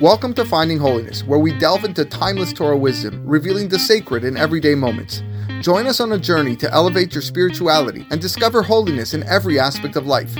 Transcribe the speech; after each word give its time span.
Welcome 0.00 0.32
to 0.34 0.44
Finding 0.44 0.78
Holiness, 0.78 1.24
where 1.24 1.40
we 1.40 1.58
delve 1.58 1.84
into 1.84 2.04
timeless 2.04 2.52
Torah 2.52 2.76
wisdom, 2.76 3.20
revealing 3.26 3.68
the 3.68 3.80
sacred 3.80 4.22
in 4.22 4.36
everyday 4.36 4.76
moments. 4.76 5.24
Join 5.60 5.88
us 5.88 5.98
on 5.98 6.12
a 6.12 6.18
journey 6.18 6.54
to 6.54 6.72
elevate 6.72 7.12
your 7.12 7.20
spirituality 7.20 8.06
and 8.12 8.20
discover 8.20 8.62
holiness 8.62 9.12
in 9.12 9.24
every 9.24 9.58
aspect 9.58 9.96
of 9.96 10.06
life. 10.06 10.32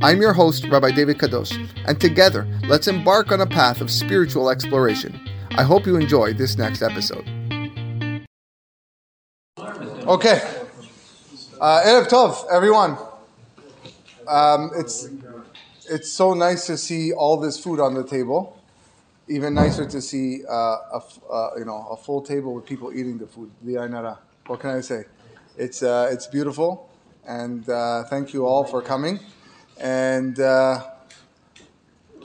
I'm 0.00 0.22
your 0.22 0.32
host, 0.32 0.66
Rabbi 0.66 0.92
David 0.92 1.18
Kadosh, 1.18 1.68
and 1.84 2.00
together, 2.00 2.48
let's 2.64 2.88
embark 2.88 3.32
on 3.32 3.42
a 3.42 3.46
path 3.46 3.82
of 3.82 3.90
spiritual 3.90 4.48
exploration. 4.48 5.20
I 5.58 5.62
hope 5.62 5.84
you 5.84 5.96
enjoy 5.96 6.32
this 6.32 6.56
next 6.56 6.80
episode. 6.80 7.28
Okay. 9.58 10.40
Uh, 11.60 11.82
Erev 11.84 12.08
Tov, 12.08 12.50
everyone. 12.50 12.96
Um, 14.26 14.70
it's, 14.74 15.10
it's 15.90 16.10
so 16.10 16.32
nice 16.32 16.66
to 16.68 16.78
see 16.78 17.12
all 17.12 17.36
this 17.36 17.62
food 17.62 17.78
on 17.78 17.92
the 17.92 18.04
table. 18.04 18.58
Even 19.28 19.54
nicer 19.54 19.86
to 19.86 20.00
see 20.00 20.42
uh, 20.44 20.52
a, 20.52 21.02
uh, 21.30 21.50
you 21.56 21.64
know, 21.64 21.86
a 21.90 21.96
full 21.96 22.22
table 22.22 22.54
with 22.54 22.66
people 22.66 22.92
eating 22.92 23.18
the 23.18 23.26
food. 23.26 23.50
What 24.46 24.60
can 24.60 24.70
I 24.70 24.80
say? 24.80 25.04
It's, 25.56 25.82
uh, 25.82 26.08
it's 26.10 26.26
beautiful, 26.26 26.90
and 27.26 27.68
uh, 27.68 28.04
thank 28.04 28.34
you 28.34 28.46
all 28.46 28.64
for 28.64 28.82
coming. 28.82 29.20
And 29.80 30.38
uh, 30.40 30.84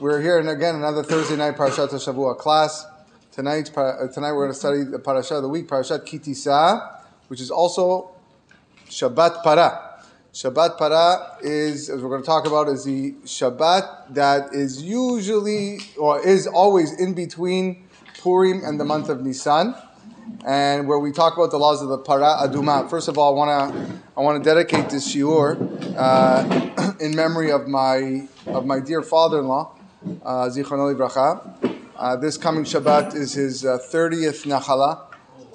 we're 0.00 0.20
here, 0.20 0.38
and 0.38 0.48
again, 0.48 0.74
another 0.74 1.04
Thursday 1.04 1.36
night 1.36 1.56
Parashat 1.56 1.90
Shavua 1.90 2.36
class. 2.36 2.84
Tonight, 3.30 3.70
uh, 3.76 4.08
tonight 4.08 4.32
we're 4.32 4.46
going 4.46 4.50
to 4.50 4.58
study 4.58 4.82
the 4.82 4.98
Parashat 4.98 5.36
of 5.36 5.42
the 5.42 5.48
week, 5.48 5.68
Parashat 5.68 6.04
Ki 6.04 6.18
Tisa, 6.18 7.00
which 7.28 7.40
is 7.40 7.52
also 7.52 8.10
Shabbat 8.88 9.44
Para. 9.44 9.87
Shabbat 10.38 10.78
Para 10.78 11.36
is, 11.40 11.90
as 11.90 12.00
we're 12.00 12.10
going 12.10 12.22
to 12.22 12.26
talk 12.26 12.46
about, 12.46 12.68
is 12.68 12.84
the 12.84 13.10
Shabbat 13.24 14.14
that 14.14 14.54
is 14.54 14.80
usually 14.80 15.80
or 15.98 16.24
is 16.24 16.46
always 16.46 16.92
in 17.00 17.12
between 17.12 17.88
Purim 18.22 18.62
and 18.64 18.78
the 18.78 18.84
month 18.84 19.08
of 19.08 19.20
Nisan, 19.20 19.74
and 20.46 20.86
where 20.86 21.00
we 21.00 21.10
talk 21.10 21.36
about 21.36 21.50
the 21.50 21.58
laws 21.58 21.82
of 21.82 21.88
the 21.88 21.98
Para 21.98 22.36
Aduma. 22.40 22.88
First 22.88 23.08
of 23.08 23.18
all, 23.18 23.34
I 23.34 23.36
want 23.36 23.74
to 23.74 24.00
I 24.16 24.20
want 24.20 24.40
to 24.40 24.48
dedicate 24.48 24.90
this 24.90 25.12
shiur 25.12 25.58
uh, 25.96 26.94
in 27.00 27.16
memory 27.16 27.50
of 27.50 27.66
my 27.66 28.28
of 28.46 28.64
my 28.64 28.78
dear 28.78 29.02
father-in-law, 29.02 29.74
uh, 30.22 30.48
Zichron 30.50 30.96
Bracha. 30.96 31.80
Uh, 31.96 32.14
this 32.14 32.36
coming 32.36 32.62
Shabbat 32.62 33.16
is 33.16 33.32
his 33.32 33.64
uh, 33.64 33.80
30th 33.92 34.46
Nachala, 34.46 35.10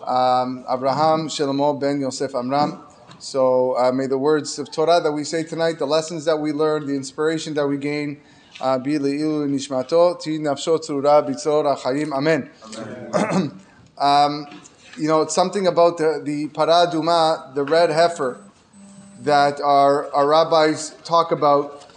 um, 0.05 0.65
Abraham 0.69 1.29
Shlomo 1.29 1.79
ben 1.79 2.01
Yosef 2.01 2.35
Amram. 2.35 2.83
So 3.23 3.77
uh, 3.77 3.93
may 3.93 4.07
the 4.07 4.17
words 4.17 4.59
of 4.59 4.69
Torah 4.69 4.99
that 4.99 5.13
we 5.13 5.23
say 5.23 5.43
tonight, 5.43 5.79
the 5.79 5.85
lessons 5.85 6.25
that 6.25 6.35
we 6.35 6.51
learn, 6.51 6.85
the 6.85 6.93
inspiration 6.93 7.53
that 7.53 7.65
we 7.65 7.77
gain, 7.77 8.19
uh, 8.59 8.77
be 8.77 8.99
leilu 8.99 9.47
nishmato, 9.47 10.19
ti 10.19 10.39
nafsho 10.39 10.77
tzura 10.77 11.25
bitzor 11.25 11.73
achayim. 11.73 12.11
Amen. 12.11 12.51
um, 13.97 14.45
you 14.97 15.07
know, 15.07 15.21
it's 15.21 15.33
something 15.33 15.67
about 15.67 15.97
the, 15.97 16.21
the 16.21 16.49
paraduma, 16.49 17.55
the 17.55 17.63
red 17.63 17.91
heifer, 17.91 18.41
that 19.21 19.61
our, 19.61 20.13
our 20.13 20.27
rabbis 20.27 20.89
talk 21.05 21.31
about, 21.31 21.87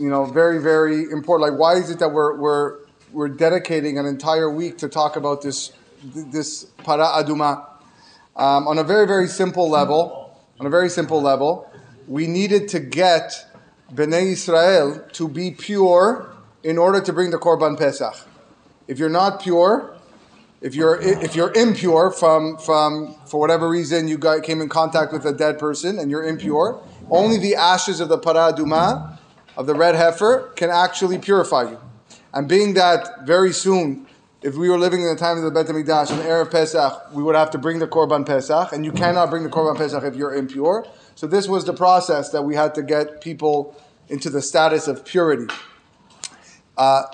you 0.00 0.08
know, 0.08 0.24
very, 0.24 0.62
very 0.62 1.02
important. 1.10 1.50
Like, 1.50 1.60
why 1.60 1.74
is 1.74 1.90
it 1.90 1.98
that 1.98 2.08
we're, 2.08 2.38
we're, 2.38 2.78
we're 3.12 3.28
dedicating 3.28 3.98
an 3.98 4.06
entire 4.06 4.50
week 4.50 4.78
to 4.78 4.88
talk 4.88 5.16
about 5.16 5.42
this, 5.42 5.72
this 6.02 6.64
para 6.84 7.04
aduma? 7.04 7.66
Um, 8.34 8.66
on 8.66 8.78
a 8.78 8.82
very, 8.82 9.06
very 9.06 9.28
simple 9.28 9.68
level, 9.68 10.23
on 10.60 10.66
a 10.66 10.70
very 10.70 10.88
simple 10.88 11.20
level, 11.20 11.70
we 12.06 12.26
needed 12.26 12.68
to 12.68 12.80
get 12.80 13.46
Bnei 13.92 14.32
Israel 14.32 15.04
to 15.12 15.28
be 15.28 15.50
pure 15.50 16.32
in 16.62 16.78
order 16.78 17.00
to 17.00 17.12
bring 17.12 17.30
the 17.30 17.38
Korban 17.38 17.78
Pesach. 17.78 18.14
If 18.86 18.98
you're 18.98 19.08
not 19.08 19.40
pure, 19.40 19.96
if 20.60 20.74
you're 20.74 21.00
if 21.00 21.34
you're 21.36 21.52
impure 21.52 22.10
from 22.10 22.56
from 22.58 23.14
for 23.26 23.38
whatever 23.38 23.68
reason 23.68 24.08
you 24.08 24.16
got 24.16 24.42
came 24.42 24.60
in 24.60 24.68
contact 24.68 25.12
with 25.12 25.26
a 25.26 25.32
dead 25.32 25.58
person 25.58 25.98
and 25.98 26.10
you're 26.10 26.24
impure, 26.24 26.82
only 27.10 27.38
the 27.38 27.54
ashes 27.54 28.00
of 28.00 28.08
the 28.08 28.18
paraduma 28.18 29.18
of 29.56 29.66
the 29.66 29.74
red 29.74 29.94
heifer 29.94 30.52
can 30.56 30.70
actually 30.70 31.18
purify 31.18 31.70
you. 31.70 31.78
And 32.32 32.48
being 32.48 32.74
that 32.74 33.26
very 33.26 33.52
soon 33.52 34.06
if 34.44 34.56
we 34.56 34.68
were 34.68 34.78
living 34.78 35.00
in 35.00 35.08
the 35.08 35.16
time 35.16 35.38
of 35.38 35.42
the 35.42 35.50
Bet 35.50 35.66
HaMikdash 35.66 36.10
and 36.10 36.20
the 36.20 36.40
of 36.40 36.50
Pesach, 36.50 37.14
we 37.14 37.22
would 37.22 37.34
have 37.34 37.50
to 37.52 37.58
bring 37.58 37.78
the 37.78 37.86
Korban 37.86 38.26
Pesach, 38.26 38.72
and 38.72 38.84
you 38.84 38.92
cannot 38.92 39.30
bring 39.30 39.42
the 39.42 39.48
Korban 39.48 39.74
Pesach 39.74 40.04
if 40.04 40.14
you're 40.14 40.34
impure. 40.34 40.86
So 41.14 41.26
this 41.26 41.48
was 41.48 41.64
the 41.64 41.72
process 41.72 42.28
that 42.28 42.42
we 42.42 42.54
had 42.54 42.74
to 42.74 42.82
get 42.82 43.22
people 43.22 43.74
into 44.10 44.28
the 44.28 44.42
status 44.42 44.86
of 44.86 45.02
purity. 45.02 45.46
Uh, 46.76 47.04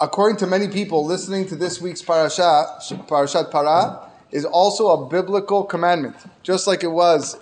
according 0.00 0.38
to 0.38 0.46
many 0.48 0.66
people, 0.66 1.04
listening 1.04 1.46
to 1.46 1.54
this 1.54 1.80
week's 1.80 2.02
parasha, 2.02 2.66
Parashat 3.06 3.52
Para, 3.52 4.10
is 4.32 4.44
also 4.44 4.88
a 4.88 5.08
biblical 5.08 5.62
commandment, 5.62 6.16
just 6.42 6.66
like 6.66 6.82
it 6.82 6.88
was 6.88 7.36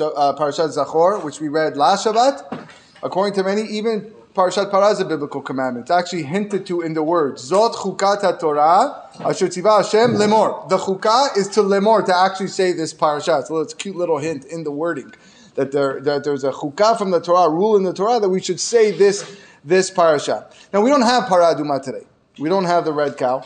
uh, 0.00 0.32
Parashat 0.32 0.76
Zachor, 0.76 1.22
which 1.22 1.40
we 1.40 1.46
read 1.46 1.76
last 1.76 2.04
Shabbat. 2.04 2.68
According 3.00 3.34
to 3.34 3.44
many, 3.44 3.62
even 3.62 4.12
Parashat 4.36 4.70
Para 4.70 4.88
is 4.88 5.00
a 5.00 5.04
biblical 5.06 5.40
commandment. 5.40 5.84
It's 5.84 5.90
actually 5.90 6.24
hinted 6.24 6.66
to 6.66 6.82
in 6.82 6.92
the 6.92 7.02
words. 7.02 7.50
Zot 7.50 7.72
chukat 7.72 8.38
Torah 8.38 9.08
asher 9.24 9.48
tzivah 9.48 9.82
Hashem 9.82 10.10
lemor. 10.16 10.68
The 10.68 10.76
chukah 10.76 11.34
is 11.38 11.48
to 11.48 11.62
lemor, 11.62 12.04
to 12.04 12.14
actually 12.14 12.48
say 12.48 12.72
this 12.72 12.92
parasha. 12.92 13.42
So 13.46 13.60
it's 13.60 13.72
a 13.72 13.76
cute 13.76 13.96
little 13.96 14.18
hint 14.18 14.44
in 14.44 14.62
the 14.62 14.70
wording 14.70 15.10
that, 15.54 15.72
there, 15.72 16.02
that 16.02 16.24
there's 16.24 16.44
a 16.44 16.52
chukah 16.52 16.98
from 16.98 17.12
the 17.12 17.20
Torah, 17.20 17.48
rule 17.48 17.76
in 17.78 17.82
the 17.82 17.94
Torah, 17.94 18.20
that 18.20 18.28
we 18.28 18.42
should 18.42 18.60
say 18.60 18.90
this, 18.90 19.38
this 19.64 19.90
parasha. 19.90 20.46
Now, 20.70 20.82
we 20.82 20.90
don't 20.90 21.00
have 21.00 21.24
paraduma 21.24 21.82
today. 21.82 22.04
We 22.38 22.50
don't 22.50 22.66
have 22.66 22.84
the 22.84 22.92
red 22.92 23.16
cow. 23.16 23.42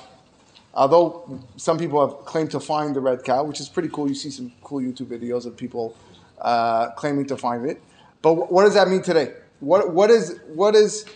Although 0.75 1.41
some 1.57 1.79
people 1.79 2.05
have 2.05 2.27
claimed 2.27 2.51
to 2.51 2.59
find 2.59 2.97
the 2.97 3.01
red 3.01 3.23
cow, 3.23 3.45
which 3.45 3.61
is 3.61 3.69
pretty 3.69 3.91
cool. 3.91 4.09
You 4.09 4.17
see 4.17 4.31
some 4.31 4.51
cool 4.65 4.81
YouTube 4.81 5.07
videos 5.07 5.47
of 5.47 5.57
people 5.57 5.97
uh, 6.41 6.91
claiming 6.97 7.27
to 7.27 7.37
find 7.37 7.65
it. 7.71 7.81
But 8.23 8.51
what 8.51 8.65
does 8.65 8.75
that 8.75 8.89
mean 8.89 9.03
today? 9.03 9.35
What, 9.61 9.93
what, 9.93 10.11
is, 10.11 10.41
what 10.55 10.73
does 10.73 11.07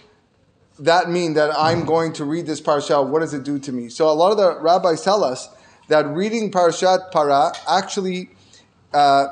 that 0.79 1.11
mean 1.11 1.35
that 1.35 1.55
I'm 1.57 1.85
going 1.85 2.13
to 2.15 2.25
read 2.25 2.47
this 2.47 2.61
parasha? 2.61 3.03
What 3.03 3.21
does 3.21 3.35
it 3.35 3.43
do 3.43 3.59
to 3.59 3.73
me? 3.73 3.89
So 3.89 4.09
a 4.09 4.13
lot 4.13 4.31
of 4.31 4.39
the 4.39 4.61
rabbis 4.61 5.03
tell 5.03 5.25
us 5.25 5.49
that 5.89 6.07
reading 6.07 6.51
parashat 6.51 7.11
para 7.11 7.53
actually 7.69 8.31
uh, 8.93 9.27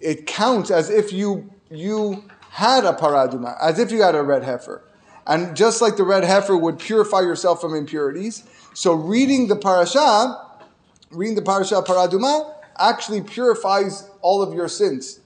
it 0.00 0.26
counts 0.26 0.70
as 0.70 0.90
if 0.90 1.12
you 1.12 1.50
you 1.70 2.24
had 2.50 2.84
a 2.84 2.92
paraduma, 2.92 3.56
as 3.60 3.78
if 3.78 3.92
you 3.92 4.02
had 4.02 4.16
a 4.16 4.22
red 4.22 4.42
heifer. 4.42 4.82
And 5.26 5.54
just 5.54 5.80
like 5.80 5.96
the 5.96 6.02
red 6.02 6.24
heifer 6.24 6.56
would 6.56 6.80
purify 6.80 7.20
yourself 7.20 7.60
from 7.60 7.74
impurities, 7.74 8.42
so 8.74 8.92
reading 8.92 9.46
the 9.46 9.54
parasha, 9.54 10.36
reading 11.12 11.36
the 11.36 11.42
parasha 11.42 11.76
paraduma, 11.82 12.54
actually 12.78 13.20
purifies 13.20 14.10
all 14.22 14.42
of 14.42 14.52
your 14.52 14.66
sins. 14.66 15.20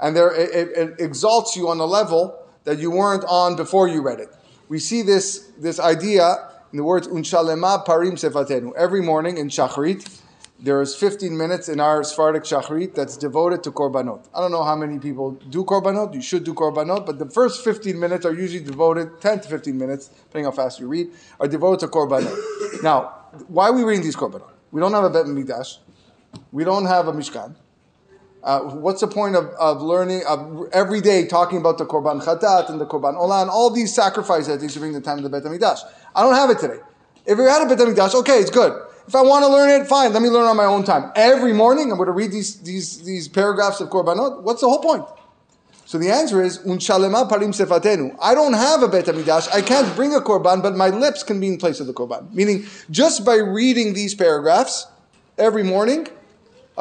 And 0.00 0.14
there, 0.14 0.32
it, 0.32 0.50
it, 0.50 0.68
it 0.76 1.00
exalts 1.00 1.56
you 1.56 1.68
on 1.68 1.80
a 1.80 1.84
level 1.86 2.38
that 2.68 2.78
you 2.78 2.90
weren't 2.90 3.24
on 3.26 3.56
before 3.56 3.88
you 3.88 4.02
read 4.02 4.20
it. 4.20 4.28
We 4.68 4.78
see 4.78 5.00
this, 5.00 5.50
this 5.56 5.80
idea 5.80 6.50
in 6.70 6.76
the 6.76 6.84
words 6.84 7.08
unshalema 7.08 7.86
parim 7.86 8.12
sefatenu. 8.12 8.74
Every 8.76 9.00
morning 9.00 9.38
in 9.38 9.48
Shachrit, 9.48 10.20
there 10.60 10.82
is 10.82 10.94
15 10.94 11.34
minutes 11.34 11.70
in 11.70 11.80
our 11.80 12.04
Sephardic 12.04 12.42
Shachrit 12.42 12.94
that's 12.94 13.16
devoted 13.16 13.62
to 13.62 13.70
Korbanot. 13.70 14.28
I 14.34 14.42
don't 14.42 14.50
know 14.50 14.64
how 14.64 14.76
many 14.76 14.98
people 14.98 15.30
do 15.48 15.64
Korbanot, 15.64 16.12
you 16.12 16.20
should 16.20 16.44
do 16.44 16.52
Korbanot, 16.52 17.06
but 17.06 17.18
the 17.18 17.30
first 17.30 17.64
15 17.64 17.98
minutes 17.98 18.26
are 18.26 18.34
usually 18.34 18.62
devoted, 18.62 19.18
10 19.22 19.40
to 19.40 19.48
15 19.48 19.78
minutes, 19.78 20.08
depending 20.08 20.44
how 20.44 20.50
fast 20.50 20.78
you 20.78 20.88
read, 20.88 21.08
are 21.40 21.48
devoted 21.48 21.80
to 21.80 21.88
Korbanot. 21.88 22.82
now, 22.82 23.14
why 23.46 23.68
are 23.68 23.72
we 23.72 23.82
reading 23.82 24.04
these 24.04 24.16
Korbanot? 24.16 24.50
We 24.72 24.82
don't 24.82 24.92
have 24.92 25.04
a 25.04 25.10
Bet 25.10 25.24
Mikdash, 25.24 25.78
we 26.52 26.64
don't 26.64 26.84
have 26.84 27.08
a 27.08 27.12
Mishkan, 27.14 27.54
uh, 28.42 28.60
what's 28.60 29.00
the 29.00 29.08
point 29.08 29.34
of, 29.34 29.46
of 29.58 29.82
learning 29.82 30.22
of 30.28 30.68
every 30.72 31.00
day 31.00 31.26
talking 31.26 31.58
about 31.58 31.78
the 31.78 31.84
korban 31.84 32.22
chatat 32.22 32.68
and 32.70 32.80
the 32.80 32.86
korban 32.86 33.14
olah 33.14 33.42
and 33.42 33.50
all 33.50 33.70
these 33.70 33.94
sacrifices 33.94 34.46
that 34.46 34.62
used 34.62 34.74
to 34.74 34.80
bring 34.80 34.92
the 34.92 35.00
time 35.00 35.18
of 35.18 35.24
the 35.24 35.30
Bet 35.30 35.42
Hamikdash? 35.42 35.80
I 36.14 36.22
don't 36.22 36.34
have 36.34 36.50
it 36.50 36.58
today. 36.58 36.78
If 37.26 37.36
you 37.38 37.44
had 37.44 37.62
a 37.62 37.66
Bet 37.66 37.78
Hamikdash, 37.78 38.14
okay, 38.14 38.38
it's 38.38 38.50
good. 38.50 38.80
If 39.06 39.14
I 39.14 39.22
want 39.22 39.44
to 39.44 39.48
learn 39.48 39.70
it, 39.70 39.86
fine. 39.86 40.12
Let 40.12 40.22
me 40.22 40.28
learn 40.28 40.46
on 40.46 40.56
my 40.56 40.66
own 40.66 40.84
time. 40.84 41.10
Every 41.16 41.52
morning, 41.52 41.90
I'm 41.90 41.96
going 41.96 42.08
to 42.08 42.12
read 42.12 42.30
these 42.30 42.60
these 42.60 43.02
these 43.02 43.26
paragraphs 43.26 43.80
of 43.80 43.88
korbanot. 43.88 44.42
What's 44.42 44.60
the 44.60 44.68
whole 44.68 44.82
point? 44.82 45.04
So 45.86 45.96
the 45.96 46.10
answer 46.10 46.42
is 46.42 46.58
unshalema 46.58 47.28
parim 47.30 47.54
sefatenu. 47.54 48.16
I 48.20 48.34
don't 48.34 48.52
have 48.52 48.82
a 48.82 48.88
Bet 48.88 49.06
Hamikdash. 49.06 49.50
I 49.52 49.62
can't 49.62 49.96
bring 49.96 50.14
a 50.14 50.20
korban, 50.20 50.62
but 50.62 50.76
my 50.76 50.90
lips 50.90 51.22
can 51.22 51.40
be 51.40 51.48
in 51.48 51.56
place 51.56 51.80
of 51.80 51.86
the 51.86 51.94
korban. 51.94 52.32
Meaning, 52.32 52.66
just 52.90 53.24
by 53.24 53.36
reading 53.36 53.94
these 53.94 54.14
paragraphs 54.14 54.86
every 55.38 55.62
morning 55.62 56.08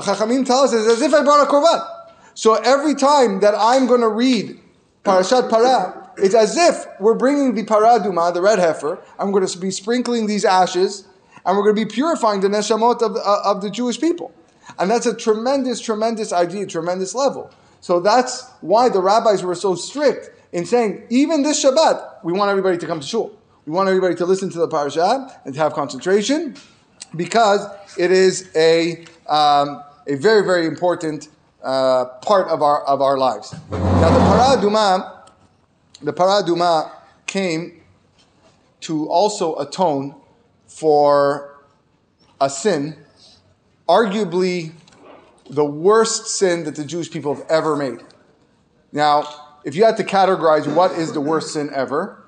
Chachamim 0.01 0.45
tells 0.45 0.73
us 0.73 0.87
as 0.87 1.01
if 1.01 1.13
I 1.13 1.23
brought 1.23 1.47
a 1.47 1.51
korban. 1.51 1.85
So 2.33 2.55
every 2.55 2.95
time 2.95 3.39
that 3.39 3.55
I'm 3.57 3.87
going 3.87 4.01
to 4.01 4.09
read 4.09 4.59
Parashat 5.03 5.49
Para, 5.49 6.11
it's 6.17 6.35
as 6.35 6.57
if 6.57 6.85
we're 6.99 7.15
bringing 7.15 7.55
the 7.55 7.63
paraduma, 7.63 8.33
the 8.33 8.41
red 8.41 8.59
heifer, 8.59 8.99
I'm 9.19 9.31
going 9.31 9.45
to 9.45 9.57
be 9.57 9.71
sprinkling 9.71 10.27
these 10.27 10.45
ashes, 10.45 11.07
and 11.45 11.57
we're 11.57 11.63
going 11.63 11.75
to 11.75 11.85
be 11.85 11.91
purifying 11.91 12.41
the 12.41 12.47
neshamot 12.47 13.01
of, 13.01 13.15
uh, 13.15 13.41
of 13.43 13.61
the 13.61 13.69
Jewish 13.69 13.99
people. 13.99 14.33
And 14.79 14.89
that's 14.89 15.05
a 15.05 15.15
tremendous, 15.15 15.79
tremendous 15.79 16.33
idea, 16.33 16.65
tremendous 16.65 17.15
level. 17.15 17.51
So 17.81 17.99
that's 17.99 18.49
why 18.61 18.89
the 18.89 19.01
rabbis 19.01 19.43
were 19.43 19.55
so 19.55 19.75
strict 19.75 20.31
in 20.51 20.65
saying, 20.65 21.03
even 21.09 21.43
this 21.43 21.63
Shabbat, 21.63 22.23
we 22.23 22.33
want 22.33 22.49
everybody 22.49 22.77
to 22.77 22.87
come 22.87 22.99
to 22.99 23.07
shul. 23.07 23.37
We 23.65 23.73
want 23.73 23.89
everybody 23.89 24.15
to 24.15 24.25
listen 24.25 24.49
to 24.51 24.59
the 24.59 24.67
parasha 24.67 25.39
and 25.45 25.53
to 25.53 25.59
have 25.59 25.73
concentration 25.73 26.55
because 27.15 27.65
it 27.97 28.11
is 28.11 28.49
a, 28.55 29.05
um, 29.27 29.83
a 30.07 30.15
very, 30.15 30.43
very 30.43 30.65
important 30.65 31.29
uh, 31.63 32.05
part 32.21 32.47
of 32.47 32.61
our, 32.61 32.83
of 32.85 33.01
our 33.01 33.17
lives. 33.17 33.53
Now, 33.71 34.09
the 34.09 34.67
paraduma, 34.69 35.29
the 36.01 36.13
paraduma 36.13 36.91
came 37.25 37.81
to 38.81 39.07
also 39.09 39.55
atone 39.57 40.15
for 40.67 41.59
a 42.39 42.49
sin, 42.49 42.95
arguably 43.89 44.71
the 45.49 45.65
worst 45.65 46.27
sin 46.27 46.63
that 46.65 46.75
the 46.75 46.85
Jewish 46.85 47.11
people 47.11 47.33
have 47.35 47.45
ever 47.49 47.75
made. 47.75 47.99
Now, 48.91 49.27
if 49.63 49.75
you 49.75 49.83
had 49.83 49.97
to 49.97 50.03
categorize 50.03 50.73
what 50.73 50.91
is 50.91 51.11
the 51.11 51.21
worst 51.21 51.53
sin 51.53 51.69
ever, 51.73 52.23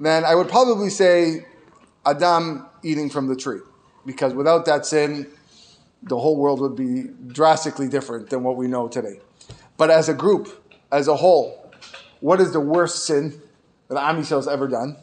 then 0.00 0.24
I 0.24 0.34
would 0.34 0.48
probably 0.48 0.90
say 0.90 1.46
Adam 2.04 2.66
eating 2.82 3.10
from 3.10 3.28
the 3.28 3.36
tree. 3.36 3.60
Because 4.04 4.34
without 4.34 4.64
that 4.66 4.84
sin, 4.86 5.28
the 6.02 6.18
whole 6.18 6.36
world 6.36 6.60
would 6.60 6.76
be 6.76 7.10
drastically 7.28 7.88
different 7.88 8.30
than 8.30 8.42
what 8.42 8.56
we 8.56 8.66
know 8.66 8.88
today. 8.88 9.20
But 9.76 9.90
as 9.90 10.08
a 10.08 10.14
group, 10.14 10.48
as 10.90 11.08
a 11.08 11.16
whole, 11.16 11.70
what 12.20 12.40
is 12.40 12.52
the 12.52 12.60
worst 12.60 13.06
sin 13.06 13.40
that 13.88 13.98
Am 13.98 14.22
has 14.22 14.48
ever 14.48 14.68
done? 14.68 14.96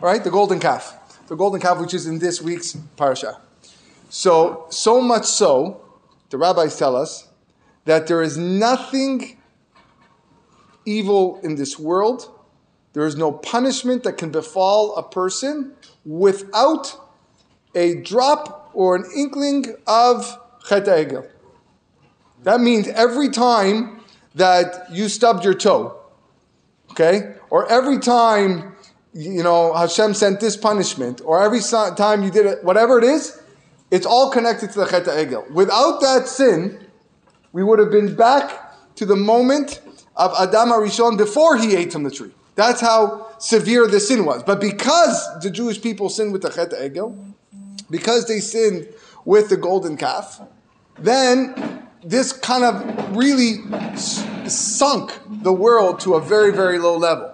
Right? 0.00 0.22
The 0.22 0.30
golden 0.30 0.60
calf. 0.60 1.26
The 1.28 1.36
golden 1.36 1.60
calf, 1.60 1.78
which 1.78 1.94
is 1.94 2.06
in 2.06 2.18
this 2.18 2.42
week's 2.42 2.76
parasha. 2.96 3.40
So, 4.10 4.66
so 4.70 5.00
much 5.00 5.24
so, 5.24 5.80
the 6.30 6.38
rabbis 6.38 6.78
tell 6.78 6.96
us 6.96 7.28
that 7.84 8.06
there 8.06 8.22
is 8.22 8.36
nothing 8.36 9.38
evil 10.84 11.40
in 11.42 11.56
this 11.56 11.78
world. 11.78 12.30
There 12.92 13.06
is 13.06 13.16
no 13.16 13.32
punishment 13.32 14.04
that 14.04 14.18
can 14.18 14.30
befall 14.30 14.96
a 14.96 15.02
person 15.02 15.72
without 16.04 17.00
a 17.74 17.96
drop 18.02 18.63
or 18.74 18.96
an 18.96 19.04
inkling 19.16 19.74
of 19.86 20.38
chet 20.68 20.84
egel. 20.86 21.28
That 22.42 22.60
means 22.60 22.88
every 22.88 23.30
time 23.30 24.00
that 24.34 24.92
you 24.92 25.08
stubbed 25.08 25.44
your 25.44 25.54
toe, 25.54 25.98
okay, 26.90 27.36
or 27.50 27.70
every 27.70 27.98
time 27.98 28.74
you 29.12 29.42
know 29.42 29.72
Hashem 29.72 30.14
sent 30.14 30.40
this 30.40 30.56
punishment, 30.56 31.20
or 31.24 31.42
every 31.42 31.60
time 31.60 32.22
you 32.22 32.30
did 32.30 32.46
it, 32.46 32.64
whatever 32.64 32.98
it 32.98 33.04
is, 33.04 33.40
it's 33.90 34.06
all 34.06 34.30
connected 34.30 34.70
to 34.72 34.80
the 34.80 34.86
chet 34.86 35.04
egel. 35.04 35.50
Without 35.50 36.00
that 36.00 36.26
sin, 36.26 36.78
we 37.52 37.62
would 37.62 37.78
have 37.78 37.90
been 37.90 38.14
back 38.14 38.94
to 38.96 39.06
the 39.06 39.16
moment 39.16 39.80
of 40.16 40.32
Adam 40.38 40.70
Arishon 40.70 41.16
before 41.16 41.56
he 41.56 41.74
ate 41.74 41.92
from 41.92 42.02
the 42.02 42.10
tree. 42.10 42.32
That's 42.54 42.80
how 42.80 43.36
severe 43.38 43.86
the 43.86 44.00
sin 44.00 44.24
was. 44.24 44.42
But 44.42 44.60
because 44.60 45.40
the 45.40 45.50
Jewish 45.50 45.80
people 45.82 46.08
sinned 46.08 46.32
with 46.32 46.42
the 46.42 46.50
Chet 46.50 46.70
Egel, 46.70 47.34
because 47.94 48.26
they 48.26 48.40
sinned 48.40 48.88
with 49.24 49.50
the 49.50 49.56
golden 49.56 49.96
calf, 49.96 50.40
then 50.98 51.86
this 52.02 52.32
kind 52.32 52.64
of 52.64 53.16
really 53.16 53.58
sunk 54.48 55.12
the 55.28 55.52
world 55.52 56.00
to 56.00 56.14
a 56.14 56.20
very, 56.20 56.50
very 56.50 56.80
low 56.80 56.96
level. 56.96 57.32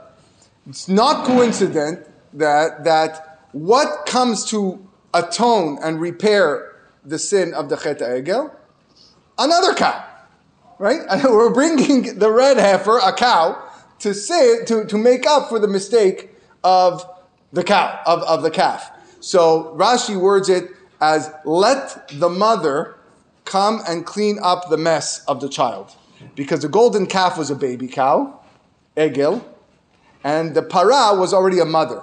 It's 0.69 0.87
not 0.87 1.25
coincident 1.25 2.07
that, 2.35 2.85
that 2.85 3.41
what 3.53 4.05
comes 4.05 4.45
to 4.51 4.87
atone 5.15 5.79
and 5.83 5.99
repair 5.99 6.77
the 7.07 7.19
sin 7.19 7.55
of 7.55 7.71
the 7.71 7.77
Chet 7.79 8.01
Egel? 8.01 8.55
Another 9.39 9.73
cow, 9.73 10.05
right? 10.79 11.01
We're 11.25 11.55
bringing 11.55 12.19
the 12.19 12.31
red 12.31 12.59
heifer, 12.59 12.99
a 12.99 13.15
cow, 13.15 13.67
to 14.01 14.13
say 14.13 14.63
to, 14.67 14.85
to 14.85 14.99
make 14.99 15.27
up 15.27 15.49
for 15.49 15.59
the 15.59 15.69
mistake 15.69 16.29
of 16.63 17.03
the 17.51 17.65
cow 17.65 17.99
of, 18.05 18.23
of 18.25 18.43
the 18.43 18.51
calf. 18.51 18.91
So 19.21 19.75
Rashi 19.77 20.17
words 20.17 20.49
it 20.49 20.71
as 21.01 21.31
let 21.45 22.09
the 22.19 22.29
mother 22.29 22.97
come 23.45 23.81
and 23.87 24.05
clean 24.05 24.39
up 24.43 24.71
the 24.71 24.77
mess 24.77 25.25
of 25.27 25.41
the 25.41 25.49
child. 25.49 25.95
Because 26.35 26.61
the 26.61 26.69
golden 26.69 27.07
calf 27.07 27.39
was 27.39 27.51
a 27.51 27.55
baby 27.55 27.89
cow, 27.89 28.41
Egel, 28.97 29.43
and 30.23 30.55
the 30.55 30.63
para 30.63 31.15
was 31.19 31.33
already 31.33 31.59
a 31.59 31.65
mother. 31.65 32.03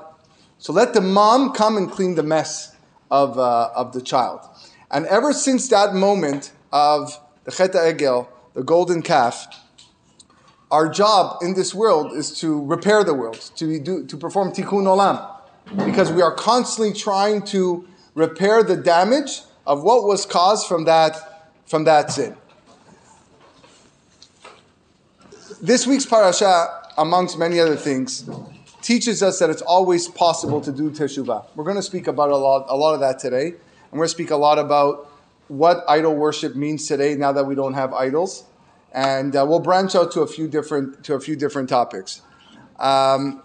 So 0.58 0.74
let 0.74 0.94
the 0.94 1.02
mom 1.02 1.54
come 1.54 1.78
and 1.78 1.90
clean 1.90 2.16
the 2.16 2.24
mess 2.24 2.76
of, 3.12 3.38
uh, 3.38 3.70
of 3.76 3.94
the 3.94 4.02
child. 4.02 4.42
And 4.90 5.06
ever 5.06 5.34
since 5.34 5.70
that 5.70 5.94
moment 5.94 6.52
of 6.72 7.20
the 7.44 7.52
Cheta 7.52 7.78
Egel, 7.78 8.28
the 8.54 8.64
golden 8.64 9.02
calf, 9.04 9.48
our 10.72 10.90
job 10.90 11.38
in 11.42 11.54
this 11.54 11.74
world 11.74 12.14
is 12.14 12.38
to 12.40 12.66
repair 12.66 13.04
the 13.04 13.14
world, 13.14 13.40
to, 13.56 13.80
do, 13.80 14.06
to 14.06 14.18
perform 14.18 14.52
tikkun 14.52 14.84
olam, 14.84 15.37
because 15.76 16.12
we 16.12 16.22
are 16.22 16.34
constantly 16.34 16.94
trying 16.94 17.42
to 17.44 17.88
repair 18.16 18.64
the 18.64 18.76
damage 18.76 19.42
of 19.66 19.84
what 19.84 20.04
was 20.04 20.26
caused 20.26 20.68
from 20.68 20.86
that, 20.86 21.52
from 21.66 21.84
that 21.84 22.12
sin. 22.12 22.36
This 25.62 25.88
week's 25.88 26.06
parasha, 26.06 26.68
amongst 26.98 27.38
many 27.38 27.60
other 27.60 27.76
things, 27.76 28.30
teaches 28.82 29.22
us 29.22 29.40
that 29.40 29.50
it's 29.50 29.62
always 29.62 30.08
possible 30.08 30.62
to 30.62 30.72
do 30.72 30.90
teshuvah. 30.92 31.46
We're 31.56 31.64
going 31.64 31.76
to 31.76 31.82
speak 31.82 32.08
about 32.08 32.30
a 32.30 32.38
lot, 32.38 32.66
a 32.70 32.76
lot 32.76 32.94
of 32.94 33.00
that 33.02 33.20
today, 33.20 33.48
and 33.48 33.92
we're 33.92 34.00
going 34.00 34.08
to 34.08 34.14
speak 34.14 34.32
a 34.32 34.38
lot 34.38 34.60
about 34.60 35.10
what 35.48 35.84
idol 35.88 36.16
worship 36.16 36.56
means 36.56 36.88
today 36.88 37.16
now 37.16 37.32
that 37.32 37.46
we 37.46 37.56
don't 37.56 37.74
have 37.74 37.94
idols 37.94 38.46
and 38.94 39.36
uh, 39.36 39.46
we'll 39.48 39.60
branch 39.60 39.96
out 39.96 40.12
to 40.12 40.22
a 40.22 40.28
few 40.28 40.48
different 40.48 41.04
to 41.04 41.14
a 41.14 41.20
few 41.20 41.36
different 41.36 41.70
topics. 41.70 42.22
Um, 42.80 43.44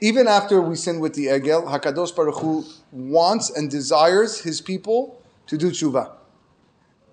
even 0.00 0.26
after 0.26 0.60
we 0.60 0.76
sin 0.76 1.00
with 1.00 1.14
the 1.14 1.26
egel, 1.26 1.66
Hakadosh 1.66 2.14
Baruch 2.14 2.40
Hu 2.40 2.64
wants 2.92 3.50
and 3.50 3.70
desires 3.70 4.40
His 4.40 4.60
people 4.60 5.22
to 5.46 5.58
do 5.58 5.70
tshuva. 5.70 6.12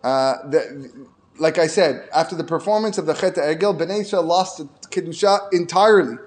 Uh, 0.04 0.36
the, 0.50 1.08
like 1.40 1.58
I 1.58 1.68
said, 1.68 2.08
after 2.14 2.36
the 2.36 2.44
performance 2.44 2.98
of 2.98 3.06
the 3.06 3.14
Chet 3.14 3.36
Egel, 3.36 3.78
Bnei 3.78 4.02
Israel 4.02 4.24
lost 4.24 4.58
the 4.58 4.66
kedusha 4.90 5.52
entirely, 5.54 6.18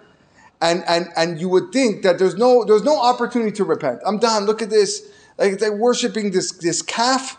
and 0.60 0.84
and 0.86 1.08
and 1.16 1.40
you 1.40 1.48
would 1.48 1.72
think 1.72 2.02
that 2.02 2.18
there's 2.18 2.36
no 2.36 2.64
there's 2.64 2.84
no 2.84 3.00
opportunity 3.00 3.52
to 3.52 3.64
repent. 3.64 4.00
I'm 4.06 4.18
done. 4.18 4.44
Look 4.44 4.62
at 4.62 4.70
this. 4.70 5.10
Like 5.38 5.58
they're 5.58 5.72
worshiping 5.72 6.32
this 6.32 6.52
this 6.52 6.82
calf 6.82 7.38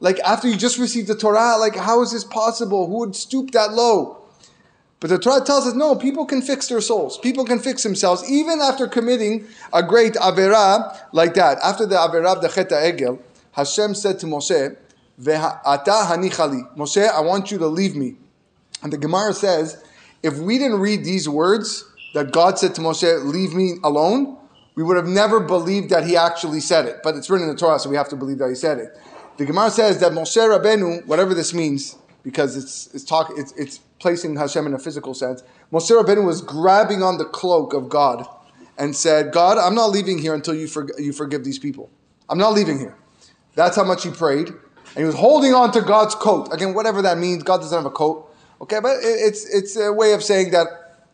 like 0.00 0.18
after 0.20 0.48
you 0.48 0.56
just 0.56 0.78
received 0.78 1.08
the 1.08 1.14
Torah, 1.14 1.56
like 1.58 1.76
how 1.76 2.02
is 2.02 2.12
this 2.12 2.24
possible? 2.24 2.86
Who 2.86 3.00
would 3.00 3.14
stoop 3.14 3.50
that 3.52 3.72
low? 3.72 4.19
But 5.00 5.08
the 5.08 5.18
Torah 5.18 5.42
tells 5.42 5.66
us 5.66 5.74
no, 5.74 5.94
people 5.94 6.26
can 6.26 6.42
fix 6.42 6.68
their 6.68 6.82
souls. 6.82 7.18
People 7.18 7.44
can 7.46 7.58
fix 7.58 7.82
themselves 7.82 8.30
even 8.30 8.60
after 8.60 8.86
committing 8.86 9.46
a 9.72 9.82
great 9.82 10.12
Averah 10.14 10.98
like 11.12 11.34
that. 11.34 11.58
After 11.64 11.86
the 11.86 11.96
Averah 11.96 12.36
of 12.36 12.42
the 12.42 12.48
Chet 12.48 12.68
Egel, 12.68 13.18
Hashem 13.52 13.94
said 13.94 14.18
to 14.20 14.26
Moshe, 14.26 14.76
Ve'ata 15.20 16.06
hanichali. 16.06 16.76
Moshe, 16.76 17.08
I 17.08 17.20
want 17.20 17.50
you 17.50 17.58
to 17.58 17.66
leave 17.66 17.96
me. 17.96 18.16
And 18.82 18.92
the 18.92 18.98
Gemara 18.98 19.32
says, 19.32 19.82
if 20.22 20.38
we 20.38 20.58
didn't 20.58 20.80
read 20.80 21.04
these 21.04 21.28
words 21.28 21.84
that 22.12 22.30
God 22.30 22.58
said 22.58 22.74
to 22.74 22.82
Moshe, 22.82 23.24
leave 23.24 23.54
me 23.54 23.76
alone, 23.82 24.36
we 24.74 24.82
would 24.82 24.96
have 24.96 25.06
never 25.06 25.40
believed 25.40 25.90
that 25.90 26.06
he 26.06 26.16
actually 26.16 26.60
said 26.60 26.86
it. 26.86 26.98
But 27.02 27.16
it's 27.16 27.28
written 27.28 27.48
in 27.48 27.54
the 27.54 27.58
Torah, 27.58 27.78
so 27.78 27.88
we 27.90 27.96
have 27.96 28.08
to 28.10 28.16
believe 28.16 28.38
that 28.38 28.48
he 28.48 28.54
said 28.54 28.78
it. 28.78 28.96
The 29.38 29.46
Gemara 29.46 29.70
says 29.70 30.00
that 30.00 30.12
Moshe 30.12 30.36
Rabbeinu, 30.36 31.06
whatever 31.06 31.34
this 31.34 31.54
means, 31.54 31.96
because 32.22 32.56
it's 32.56 32.92
it's 32.94 33.04
talk 33.04 33.32
it's, 33.36 33.52
it's 33.52 33.78
placing 33.98 34.36
Hashem 34.36 34.66
in 34.66 34.74
a 34.74 34.78
physical 34.78 35.14
sense. 35.14 35.42
Moshe 35.72 35.90
Rabbeinu 35.90 36.24
was 36.24 36.40
grabbing 36.42 37.02
on 37.02 37.18
the 37.18 37.24
cloak 37.24 37.72
of 37.72 37.88
God 37.88 38.26
and 38.78 38.94
said, 38.94 39.32
"God, 39.32 39.58
I'm 39.58 39.74
not 39.74 39.90
leaving 39.90 40.18
here 40.18 40.34
until 40.34 40.54
you 40.54 40.66
for, 40.66 40.88
you 40.98 41.12
forgive 41.12 41.44
these 41.44 41.58
people. 41.58 41.90
I'm 42.28 42.38
not 42.38 42.52
leaving 42.52 42.78
here." 42.78 42.96
That's 43.54 43.76
how 43.76 43.84
much 43.84 44.04
he 44.04 44.10
prayed, 44.10 44.48
and 44.48 44.96
he 44.96 45.04
was 45.04 45.14
holding 45.14 45.54
on 45.54 45.72
to 45.72 45.80
God's 45.80 46.14
coat. 46.14 46.52
Again, 46.52 46.74
whatever 46.74 47.02
that 47.02 47.18
means, 47.18 47.42
God 47.42 47.58
doesn't 47.58 47.76
have 47.76 47.86
a 47.86 47.90
coat. 47.90 48.32
Okay, 48.60 48.80
but 48.80 48.98
it's 49.02 49.44
it's 49.46 49.76
a 49.76 49.92
way 49.92 50.12
of 50.12 50.22
saying 50.22 50.50
that 50.50 50.66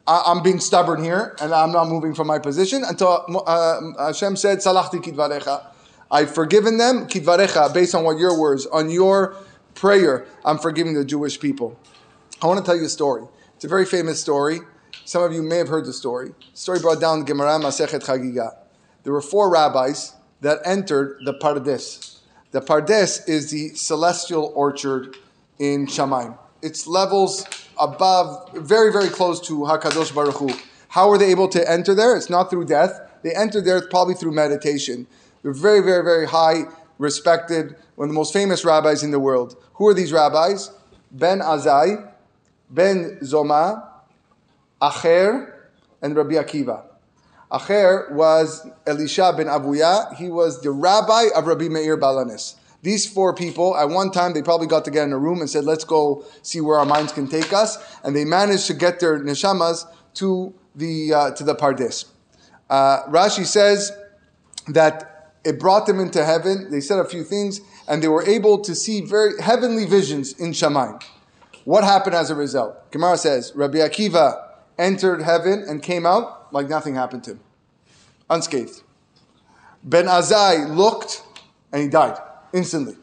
I'm 0.06 0.42
being 0.42 0.60
stubborn 0.60 1.02
here 1.02 1.34
and 1.40 1.52
I'm 1.52 1.72
not 1.72 1.88
moving 1.88 2.14
from 2.14 2.28
my 2.28 2.38
position 2.38 2.84
until 2.84 3.24
uh, 3.46 3.80
Hashem 3.98 4.36
said, 4.36 4.58
"Salachti 4.58 5.02
kidvarecha." 5.02 5.66
I've 6.10 6.32
forgiven 6.32 6.78
them, 6.78 7.08
kidvarecha, 7.08 7.74
based 7.74 7.94
on 7.94 8.04
what 8.04 8.18
your 8.18 8.38
words, 8.38 8.66
on 8.66 8.90
your 8.90 9.34
prayer, 9.76 10.26
I'm 10.44 10.58
forgiving 10.58 10.94
the 10.94 11.04
Jewish 11.04 11.38
people. 11.38 11.78
I 12.42 12.46
want 12.46 12.58
to 12.58 12.64
tell 12.66 12.76
you 12.76 12.86
a 12.86 12.88
story. 12.88 13.22
It's 13.54 13.64
a 13.64 13.68
very 13.68 13.84
famous 13.84 14.20
story. 14.20 14.60
Some 15.04 15.22
of 15.22 15.32
you 15.32 15.42
may 15.42 15.58
have 15.58 15.68
heard 15.68 15.84
the 15.84 15.92
story. 15.92 16.32
Story 16.54 16.80
brought 16.80 17.00
down 17.00 17.24
Gemara 17.24 17.58
Masechet 17.60 18.02
Chagiga. 18.04 18.56
There 19.04 19.12
were 19.12 19.22
four 19.22 19.50
rabbis 19.50 20.14
that 20.40 20.58
entered 20.64 21.20
the 21.24 21.34
Pardes. 21.34 22.18
The 22.50 22.60
Pardes 22.60 23.28
is 23.28 23.50
the 23.50 23.68
celestial 23.70 24.52
orchard 24.54 25.16
in 25.58 25.86
Shamaim. 25.86 26.36
It's 26.62 26.86
levels 26.86 27.46
above, 27.78 28.50
very, 28.54 28.90
very 28.90 29.08
close 29.08 29.40
to 29.46 29.58
Hakadosh 29.60 30.14
Baruch 30.14 30.36
Hu. 30.36 30.50
How 30.88 31.08
were 31.08 31.18
they 31.18 31.30
able 31.30 31.48
to 31.48 31.70
enter 31.70 31.94
there? 31.94 32.16
It's 32.16 32.30
not 32.30 32.50
through 32.50 32.64
death. 32.64 33.00
They 33.22 33.34
entered 33.34 33.64
there 33.64 33.80
probably 33.88 34.14
through 34.14 34.32
meditation. 34.32 35.06
They're 35.42 35.52
very, 35.52 35.80
very, 35.80 36.02
very 36.02 36.26
high, 36.26 36.64
respected, 36.98 37.76
one 37.96 38.08
of 38.08 38.10
the 38.10 38.18
most 38.18 38.32
famous 38.32 38.64
rabbis 38.64 39.02
in 39.02 39.10
the 39.10 39.20
world. 39.20 39.56
Who 39.74 39.86
are 39.88 39.94
these 39.94 40.12
rabbis? 40.12 40.70
Ben 41.10 41.40
Azai, 41.40 42.10
Ben 42.70 43.18
Zoma, 43.22 43.86
Acher, 44.80 45.52
and 46.02 46.16
Rabbi 46.16 46.34
Akiva. 46.34 46.84
Acher 47.50 48.10
was 48.12 48.66
Elisha 48.86 49.32
ben 49.36 49.46
Avuya. 49.46 50.14
He 50.16 50.28
was 50.28 50.62
the 50.62 50.70
rabbi 50.70 51.26
of 51.34 51.46
Rabbi 51.46 51.68
Meir 51.68 51.96
Baal 51.96 52.16
HaNes. 52.16 52.56
These 52.82 53.06
four 53.06 53.34
people, 53.34 53.76
at 53.76 53.88
one 53.88 54.10
time, 54.10 54.34
they 54.34 54.42
probably 54.42 54.66
got 54.66 54.84
together 54.84 55.06
in 55.06 55.12
a 55.12 55.18
room 55.18 55.40
and 55.40 55.50
said, 55.50 55.64
let's 55.64 55.84
go 55.84 56.24
see 56.42 56.60
where 56.60 56.78
our 56.78 56.84
minds 56.84 57.12
can 57.12 57.26
take 57.26 57.52
us. 57.52 57.78
And 58.04 58.14
they 58.14 58.24
managed 58.24 58.66
to 58.66 58.74
get 58.74 59.00
their 59.00 59.18
neshamas 59.18 59.86
to 60.14 60.54
the, 60.74 61.14
uh, 61.14 61.30
to 61.32 61.42
the 61.42 61.54
Pardes. 61.54 62.04
Uh, 62.68 63.04
Rashi 63.04 63.44
says 63.44 63.92
that 64.68 65.15
it 65.46 65.60
brought 65.60 65.86
them 65.86 66.00
into 66.00 66.24
heaven. 66.24 66.70
They 66.70 66.80
said 66.80 66.98
a 66.98 67.04
few 67.04 67.22
things, 67.22 67.60
and 67.86 68.02
they 68.02 68.08
were 68.08 68.24
able 68.24 68.58
to 68.58 68.74
see 68.74 69.00
very 69.00 69.40
heavenly 69.40 69.86
visions 69.86 70.32
in 70.40 70.50
Shamayim. 70.50 71.00
What 71.64 71.84
happened 71.84 72.16
as 72.16 72.30
a 72.30 72.34
result? 72.34 72.90
Gemara 72.90 73.16
says, 73.16 73.52
Rabbi 73.54 73.78
Akiva 73.78 74.42
entered 74.76 75.22
heaven 75.22 75.64
and 75.68 75.82
came 75.82 76.04
out 76.04 76.52
like 76.52 76.68
nothing 76.68 76.96
happened 76.96 77.24
to 77.24 77.32
him, 77.32 77.40
unscathed. 78.28 78.82
Ben 79.84 80.06
Azai 80.06 80.74
looked 80.74 81.22
and 81.72 81.82
he 81.82 81.88
died 81.88 82.18
instantly, 82.52 82.96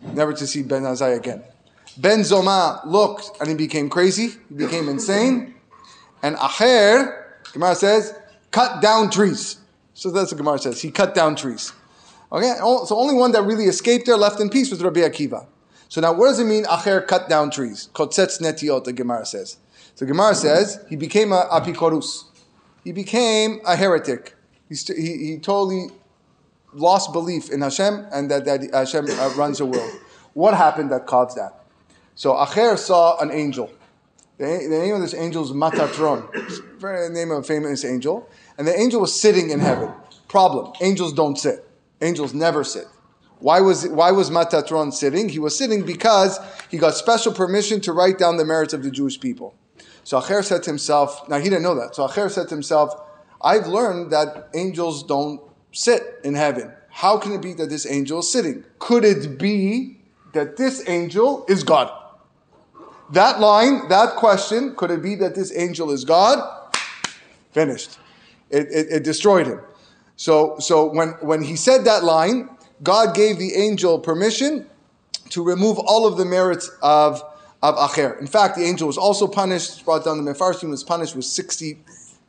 never 0.00 0.32
to 0.34 0.46
see 0.46 0.62
Ben 0.62 0.82
Azai 0.82 1.16
again. 1.16 1.42
Ben 1.96 2.20
Zoma 2.20 2.84
looked 2.84 3.40
and 3.40 3.48
he 3.48 3.54
became 3.54 3.88
crazy, 3.88 4.28
he 4.48 4.54
became 4.54 4.88
insane. 4.88 5.54
And 6.22 6.36
Acher, 6.36 7.22
Gemara 7.52 7.74
says, 7.74 8.14
cut 8.50 8.82
down 8.82 9.10
trees. 9.10 9.58
So 9.94 10.10
that's 10.10 10.32
what 10.32 10.38
Gemara 10.38 10.58
says. 10.58 10.82
He 10.82 10.90
cut 10.90 11.14
down 11.14 11.36
trees. 11.36 11.72
Okay, 12.32 12.54
so 12.58 12.96
only 12.96 13.14
one 13.14 13.32
that 13.32 13.42
really 13.42 13.66
escaped 13.66 14.06
there, 14.06 14.16
left 14.16 14.40
in 14.40 14.50
peace, 14.50 14.70
was 14.70 14.82
Rabbi 14.82 15.00
Akiva. 15.00 15.46
So 15.88 16.00
now, 16.00 16.12
what 16.12 16.26
does 16.26 16.40
it 16.40 16.46
mean? 16.46 16.64
Acher 16.64 17.06
cut 17.06 17.28
down 17.28 17.50
trees. 17.50 17.88
Kotzetz 17.94 18.40
netiot. 18.40 18.84
The 18.84 18.92
Gemara 18.92 19.24
says. 19.24 19.58
So 19.94 20.04
Gemara 20.04 20.34
says 20.34 20.84
he 20.88 20.96
became 20.96 21.32
a 21.32 21.46
apikorus. 21.52 22.24
He 22.82 22.90
became 22.90 23.60
a 23.64 23.76
heretic. 23.76 24.34
He, 24.68 24.74
he, 24.74 25.26
he 25.26 25.38
totally 25.38 25.86
lost 26.72 27.12
belief 27.12 27.50
in 27.50 27.60
Hashem 27.60 28.06
and 28.12 28.30
that, 28.30 28.44
that 28.44 28.68
Hashem 28.72 29.06
uh, 29.08 29.34
runs 29.36 29.58
the 29.58 29.66
world. 29.66 29.92
What 30.32 30.54
happened 30.54 30.90
that 30.90 31.06
caused 31.06 31.36
that? 31.36 31.64
So 32.16 32.32
Acher 32.34 32.76
saw 32.76 33.18
an 33.20 33.30
angel. 33.30 33.70
The, 34.38 34.44
the 34.68 34.78
name 34.78 34.96
of 34.96 35.00
this 35.00 35.14
angel 35.14 35.44
is 35.44 35.52
Matatron. 35.52 36.28
The 36.80 37.10
name 37.12 37.30
of 37.30 37.38
a 37.38 37.42
famous 37.44 37.84
angel. 37.84 38.28
And 38.58 38.66
the 38.66 38.78
angel 38.78 39.00
was 39.00 39.18
sitting 39.18 39.50
in 39.50 39.60
heaven. 39.60 39.90
Problem: 40.28 40.72
angels 40.80 41.12
don't 41.12 41.38
sit. 41.38 41.68
Angels 42.00 42.34
never 42.34 42.64
sit. 42.64 42.86
Why 43.38 43.60
was, 43.60 43.86
why 43.88 44.10
was 44.10 44.30
Matatron 44.30 44.92
sitting? 44.92 45.28
He 45.28 45.38
was 45.38 45.56
sitting 45.56 45.84
because 45.84 46.38
he 46.70 46.78
got 46.78 46.94
special 46.94 47.32
permission 47.32 47.80
to 47.82 47.92
write 47.92 48.18
down 48.18 48.36
the 48.36 48.44
merits 48.44 48.72
of 48.72 48.82
the 48.82 48.90
Jewish 48.90 49.20
people. 49.20 49.54
So 50.02 50.20
Acher 50.20 50.42
said 50.42 50.62
to 50.62 50.70
himself, 50.70 51.28
now 51.28 51.38
he 51.38 51.44
didn't 51.44 51.62
know 51.62 51.74
that. 51.74 51.94
So 51.94 52.06
Acher 52.06 52.30
said 52.30 52.48
to 52.48 52.54
himself, 52.54 52.94
I've 53.42 53.66
learned 53.66 54.12
that 54.12 54.48
angels 54.54 55.02
don't 55.02 55.42
sit 55.72 56.20
in 56.24 56.34
heaven. 56.34 56.72
How 56.88 57.18
can 57.18 57.32
it 57.32 57.42
be 57.42 57.52
that 57.54 57.68
this 57.68 57.86
angel 57.86 58.20
is 58.20 58.32
sitting? 58.32 58.64
Could 58.78 59.04
it 59.04 59.38
be 59.38 59.98
that 60.32 60.56
this 60.56 60.88
angel 60.88 61.44
is 61.48 61.64
God? 61.64 61.90
That 63.10 63.40
line, 63.40 63.88
that 63.88 64.16
question, 64.16 64.74
could 64.74 64.90
it 64.90 65.02
be 65.02 65.16
that 65.16 65.34
this 65.34 65.54
angel 65.54 65.90
is 65.90 66.04
God? 66.04 66.72
Finished. 67.52 67.98
It, 68.54 68.68
it, 68.70 68.86
it 68.90 69.02
destroyed 69.02 69.46
him. 69.46 69.60
So, 70.16 70.56
so 70.60 70.92
when, 70.92 71.08
when 71.20 71.42
he 71.42 71.56
said 71.56 71.84
that 71.86 72.04
line, 72.04 72.48
God 72.82 73.14
gave 73.14 73.38
the 73.38 73.54
angel 73.54 73.98
permission 73.98 74.66
to 75.30 75.42
remove 75.42 75.78
all 75.78 76.06
of 76.06 76.16
the 76.16 76.24
merits 76.24 76.70
of, 76.82 77.20
of 77.62 77.74
Acher. 77.76 78.20
In 78.20 78.28
fact, 78.28 78.56
the 78.56 78.62
angel 78.62 78.86
was 78.86 78.96
also 78.96 79.26
punished, 79.26 79.84
brought 79.84 80.04
down 80.04 80.24
the 80.24 80.30
Mefarshim, 80.30 80.70
was 80.70 80.84
punished 80.84 81.16
with 81.16 81.24
60 81.24 81.78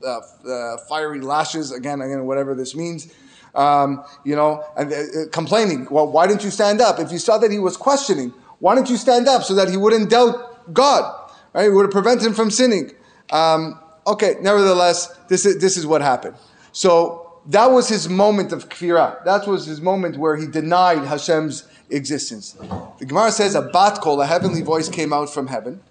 uh, 0.04 0.20
uh, 0.48 0.78
fiery 0.90 1.22
lashes, 1.22 1.72
again, 1.72 2.02
again, 2.02 2.26
whatever 2.26 2.56
this 2.56 2.76
means. 2.76 3.14
Um, 3.54 4.04
you 4.24 4.36
know, 4.36 4.64
and, 4.76 4.92
uh, 4.92 4.96
uh, 4.96 5.02
complaining, 5.32 5.88
well, 5.92 6.12
why 6.12 6.28
didn't 6.28 6.44
you 6.44 6.52
stand 6.52 6.82
up? 6.82 7.00
If 7.00 7.12
you 7.12 7.20
saw 7.20 7.38
that 7.38 7.52
he 7.52 7.60
was 7.60 7.78
questioning, 7.78 8.34
why 8.60 8.76
didn't 8.76 8.90
you 8.90 8.98
stand 8.98 9.28
up 9.28 9.44
so 9.44 9.54
that 9.56 9.70
he 9.70 9.78
wouldn't 9.78 10.10
doubt 10.10 10.74
God? 10.74 11.30
Right? 11.54 11.68
It 11.68 11.70
would 11.70 11.84
have 11.84 11.92
prevented 11.92 12.26
him 12.26 12.34
from 12.34 12.50
sinning. 12.50 12.92
Um, 13.32 13.80
okay, 14.08 14.36
nevertheless, 14.42 15.08
this 15.28 15.46
is, 15.46 15.60
this 15.60 15.78
is 15.78 15.86
what 15.86 16.02
happened. 16.02 16.36
So 16.72 17.40
that 17.48 17.68
was 17.68 17.88
his 17.88 18.10
moment 18.10 18.52
of 18.52 18.70
kfirah. 18.70 19.24
That 19.26 19.48
was 19.48 19.66
his 19.66 19.82
moment 19.82 20.18
where 20.18 20.36
he 20.36 20.48
denied 20.48 21.04
Hashem's 21.06 21.68
existence. 21.90 22.54
The 23.00 23.06
Gemara 23.06 23.32
says 23.32 23.56
a 23.56 23.62
bat 23.62 24.00
kol, 24.02 24.22
a 24.22 24.26
heavenly 24.26 24.62
voice 24.62 24.90
came 24.90 25.14
out 25.14 25.30
from 25.30 25.48
heaven 25.48 25.82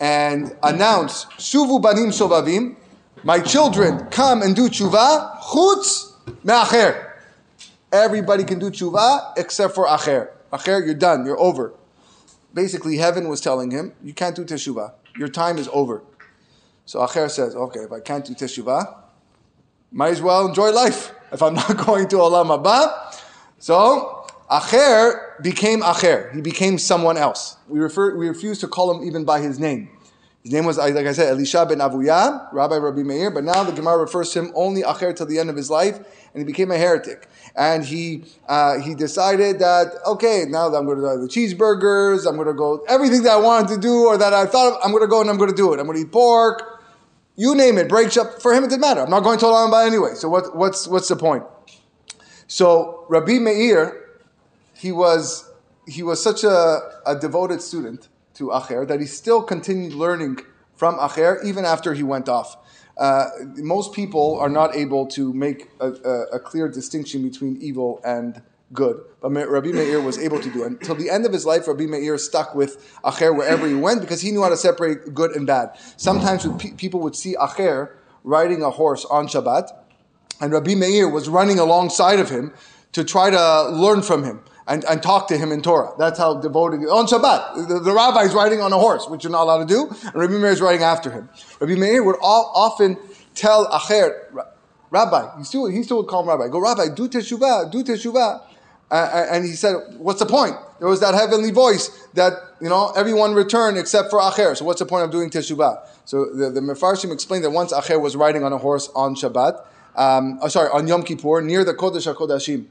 and 0.00 0.56
announced, 0.62 1.30
Shuvu 1.30 1.82
banim 1.82 2.10
shovavim, 2.10 2.76
my 3.22 3.40
children, 3.40 4.06
come 4.10 4.42
and 4.42 4.54
do 4.54 4.68
tshuva, 4.68 5.38
chutz 5.40 6.12
me'acher. 6.44 7.12
Everybody 7.92 8.44
can 8.44 8.58
do 8.58 8.70
tshuva 8.70 9.32
except 9.36 9.74
for 9.74 9.86
acher. 9.86 10.30
Acher, 10.52 10.84
you're 10.84 10.94
done, 10.94 11.24
you're 11.24 11.40
over. 11.40 11.72
Basically, 12.52 12.98
heaven 12.98 13.28
was 13.28 13.40
telling 13.40 13.70
him, 13.70 13.92
you 14.02 14.14
can't 14.14 14.36
do 14.36 14.44
teshuvah. 14.44 14.92
Your 15.16 15.28
time 15.28 15.58
is 15.58 15.68
over. 15.72 16.02
So 16.86 17.00
Acher 17.00 17.30
says, 17.30 17.54
okay, 17.54 17.80
if 17.80 17.92
I 17.92 18.00
can't 18.00 18.24
do 18.24 18.34
teshuvah, 18.34 19.02
might 19.90 20.10
as 20.10 20.20
well 20.20 20.46
enjoy 20.46 20.70
life 20.70 21.12
if 21.32 21.42
I'm 21.42 21.54
not 21.62 21.76
going 21.76 22.08
to 22.08 22.16
Olam 22.16 22.46
Haba. 22.46 23.14
So, 23.58 24.26
Acher 24.50 25.42
became 25.42 25.80
Acher. 25.80 26.34
He 26.34 26.40
became 26.40 26.78
someone 26.78 27.16
else. 27.16 27.56
We, 27.68 27.80
refer, 27.80 28.16
we 28.16 28.28
refuse 28.28 28.58
to 28.60 28.68
call 28.68 28.94
him 28.94 29.06
even 29.06 29.24
by 29.24 29.40
his 29.40 29.58
name. 29.58 29.90
His 30.42 30.52
name 30.52 30.66
was, 30.66 30.76
like 30.76 30.94
I 30.94 31.12
said, 31.12 31.30
Elisha 31.30 31.64
ben 31.64 31.78
Avuya, 31.78 32.52
Rabbi 32.52 32.76
Rabbi 32.76 33.02
Meir, 33.02 33.30
but 33.30 33.44
now 33.44 33.64
the 33.64 33.72
Gemara 33.72 33.96
refers 33.96 34.30
to 34.32 34.40
him 34.40 34.52
only 34.54 34.82
Acher 34.82 35.16
till 35.16 35.24
the 35.24 35.38
end 35.38 35.48
of 35.48 35.56
his 35.56 35.70
life, 35.70 35.96
and 35.96 36.38
he 36.38 36.44
became 36.44 36.70
a 36.70 36.76
heretic. 36.76 37.30
And 37.56 37.82
he 37.82 38.24
uh, 38.46 38.78
he 38.80 38.94
decided 38.94 39.58
that, 39.60 39.86
okay, 40.06 40.44
now 40.46 40.68
that 40.68 40.76
I'm 40.76 40.84
going 40.84 40.98
to 40.98 41.16
do 41.16 41.22
the 41.22 41.28
cheeseburgers, 41.28 42.28
I'm 42.28 42.34
going 42.34 42.48
to 42.48 42.52
go, 42.52 42.84
everything 42.90 43.22
that 43.22 43.32
I 43.32 43.36
wanted 43.40 43.74
to 43.76 43.80
do 43.80 44.04
or 44.04 44.18
that 44.18 44.34
I 44.34 44.44
thought 44.44 44.74
of, 44.74 44.78
I'm 44.84 44.90
going 44.90 45.02
to 45.02 45.08
go 45.08 45.22
and 45.22 45.30
I'm 45.30 45.38
going 45.38 45.48
to 45.48 45.56
do 45.56 45.72
it. 45.72 45.80
I'm 45.80 45.86
going 45.86 45.96
to 45.96 46.06
eat 46.06 46.12
pork, 46.12 46.73
you 47.36 47.54
name 47.54 47.78
it, 47.78 47.88
breaks 47.88 48.16
up. 48.16 48.40
For 48.40 48.52
him, 48.54 48.64
it 48.64 48.70
didn't 48.70 48.82
matter. 48.82 49.00
I'm 49.00 49.10
not 49.10 49.22
going 49.22 49.38
to 49.38 49.44
Olam 49.46 49.70
Haba 49.70 49.86
anyway. 49.86 50.14
So 50.14 50.28
what, 50.28 50.56
what's, 50.56 50.86
what's 50.86 51.08
the 51.08 51.16
point? 51.16 51.44
So 52.46 53.06
Rabbi 53.08 53.38
Meir, 53.38 54.20
he 54.74 54.92
was, 54.92 55.50
he 55.88 56.02
was 56.02 56.22
such 56.22 56.44
a, 56.44 56.80
a 57.06 57.18
devoted 57.18 57.60
student 57.60 58.08
to 58.34 58.48
Acher 58.48 58.86
that 58.86 59.00
he 59.00 59.06
still 59.06 59.42
continued 59.42 59.94
learning 59.94 60.38
from 60.76 60.96
Acher 60.98 61.44
even 61.44 61.64
after 61.64 61.94
he 61.94 62.02
went 62.02 62.28
off. 62.28 62.56
Uh, 62.96 63.26
most 63.56 63.92
people 63.92 64.38
are 64.38 64.48
not 64.48 64.76
able 64.76 65.06
to 65.06 65.32
make 65.32 65.68
a, 65.80 65.90
a, 65.90 66.22
a 66.34 66.38
clear 66.38 66.68
distinction 66.68 67.28
between 67.28 67.60
evil 67.60 68.00
and 68.04 68.40
good. 68.72 69.00
But 69.20 69.30
Rabbi 69.30 69.68
Meir 69.68 70.00
was 70.00 70.18
able 70.18 70.40
to 70.40 70.50
do. 70.50 70.64
Until 70.64 70.94
the 70.94 71.10
end 71.10 71.26
of 71.26 71.32
his 71.32 71.46
life, 71.46 71.68
Rabbi 71.68 71.86
Meir 71.86 72.18
stuck 72.18 72.54
with 72.54 72.98
Acher 73.04 73.34
wherever 73.34 73.66
he 73.66 73.74
went 73.74 74.00
because 74.00 74.20
he 74.20 74.30
knew 74.30 74.42
how 74.42 74.48
to 74.48 74.56
separate 74.56 75.14
good 75.14 75.32
and 75.32 75.46
bad. 75.46 75.76
Sometimes 75.96 76.46
people 76.76 77.00
would 77.00 77.16
see 77.16 77.34
Acher 77.36 77.92
riding 78.22 78.62
a 78.62 78.70
horse 78.70 79.04
on 79.04 79.28
Shabbat, 79.28 79.70
and 80.40 80.52
Rabbi 80.52 80.74
Meir 80.74 81.08
was 81.08 81.28
running 81.28 81.58
alongside 81.58 82.18
of 82.18 82.30
him 82.30 82.52
to 82.92 83.04
try 83.04 83.30
to 83.30 83.68
learn 83.70 84.02
from 84.02 84.24
him. 84.24 84.40
And, 84.66 84.82
and 84.86 85.02
talk 85.02 85.28
to 85.28 85.36
him 85.36 85.52
in 85.52 85.60
Torah. 85.60 85.92
That's 85.98 86.18
how 86.18 86.40
devoted 86.40 86.88
on 86.88 87.04
Shabbat. 87.04 87.68
The, 87.68 87.80
the 87.80 87.92
rabbi 87.92 88.22
is 88.22 88.32
riding 88.32 88.62
on 88.62 88.72
a 88.72 88.78
horse, 88.78 89.06
which 89.06 89.22
you're 89.22 89.30
not 89.30 89.42
allowed 89.42 89.58
to 89.58 89.66
do, 89.66 89.88
and 90.04 90.14
Rabbi 90.14 90.38
Meir 90.38 90.52
is 90.52 90.62
riding 90.62 90.82
after 90.82 91.10
him. 91.10 91.28
Rabbi 91.60 91.74
Meir 91.74 92.02
would 92.02 92.16
all, 92.22 92.50
often 92.54 92.96
tell 93.34 93.66
Acher, 93.66 94.14
Rabbi, 94.90 95.36
he 95.36 95.44
still, 95.44 95.66
he 95.66 95.82
still 95.82 95.98
would 95.98 96.06
call 96.06 96.22
him 96.22 96.28
Rabbi, 96.30 96.48
go 96.48 96.60
Rabbi, 96.60 96.94
do 96.94 97.10
teshuvah, 97.10 97.70
do 97.70 97.84
teshuvah. 97.84 98.40
And 98.94 99.44
he 99.44 99.52
said, 99.52 99.76
"What's 99.98 100.20
the 100.20 100.26
point?" 100.26 100.56
There 100.78 100.88
was 100.88 101.00
that 101.00 101.14
heavenly 101.14 101.50
voice 101.50 101.90
that 102.14 102.34
you 102.60 102.68
know 102.68 102.92
everyone 102.96 103.34
returned 103.34 103.76
except 103.76 104.10
for 104.10 104.20
Acher. 104.20 104.56
So 104.56 104.64
what's 104.64 104.78
the 104.78 104.86
point 104.86 105.04
of 105.04 105.10
doing 105.10 105.30
teshuvah? 105.30 105.86
So 106.04 106.26
the, 106.26 106.50
the 106.50 106.60
Mefarshim 106.60 107.12
explained 107.12 107.44
that 107.44 107.50
once 107.50 107.72
Acher 107.72 108.00
was 108.00 108.14
riding 108.14 108.44
on 108.44 108.52
a 108.52 108.58
horse 108.58 108.90
on 108.94 109.16
Shabbat, 109.16 109.64
um, 109.96 110.38
oh, 110.42 110.48
sorry, 110.48 110.68
on 110.70 110.86
Yom 110.86 111.02
Kippur 111.02 111.40
near 111.42 111.64
the 111.64 111.74
Kodesh 111.74 112.12
Hakodashim, 112.12 112.66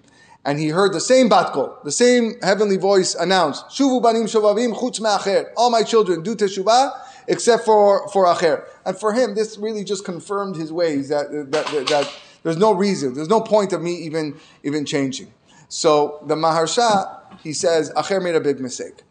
and 0.46 0.60
he 0.60 0.70
heard 0.70 0.94
the 0.94 1.02
same 1.02 1.30
batkol, 1.30 1.84
the 1.84 1.92
same 1.92 2.40
heavenly 2.42 2.78
voice 2.78 3.16
announce, 3.16 3.64
"Shuvu 3.64 4.02
banim 4.02 4.24
shovavim 4.24 4.74
chutz 4.74 5.02
me'acher." 5.02 5.50
All 5.58 5.70
my 5.70 5.84
children 5.84 6.24
do 6.24 6.36
teshuvah 6.36 6.94
except 7.28 7.66
for 7.66 8.08
for 8.10 8.26
Acher. 8.26 8.64
And 8.86 8.98
for 8.98 9.12
him, 9.14 9.36
this 9.36 9.58
really 9.58 9.84
just 9.84 10.06
confirmed 10.06 10.56
his 10.56 10.72
ways 10.72 11.10
that 11.10 11.32
that, 11.52 11.66
that, 11.68 11.88
that 11.88 12.10
there's 12.44 12.58
no 12.58 12.74
reason, 12.74 13.14
there's 13.14 13.30
no 13.30 13.42
point 13.42 13.74
of 13.74 13.82
me 13.82 13.94
even 13.96 14.36
even 14.64 14.86
changing. 14.86 15.34
So 15.74 16.20
the 16.28 16.36
Maharsha, 16.36 17.40
he 17.42 17.52
says, 17.52 17.92
Acher 17.94 18.22
made 18.22 18.36
a 18.36 18.40
big 18.40 18.60
mistake. 18.60 19.02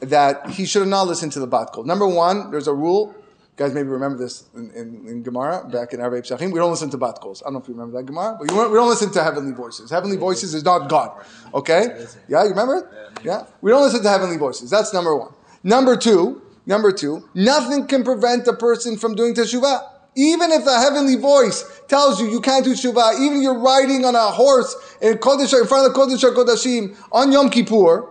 That 0.00 0.50
he 0.50 0.66
should 0.66 0.82
have 0.82 0.88
not 0.90 1.06
listened 1.06 1.32
to 1.32 1.40
the 1.40 1.46
Bat 1.46 1.70
Kol. 1.72 1.84
Number 1.84 2.06
one, 2.06 2.50
there's 2.50 2.68
a 2.68 2.74
rule. 2.74 3.14
You 3.16 3.22
guys 3.56 3.72
maybe 3.72 3.88
remember 3.88 4.18
this 4.18 4.44
in, 4.54 4.70
in, 4.72 5.08
in 5.08 5.22
Gemara, 5.22 5.66
back 5.66 5.94
in 5.94 6.00
Arvei 6.00 6.20
Pshachim. 6.20 6.52
We 6.52 6.58
don't 6.58 6.70
listen 6.70 6.90
to 6.90 6.98
Bat 6.98 7.20
Kols. 7.22 7.40
I 7.42 7.46
don't 7.46 7.54
know 7.54 7.60
if 7.60 7.68
you 7.68 7.72
remember 7.72 7.96
that 7.96 8.04
Gemara, 8.04 8.36
but 8.38 8.42
we 8.42 8.54
don't 8.54 8.90
listen 8.90 9.10
to 9.10 9.24
heavenly 9.24 9.52
voices. 9.52 9.90
Heavenly 9.90 10.18
voices 10.18 10.52
is 10.52 10.62
not 10.62 10.90
God. 10.90 11.24
Okay? 11.54 12.04
Yeah, 12.28 12.42
you 12.42 12.50
remember 12.50 12.76
it? 12.76 13.24
Yeah? 13.24 13.46
We 13.62 13.70
don't 13.70 13.82
listen 13.82 14.02
to 14.02 14.08
heavenly 14.10 14.36
voices. 14.36 14.68
That's 14.68 14.92
number 14.92 15.16
one. 15.16 15.32
Number 15.62 15.96
two, 15.96 16.42
number 16.66 16.92
two, 16.92 17.26
nothing 17.32 17.86
can 17.86 18.04
prevent 18.04 18.46
a 18.48 18.52
person 18.52 18.98
from 18.98 19.14
doing 19.14 19.34
teshuvah. 19.34 19.91
Even 20.14 20.52
if 20.52 20.64
the 20.64 20.78
heavenly 20.78 21.16
voice 21.16 21.64
tells 21.88 22.20
you 22.20 22.28
you 22.30 22.40
can't 22.40 22.64
do 22.64 22.74
tshuva, 22.74 23.20
even 23.20 23.40
you're 23.40 23.58
riding 23.58 24.04
on 24.04 24.14
a 24.14 24.30
horse 24.30 24.74
in 25.00 25.14
Kodesh, 25.18 25.58
in 25.58 25.66
front 25.66 25.86
of 25.86 25.94
the 25.94 25.98
Kodesh 25.98 26.22
Kodashim 26.34 26.96
on 27.10 27.32
Yom 27.32 27.48
Kippur, 27.48 28.08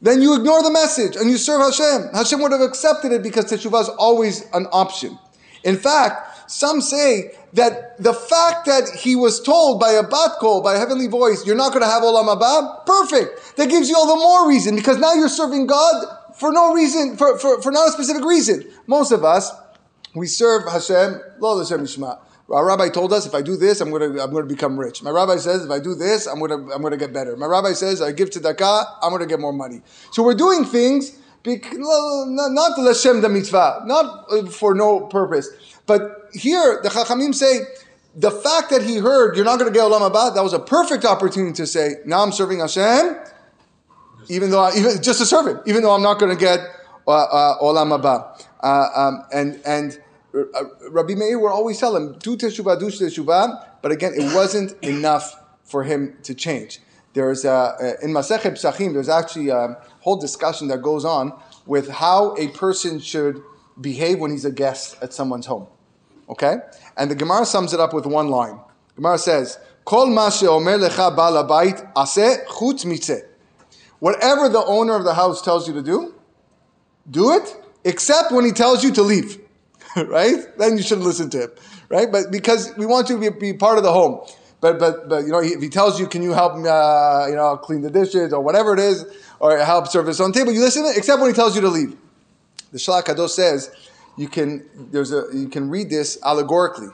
then 0.00 0.22
you 0.22 0.36
ignore 0.36 0.62
the 0.62 0.70
message 0.70 1.16
and 1.16 1.30
you 1.30 1.38
serve 1.38 1.60
Hashem. 1.60 2.14
Hashem 2.14 2.40
would 2.40 2.52
have 2.52 2.60
accepted 2.60 3.12
it 3.12 3.22
because 3.22 3.46
teshuvah 3.46 3.82
is 3.82 3.88
always 3.88 4.46
an 4.52 4.66
option. 4.70 5.18
In 5.64 5.76
fact, 5.76 6.50
some 6.50 6.80
say 6.80 7.32
that 7.54 8.02
the 8.02 8.14
fact 8.14 8.66
that 8.66 8.88
he 8.96 9.16
was 9.16 9.40
told 9.40 9.80
by 9.80 9.92
a 9.92 10.02
bat 10.02 10.32
kol, 10.40 10.62
by 10.62 10.74
a 10.74 10.78
heavenly 10.78 11.08
voice, 11.08 11.44
you're 11.44 11.56
not 11.56 11.72
going 11.72 11.82
to 11.82 11.88
have 11.88 12.02
olam 12.02 12.28
haba, 12.28 12.86
perfect. 12.86 13.56
That 13.56 13.68
gives 13.68 13.88
you 13.88 13.96
all 13.96 14.06
the 14.06 14.22
more 14.22 14.48
reason 14.48 14.76
because 14.76 14.98
now 14.98 15.14
you're 15.14 15.28
serving 15.28 15.66
God 15.66 16.06
for 16.36 16.52
no 16.52 16.72
reason, 16.72 17.16
for, 17.16 17.38
for, 17.38 17.60
for 17.60 17.72
not 17.72 17.88
a 17.88 17.92
specific 17.92 18.24
reason. 18.24 18.64
Most 18.86 19.10
of 19.10 19.24
us, 19.24 19.50
we 20.14 20.26
serve 20.26 20.70
Hashem, 20.70 21.20
lo 21.38 21.58
Hashem 21.58 21.80
Yishma. 21.80 22.18
Our 22.50 22.66
rabbi 22.66 22.88
told 22.88 23.12
us 23.12 23.26
if 23.26 23.34
I 23.34 23.42
do 23.42 23.56
this, 23.56 23.80
I'm 23.82 23.90
going 23.90 24.14
to 24.14 24.22
I'm 24.22 24.30
to 24.32 24.42
become 24.44 24.78
rich. 24.80 25.02
My 25.02 25.10
rabbi 25.10 25.36
says 25.36 25.64
if 25.64 25.70
I 25.70 25.80
do 25.80 25.94
this, 25.94 26.26
I'm 26.26 26.38
going 26.38 26.50
to 26.50 26.72
I'm 26.72 26.82
to 26.82 26.96
get 26.96 27.12
better. 27.12 27.36
My 27.36 27.46
rabbi 27.46 27.72
says 27.72 28.00
I 28.00 28.12
give 28.12 28.30
tzedakah, 28.30 28.86
I'm 29.02 29.10
going 29.10 29.20
to 29.20 29.26
get 29.26 29.38
more 29.38 29.52
money. 29.52 29.82
So 30.12 30.22
we're 30.22 30.34
doing 30.34 30.64
things 30.64 31.18
not 31.44 32.76
the 32.76 32.84
Hashem 32.86 33.20
the 33.20 33.28
mitzvah, 33.28 33.82
not 33.86 34.26
uh, 34.30 34.46
for 34.46 34.74
no 34.74 35.00
purpose. 35.00 35.50
But 35.86 36.28
here 36.32 36.80
the 36.82 36.88
Chachamim 36.88 37.34
say 37.34 37.60
the 38.14 38.30
fact 38.30 38.70
that 38.70 38.82
he 38.82 38.96
heard 38.96 39.36
you're 39.36 39.44
not 39.44 39.58
going 39.58 39.72
to 39.72 39.78
get 39.78 39.84
olam 39.84 40.10
haba, 40.10 40.34
that 40.34 40.42
was 40.42 40.52
a 40.52 40.58
perfect 40.58 41.04
opportunity 41.04 41.52
to 41.54 41.66
say 41.66 41.96
now 42.04 42.22
I'm 42.22 42.32
serving 42.32 42.60
Hashem, 42.60 43.16
even 44.28 44.50
though 44.50 44.60
I, 44.60 44.74
even 44.76 45.02
just 45.02 45.20
to 45.20 45.26
serve 45.26 45.46
Him, 45.46 45.60
even 45.66 45.82
though 45.82 45.92
I'm 45.92 46.02
not 46.02 46.18
going 46.18 46.34
to 46.36 46.40
get 46.40 46.60
uh, 47.06 47.10
uh, 47.10 47.58
olam 47.62 47.98
haba. 47.98 48.44
Uh, 48.60 48.86
um, 48.94 49.24
and 49.32 49.60
and 49.64 50.00
uh, 50.34 50.64
Rabbi 50.90 51.14
Meir 51.14 51.38
would 51.38 51.52
always 51.52 51.78
tell 51.78 51.96
him, 51.96 52.18
do 52.18 52.36
teshuvah, 52.36 52.78
do 52.78 52.86
teshuvah, 52.86 53.64
but 53.82 53.92
again, 53.92 54.12
it 54.14 54.34
wasn't 54.34 54.72
enough 54.82 55.40
for 55.64 55.84
him 55.84 56.16
to 56.22 56.34
change. 56.34 56.80
There's 57.14 57.44
a, 57.44 57.96
in 58.02 58.10
Masechet 58.10 58.52
Psachim, 58.52 58.92
there's 58.92 59.08
actually 59.08 59.48
a 59.48 59.76
whole 60.00 60.16
discussion 60.16 60.68
that 60.68 60.82
goes 60.82 61.04
on 61.04 61.32
with 61.66 61.88
how 61.88 62.36
a 62.36 62.48
person 62.48 63.00
should 63.00 63.42
behave 63.80 64.18
when 64.18 64.30
he's 64.30 64.44
a 64.44 64.52
guest 64.52 64.96
at 65.02 65.12
someone's 65.12 65.46
home. 65.46 65.66
Okay? 66.28 66.56
And 66.96 67.10
the 67.10 67.14
Gemara 67.14 67.46
sums 67.46 67.72
it 67.72 67.80
up 67.80 67.92
with 67.92 68.06
one 68.06 68.28
line. 68.28 68.60
Gemara 68.96 69.18
says, 69.18 69.58
Kol 69.84 70.06
ma 70.06 70.30
she'omer 70.30 70.78
lecha 70.78 71.14
bal 71.16 71.38
ase 71.96 72.38
chutz 72.46 72.84
mitzeh. 72.84 73.22
Whatever 74.00 74.48
the 74.48 74.64
owner 74.64 74.94
of 74.94 75.04
the 75.04 75.14
house 75.14 75.42
tells 75.42 75.66
you 75.66 75.74
to 75.74 75.82
do, 75.82 76.14
do 77.10 77.32
it, 77.32 77.56
except 77.84 78.32
when 78.32 78.44
he 78.44 78.52
tells 78.52 78.84
you 78.84 78.92
to 78.92 79.02
leave. 79.02 79.40
right? 79.96 80.36
Then 80.58 80.76
you 80.76 80.82
should 80.82 80.98
listen 80.98 81.30
to 81.30 81.44
him, 81.44 81.50
right? 81.88 82.10
But 82.10 82.30
because 82.30 82.72
we 82.76 82.86
want 82.86 83.08
you 83.08 83.20
to 83.20 83.30
be, 83.30 83.52
be 83.52 83.52
part 83.56 83.78
of 83.78 83.84
the 83.84 83.92
home. 83.92 84.26
But 84.60 84.78
but 84.78 85.08
but 85.08 85.24
you 85.24 85.32
know, 85.32 85.40
if 85.40 85.60
he 85.60 85.68
tells 85.68 85.98
you, 86.00 86.06
can 86.06 86.22
you 86.22 86.32
help 86.32 86.54
uh, 86.54 87.26
you 87.28 87.36
know 87.36 87.56
clean 87.56 87.82
the 87.82 87.90
dishes 87.90 88.32
or 88.32 88.40
whatever 88.40 88.74
it 88.74 88.80
is, 88.80 89.06
or 89.40 89.56
help 89.58 89.86
serve 89.86 90.06
his 90.06 90.20
own 90.20 90.32
table, 90.32 90.52
you 90.52 90.60
listen, 90.60 90.84
except 90.94 91.20
when 91.20 91.30
he 91.30 91.34
tells 91.34 91.54
you 91.54 91.60
to 91.62 91.68
leave. 91.68 91.96
The 92.72 92.78
Shlach 92.78 93.04
Kadosh 93.04 93.30
says 93.30 93.70
you 94.16 94.28
can 94.28 94.68
there's 94.90 95.12
a 95.12 95.26
you 95.32 95.48
can 95.48 95.70
read 95.70 95.90
this 95.90 96.18
allegorically. 96.22 96.88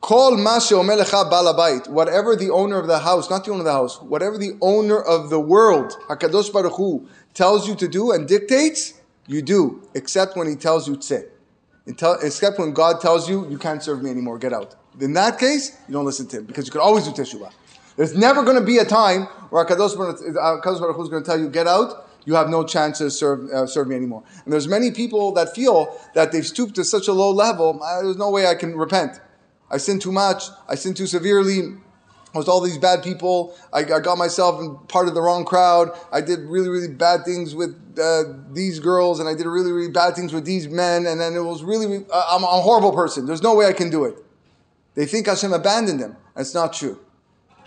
Call 0.00 0.32
balabait. 0.36 1.88
Whatever 1.88 2.34
the 2.34 2.50
owner 2.50 2.78
of 2.78 2.86
the 2.86 3.00
house, 3.00 3.28
not 3.28 3.44
the 3.44 3.50
owner 3.50 3.60
of 3.60 3.66
the 3.66 3.72
house, 3.72 4.00
whatever 4.00 4.38
the 4.38 4.56
owner 4.62 4.98
of 4.98 5.28
the 5.28 5.38
world, 5.38 5.94
Hakadosh 6.08 6.50
Baruch 6.50 6.72
Hu, 6.72 7.06
tells 7.34 7.68
you 7.68 7.74
to 7.74 7.86
do 7.86 8.10
and 8.10 8.26
dictates, 8.26 8.94
you 9.30 9.42
do, 9.42 9.88
except 9.94 10.36
when 10.36 10.48
he 10.48 10.56
tells 10.56 10.88
you 10.88 10.96
tzeh 10.96 11.24
except 12.22 12.58
when 12.58 12.72
God 12.72 13.00
tells 13.00 13.28
you, 13.28 13.48
you 13.48 13.58
can't 13.58 13.82
serve 13.82 14.02
me 14.02 14.10
anymore, 14.10 14.38
get 14.38 14.52
out. 14.52 14.74
In 15.00 15.12
that 15.14 15.38
case, 15.38 15.76
you 15.88 15.92
don't 15.92 16.04
listen 16.04 16.26
to 16.28 16.38
him 16.38 16.44
because 16.44 16.66
you 16.66 16.72
can 16.72 16.80
always 16.80 17.06
do 17.06 17.10
teshuvah. 17.10 17.52
There's 17.96 18.16
never 18.16 18.42
going 18.42 18.58
to 18.58 18.64
be 18.64 18.78
a 18.78 18.84
time 18.84 19.22
where 19.50 19.64
Hakadosh 19.64 19.96
Baruch 19.96 20.96
Hu 20.96 21.02
is 21.02 21.08
going 21.08 21.22
to 21.22 21.26
tell 21.26 21.38
you, 21.38 21.48
get 21.48 21.66
out. 21.66 22.08
You 22.26 22.34
have 22.34 22.48
no 22.48 22.64
chance 22.64 22.98
to 22.98 23.10
serve 23.10 23.50
uh, 23.50 23.66
serve 23.66 23.88
me 23.88 23.96
anymore. 23.96 24.22
And 24.44 24.52
there's 24.52 24.68
many 24.68 24.90
people 24.90 25.32
that 25.32 25.54
feel 25.54 25.98
that 26.14 26.32
they've 26.32 26.46
stooped 26.46 26.74
to 26.74 26.84
such 26.84 27.08
a 27.08 27.12
low 27.12 27.30
level. 27.30 27.80
There's 28.02 28.18
no 28.18 28.30
way 28.30 28.46
I 28.46 28.54
can 28.54 28.76
repent. 28.76 29.18
I 29.70 29.78
sin 29.78 29.98
too 29.98 30.12
much. 30.12 30.44
I 30.68 30.74
sin 30.74 30.92
too 30.92 31.06
severely. 31.06 31.76
Was 32.32 32.48
all 32.48 32.60
these 32.60 32.78
bad 32.78 33.02
people. 33.02 33.56
I, 33.72 33.80
I, 33.80 33.98
got 33.98 34.16
myself 34.16 34.60
in 34.60 34.76
part 34.86 35.08
of 35.08 35.14
the 35.14 35.20
wrong 35.20 35.44
crowd. 35.44 35.90
I 36.12 36.20
did 36.20 36.38
really, 36.40 36.68
really 36.68 36.88
bad 36.88 37.24
things 37.24 37.56
with 37.56 37.74
uh, 38.00 38.22
these 38.52 38.78
girls, 38.78 39.18
and 39.18 39.28
I 39.28 39.34
did 39.34 39.46
really, 39.46 39.72
really 39.72 39.90
bad 39.90 40.14
things 40.14 40.32
with 40.32 40.44
these 40.44 40.68
men. 40.68 41.06
And 41.06 41.20
then 41.20 41.34
it 41.34 41.42
was 41.42 41.64
really, 41.64 42.04
uh, 42.08 42.26
I'm, 42.30 42.44
I'm, 42.44 42.58
a 42.58 42.62
horrible 42.62 42.92
person. 42.92 43.26
There's 43.26 43.42
no 43.42 43.56
way 43.56 43.66
I 43.66 43.72
can 43.72 43.90
do 43.90 44.04
it. 44.04 44.14
They 44.94 45.06
think 45.06 45.26
Hashem 45.26 45.52
abandoned 45.52 45.98
them. 45.98 46.16
That's 46.36 46.54
not 46.54 46.72
true. 46.72 47.00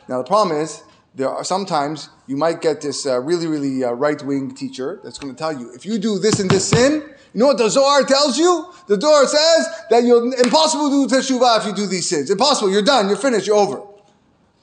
Now 0.08 0.20
the 0.20 0.28
problem 0.28 0.58
is, 0.58 0.84
there 1.16 1.30
are 1.30 1.44
sometimes 1.44 2.10
you 2.26 2.38
might 2.38 2.62
get 2.62 2.82
this 2.82 3.06
uh, 3.06 3.20
really, 3.20 3.48
really 3.48 3.84
uh, 3.84 3.92
right 3.92 4.22
wing 4.24 4.56
teacher 4.56 5.00
that's 5.04 5.20
going 5.20 5.34
to 5.34 5.38
tell 5.38 5.54
you 5.58 5.72
if 5.74 5.86
you 5.86 6.00
do 6.00 6.20
this 6.20 6.40
and 6.40 6.50
this 6.50 6.70
sin, 6.70 7.04
you 7.34 7.40
know 7.40 7.48
what 7.48 7.58
the 7.58 7.70
Zohar 7.70 8.04
tells 8.04 8.38
you? 8.38 8.72
The 8.88 9.00
Zohar 9.00 9.26
says 9.28 9.68
that 9.90 10.04
you're 10.04 10.24
impossible 10.44 10.90
to 10.90 11.08
do 11.08 11.16
teshuvah 11.16 11.60
if 11.60 11.66
you 11.66 11.74
do 11.74 11.86
these 11.86 12.10
sins. 12.10 12.30
Impossible. 12.30 12.72
You're 12.72 12.82
done. 12.82 13.08
You're 13.08 13.18
finished. 13.18 13.46
You're 13.46 13.58
over. 13.58 13.82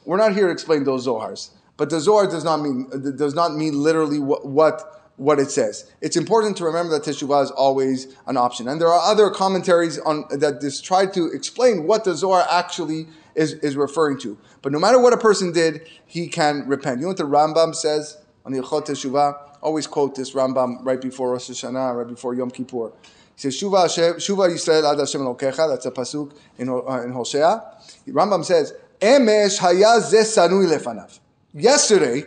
We're 0.04 0.16
not 0.16 0.34
here 0.34 0.46
to 0.46 0.52
explain 0.52 0.84
those 0.84 1.06
Zohars, 1.06 1.50
but 1.76 1.90
the 1.90 2.00
Zohar 2.00 2.26
does 2.26 2.44
not 2.44 2.60
mean 2.60 2.88
does 3.16 3.34
not 3.34 3.54
mean 3.54 3.82
literally 3.82 4.18
what, 4.18 4.46
what 4.46 5.00
what 5.16 5.38
it 5.38 5.50
says. 5.50 5.90
It's 6.00 6.16
important 6.16 6.56
to 6.56 6.64
remember 6.64 6.98
that 6.98 7.02
teshuvah 7.02 7.44
is 7.44 7.50
always 7.50 8.16
an 8.26 8.38
option, 8.38 8.68
and 8.68 8.80
there 8.80 8.88
are 8.88 9.10
other 9.10 9.28
commentaries 9.28 9.98
on 9.98 10.24
that 10.30 10.62
just 10.62 10.82
try 10.82 11.04
to 11.06 11.26
explain 11.26 11.86
what 11.86 12.04
the 12.04 12.14
Zohar 12.14 12.46
actually 12.50 13.06
is, 13.34 13.52
is 13.54 13.76
referring 13.76 14.18
to. 14.20 14.38
But 14.62 14.72
no 14.72 14.78
matter 14.78 14.98
what 14.98 15.12
a 15.12 15.18
person 15.18 15.52
did, 15.52 15.86
he 16.06 16.26
can 16.26 16.66
repent. 16.66 16.98
You 16.98 17.02
know 17.02 17.08
what 17.08 17.18
the 17.18 17.24
Rambam 17.24 17.74
says 17.74 18.16
on 18.46 18.52
the 18.52 18.60
Ilchot 18.60 18.86
Teshuvah? 18.86 19.58
Always 19.62 19.86
quote 19.86 20.14
this 20.14 20.32
Rambam 20.32 20.78
right 20.84 21.00
before 21.00 21.32
Rosh 21.32 21.50
Hashanah, 21.50 21.96
right 21.96 22.08
before 22.08 22.34
Yom 22.34 22.50
Kippur. 22.50 22.92
He 23.36 23.42
says, 23.42 23.60
Shuva 23.60 23.86
Shuva 24.16 24.48
Yisrael 24.48 24.90
ad 24.90 24.98
Hashem. 24.98 25.22
That's 25.70 25.86
a 25.86 25.90
pasuk 25.90 26.34
in, 26.58 26.68
uh, 26.70 27.02
in 27.02 27.12
Hosea. 27.12 27.62
Rambam 28.08 28.42
says, 28.42 28.72
Emesh 29.00 29.58
hayaz 29.58 30.12
sanui 30.12 30.66
lefanav. 30.66 31.18
Yesterday, 31.52 32.24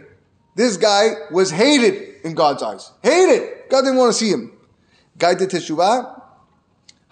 this 0.55 0.77
guy 0.77 1.11
was 1.31 1.51
hated 1.51 2.25
in 2.25 2.33
God's 2.33 2.63
eyes. 2.63 2.91
Hated. 3.01 3.69
God 3.69 3.81
didn't 3.81 3.97
want 3.97 4.13
to 4.13 4.17
see 4.17 4.29
him. 4.29 4.51
Guy 5.17 5.35
did 5.35 5.49
teshuvah. 5.49 6.21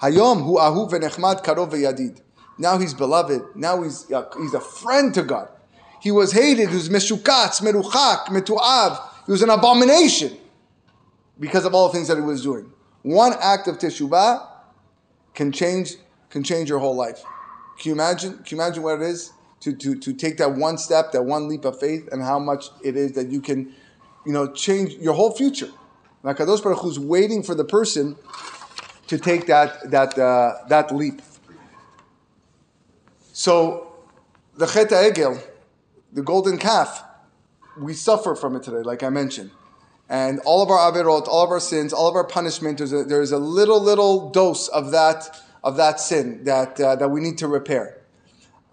Hayom 0.01 0.43
hu 0.43 0.57
ahu 0.57 0.87
v'nechmad 0.87 1.43
karov 1.43 1.71
v'yadid. 1.71 2.21
Now 2.57 2.77
he's 2.77 2.93
beloved. 2.93 3.55
Now 3.55 3.81
he's, 3.83 4.11
uh, 4.11 4.25
he's 4.37 4.53
a 4.53 4.61
friend 4.61 5.13
to 5.13 5.23
God. 5.23 5.49
He 6.01 6.11
was 6.11 6.31
hated. 6.31 6.69
He 6.69 6.75
was 6.75 6.89
meshukatz, 6.89 7.61
meruchak, 7.61 8.25
metu'av. 8.25 8.99
He 9.25 9.31
was 9.31 9.43
an 9.43 9.49
abomination 9.49 10.37
because 11.39 11.65
of 11.65 11.73
all 11.73 11.87
the 11.87 11.93
things 11.93 12.07
that 12.07 12.17
he 12.17 12.23
was 12.23 12.41
doing. 12.41 12.71
One 13.03 13.33
act 13.39 13.67
of 13.67 13.77
teshuvah 13.77 14.47
can 15.33 15.51
change, 15.51 15.95
can 16.29 16.43
change 16.43 16.69
your 16.69 16.79
whole 16.79 16.95
life. 16.95 17.23
Can 17.79 17.89
you 17.89 17.93
imagine? 17.93 18.33
Can 18.43 18.57
you 18.57 18.63
imagine 18.63 18.83
what 18.83 19.01
it 19.01 19.03
is? 19.03 19.31
To, 19.61 19.73
to, 19.73 19.95
to 19.95 20.13
take 20.13 20.37
that 20.37 20.53
one 20.53 20.77
step, 20.77 21.11
that 21.13 21.23
one 21.23 21.47
leap 21.47 21.65
of 21.65 21.79
faith, 21.79 22.09
and 22.11 22.21
how 22.21 22.39
much 22.39 22.65
it 22.83 22.95
is 22.95 23.13
that 23.13 23.27
you 23.27 23.41
can, 23.41 23.73
you 24.25 24.33
know, 24.33 24.51
change 24.51 24.93
your 24.95 25.13
whole 25.13 25.31
future. 25.31 25.69
Like 26.23 26.37
Kadosh 26.37 26.61
Baruch 26.61 26.79
Hu's 26.79 26.99
waiting 26.99 27.41
for 27.41 27.55
the 27.55 27.65
person 27.65 28.15
to 29.07 29.17
take 29.17 29.47
that 29.47 29.89
that 29.89 30.17
uh, 30.17 30.67
that 30.67 30.93
leap. 30.93 31.21
So 33.33 33.93
the 34.55 34.67
Chet 34.67 34.89
Egel, 34.89 35.41
the 36.13 36.21
golden 36.21 36.57
calf, 36.57 37.03
we 37.77 37.93
suffer 37.93 38.35
from 38.35 38.55
it 38.55 38.63
today, 38.63 38.83
like 38.83 39.03
I 39.03 39.09
mentioned. 39.09 39.51
And 40.09 40.41
all 40.41 40.61
of 40.61 40.69
our 40.69 40.91
averot, 40.91 41.27
all 41.27 41.45
of 41.45 41.51
our 41.51 41.59
sins, 41.61 41.93
all 41.93 42.09
of 42.09 42.15
our 42.15 42.25
punishment, 42.25 42.79
there's 42.79 42.91
a, 42.91 43.03
there's 43.03 43.31
a 43.31 43.37
little, 43.37 43.81
little 43.81 44.29
dose 44.29 44.67
of 44.67 44.91
that, 44.91 45.41
of 45.63 45.77
that 45.77 46.01
sin 46.01 46.43
that, 46.43 46.79
uh, 46.81 46.97
that 46.97 47.07
we 47.07 47.21
need 47.21 47.37
to 47.37 47.47
repair. 47.47 48.00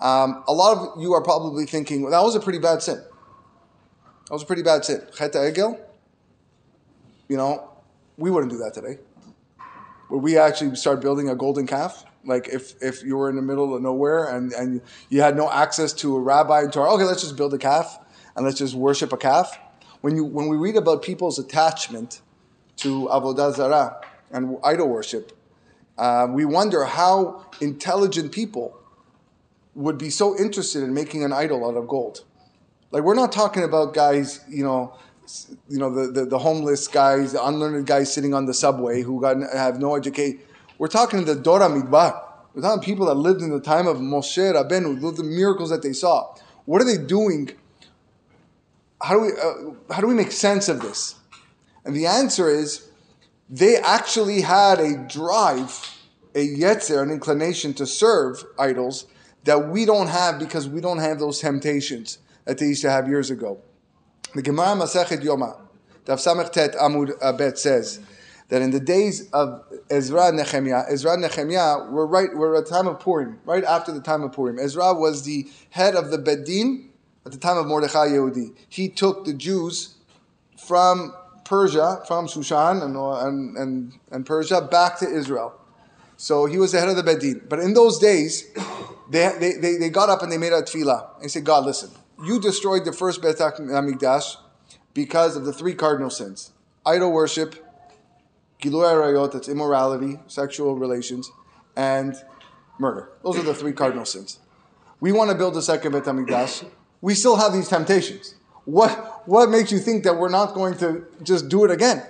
Um, 0.00 0.44
a 0.46 0.52
lot 0.52 0.76
of 0.78 1.02
you 1.02 1.12
are 1.14 1.22
probably 1.22 1.66
thinking, 1.66 2.02
well, 2.02 2.12
that 2.12 2.22
was 2.22 2.34
a 2.34 2.40
pretty 2.40 2.58
bad 2.58 2.82
sin. 2.82 2.96
That 2.96 4.32
was 4.32 4.42
a 4.42 4.46
pretty 4.46 4.62
bad 4.62 4.84
sin. 4.84 5.02
Chet 5.16 5.32
Egel, 5.32 5.80
you 7.28 7.36
know, 7.36 7.70
we 8.16 8.30
wouldn't 8.30 8.52
do 8.52 8.58
that 8.58 8.74
today. 8.74 8.98
Would 10.10 10.22
we 10.22 10.38
actually 10.38 10.74
start 10.76 11.00
building 11.00 11.28
a 11.28 11.34
golden 11.34 11.66
calf? 11.66 12.04
Like 12.24 12.48
if, 12.48 12.80
if 12.82 13.02
you 13.02 13.16
were 13.16 13.30
in 13.30 13.36
the 13.36 13.42
middle 13.42 13.74
of 13.74 13.82
nowhere 13.82 14.24
and, 14.24 14.52
and 14.52 14.80
you 15.08 15.20
had 15.22 15.36
no 15.36 15.50
access 15.50 15.92
to 15.94 16.16
a 16.16 16.20
rabbi 16.20 16.62
and 16.62 16.72
Torah, 16.72 16.92
okay, 16.94 17.04
let's 17.04 17.22
just 17.22 17.36
build 17.36 17.54
a 17.54 17.58
calf 17.58 17.98
and 18.36 18.44
let's 18.44 18.58
just 18.58 18.74
worship 18.74 19.12
a 19.12 19.16
calf. 19.16 19.58
When, 20.00 20.14
you, 20.14 20.24
when 20.24 20.48
we 20.48 20.56
read 20.56 20.76
about 20.76 21.02
people's 21.02 21.38
attachment 21.38 22.20
to 22.78 23.08
Avodah 23.10 23.54
Zarah 23.54 24.00
and 24.30 24.58
idol 24.62 24.88
worship, 24.88 25.36
uh, 25.96 26.28
we 26.30 26.44
wonder 26.44 26.84
how 26.84 27.46
intelligent 27.60 28.30
people 28.30 28.77
would 29.78 29.96
be 29.96 30.10
so 30.10 30.36
interested 30.36 30.82
in 30.82 30.92
making 30.92 31.22
an 31.22 31.32
idol 31.32 31.64
out 31.64 31.76
of 31.76 31.86
gold. 31.86 32.24
Like 32.90 33.04
we're 33.04 33.14
not 33.14 33.30
talking 33.30 33.62
about 33.62 33.94
guys, 33.94 34.40
you 34.48 34.64
know, 34.64 34.96
you 35.68 35.78
know 35.78 35.94
the, 35.94 36.10
the, 36.10 36.24
the 36.26 36.38
homeless 36.38 36.88
guys, 36.88 37.32
the 37.32 37.44
unlearned 37.44 37.86
guys 37.86 38.12
sitting 38.12 38.34
on 38.34 38.46
the 38.46 38.54
subway 38.54 39.02
who 39.02 39.20
got 39.20 39.36
have 39.54 39.78
no 39.78 39.94
education. 39.94 40.40
We're 40.78 40.88
talking 40.88 41.24
the 41.24 41.36
Dora 41.36 41.68
Midbar. 41.68 42.20
We're 42.54 42.62
talking 42.62 42.82
people 42.82 43.06
that 43.06 43.14
lived 43.14 43.40
in 43.40 43.50
the 43.50 43.60
time 43.60 43.86
of 43.86 43.98
Moshe 43.98 44.52
Rabbeinu, 44.52 45.16
the 45.16 45.22
miracles 45.22 45.70
that 45.70 45.82
they 45.82 45.92
saw. 45.92 46.34
What 46.64 46.82
are 46.82 46.84
they 46.84 46.98
doing? 46.98 47.50
How 49.00 49.14
do 49.14 49.20
we 49.20 49.28
uh, 49.28 49.94
how 49.94 50.00
do 50.00 50.08
we 50.08 50.14
make 50.14 50.32
sense 50.32 50.68
of 50.68 50.80
this? 50.80 51.14
And 51.84 51.94
the 51.94 52.06
answer 52.06 52.50
is, 52.50 52.90
they 53.48 53.76
actually 53.76 54.40
had 54.40 54.80
a 54.80 54.96
drive, 55.08 56.00
a 56.34 56.48
yetzer, 56.48 57.00
an 57.00 57.10
inclination 57.10 57.74
to 57.74 57.86
serve 57.86 58.42
idols 58.58 59.06
that 59.48 59.70
we 59.70 59.86
don't 59.86 60.08
have 60.08 60.38
because 60.38 60.68
we 60.68 60.78
don't 60.78 60.98
have 60.98 61.18
those 61.18 61.40
temptations 61.40 62.18
that 62.44 62.58
they 62.58 62.66
used 62.66 62.82
to 62.82 62.90
have 62.90 63.08
years 63.08 63.30
ago. 63.30 63.58
The 64.34 64.42
Gemara 64.42 64.76
Masechet 64.76 65.22
Yoma, 65.22 65.58
Daf 66.04 66.18
Samech 66.18 66.52
Tet 66.52 66.74
Amud 66.74 67.18
Bet 67.38 67.58
says 67.58 67.98
that 68.50 68.60
in 68.60 68.72
the 68.72 68.78
days 68.78 69.30
of 69.30 69.64
Ezra 69.88 70.26
and 70.26 70.36
Nehemiah, 70.36 70.84
Ezra 70.90 71.14
and 71.14 71.22
Nehemiah 71.22 71.90
were 71.90 72.06
right, 72.06 72.28
were 72.36 72.56
at 72.56 72.66
the 72.66 72.70
time 72.70 72.86
of 72.86 73.00
Purim, 73.00 73.40
right 73.46 73.64
after 73.64 73.90
the 73.90 74.02
time 74.02 74.22
of 74.22 74.32
Purim. 74.32 74.58
Ezra 74.58 74.92
was 74.92 75.22
the 75.22 75.48
head 75.70 75.94
of 75.94 76.10
the 76.10 76.18
Beit 76.18 76.44
Din 76.44 76.90
at 77.24 77.32
the 77.32 77.38
time 77.38 77.56
of 77.56 77.66
Mordechai 77.66 78.08
Yehudi. 78.08 78.54
He 78.68 78.90
took 78.90 79.24
the 79.24 79.32
Jews 79.32 79.94
from 80.58 81.14
Persia, 81.46 82.02
from 82.06 82.26
Shushan 82.26 82.82
and, 82.82 82.94
and, 82.94 83.56
and, 83.56 83.92
and 84.10 84.26
Persia, 84.26 84.60
back 84.60 84.98
to 84.98 85.06
Israel. 85.06 85.57
So 86.20 86.46
he 86.46 86.58
was 86.58 86.72
the 86.72 86.80
head 86.80 86.88
of 86.88 86.96
the 86.96 87.04
Beit 87.04 87.20
Din. 87.20 87.46
But 87.48 87.60
in 87.60 87.74
those 87.74 88.00
days, 88.00 88.50
they, 89.08 89.30
they, 89.38 89.52
they, 89.52 89.76
they 89.76 89.88
got 89.88 90.10
up 90.10 90.20
and 90.20 90.30
they 90.30 90.36
made 90.36 90.52
a 90.52 90.62
tefillah. 90.62 91.20
They 91.22 91.28
said, 91.28 91.44
God, 91.44 91.64
listen, 91.64 91.90
you 92.24 92.40
destroyed 92.40 92.84
the 92.84 92.92
first 92.92 93.22
Bet 93.22 93.36
HaMikdash 93.36 94.36
because 94.94 95.36
of 95.36 95.44
the 95.44 95.52
three 95.52 95.74
cardinal 95.74 96.10
sins. 96.10 96.50
Idol 96.84 97.12
worship, 97.12 97.54
Gilui 98.60 98.92
Arayot, 98.92 99.32
that's 99.32 99.48
immorality, 99.48 100.18
sexual 100.26 100.74
relations, 100.74 101.30
and 101.76 102.16
murder. 102.80 103.10
Those 103.22 103.38
are 103.38 103.42
the 103.42 103.54
three 103.54 103.72
cardinal 103.72 104.04
sins. 104.04 104.40
We 104.98 105.12
want 105.12 105.30
to 105.30 105.36
build 105.36 105.56
a 105.56 105.62
second 105.62 105.92
Bet 105.92 106.02
HaMikdash. 106.02 106.68
We 107.00 107.14
still 107.14 107.36
have 107.36 107.52
these 107.52 107.68
temptations. 107.68 108.34
What, 108.64 109.22
what 109.28 109.50
makes 109.50 109.70
you 109.70 109.78
think 109.78 110.02
that 110.02 110.16
we're 110.16 110.30
not 110.30 110.52
going 110.52 110.76
to 110.78 111.06
just 111.22 111.48
do 111.48 111.64
it 111.64 111.70
again? 111.70 112.04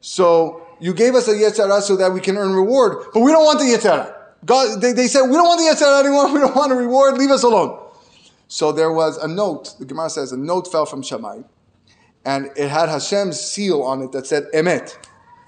So 0.00 0.65
you 0.80 0.94
gave 0.94 1.14
us 1.14 1.28
a 1.28 1.34
Yetzirah 1.34 1.82
so 1.82 1.96
that 1.96 2.12
we 2.12 2.20
can 2.20 2.36
earn 2.36 2.52
reward, 2.52 3.06
but 3.12 3.20
we 3.20 3.32
don't 3.32 3.44
want 3.44 3.58
the 3.58 3.64
Yetzirah. 3.64 4.14
God, 4.44 4.80
they, 4.80 4.92
they 4.92 5.06
said, 5.06 5.22
we 5.22 5.32
don't 5.32 5.46
want 5.46 5.60
the 5.60 5.84
Yetzirah 5.84 6.00
anymore, 6.00 6.32
we 6.32 6.40
don't 6.40 6.54
want 6.54 6.72
a 6.72 6.74
reward, 6.74 7.18
leave 7.18 7.30
us 7.30 7.42
alone. 7.42 7.82
So 8.48 8.72
there 8.72 8.92
was 8.92 9.16
a 9.16 9.26
note, 9.26 9.74
the 9.78 9.84
Gemara 9.84 10.10
says, 10.10 10.32
a 10.32 10.36
note 10.36 10.70
fell 10.70 10.86
from 10.86 11.02
Shamayim, 11.02 11.44
and 12.24 12.50
it 12.56 12.68
had 12.68 12.88
Hashem's 12.88 13.40
seal 13.40 13.82
on 13.82 14.02
it 14.02 14.12
that 14.12 14.26
said 14.26 14.46
Emet. 14.54 14.96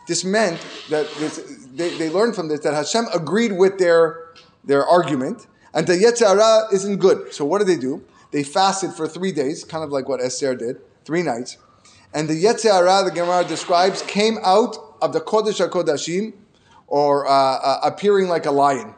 This 0.07 0.25
meant 0.25 0.65
that 0.91 1.07
this, 1.19 1.67
they, 1.75 1.97
they 1.99 2.09
learned 2.09 2.35
from 2.35 2.49
this 2.49 2.61
that 2.61 2.73
Hashem 2.73 3.07
agreed 3.13 3.53
with 3.53 3.79
their, 3.79 4.33
their 4.65 4.85
argument, 4.85 5.47
and 5.75 5.87
the 5.87 5.95
Yetzirah 5.95 6.73
isn't 6.73 6.97
good. 6.97 7.33
So 7.33 7.45
what 7.45 7.59
did 7.59 7.69
they 7.69 7.77
do? 7.77 8.03
They 8.31 8.43
fasted 8.43 8.93
for 8.93 9.07
three 9.07 9.33
days, 9.33 9.65
kind 9.65 9.85
of 9.85 9.91
like 9.91 10.09
what 10.09 10.21
Esther 10.21 10.55
did, 10.55 10.81
three 11.05 11.23
nights. 11.23 11.59
And 12.15 12.29
the 12.29 12.43
Yetzirah, 12.43 13.05
the 13.05 13.11
Gemara 13.11 13.45
describes, 13.45 14.03
came 14.03 14.39
out 14.43 14.88
of 15.01 15.13
the 15.13 15.21
Kodesh 15.21 15.67
HaKodashim, 15.67 16.33
or 16.87 17.27
uh, 17.27 17.31
uh, 17.31 17.81
appearing 17.83 18.29
like 18.29 18.47
a 18.47 18.51
lion. 18.51 18.95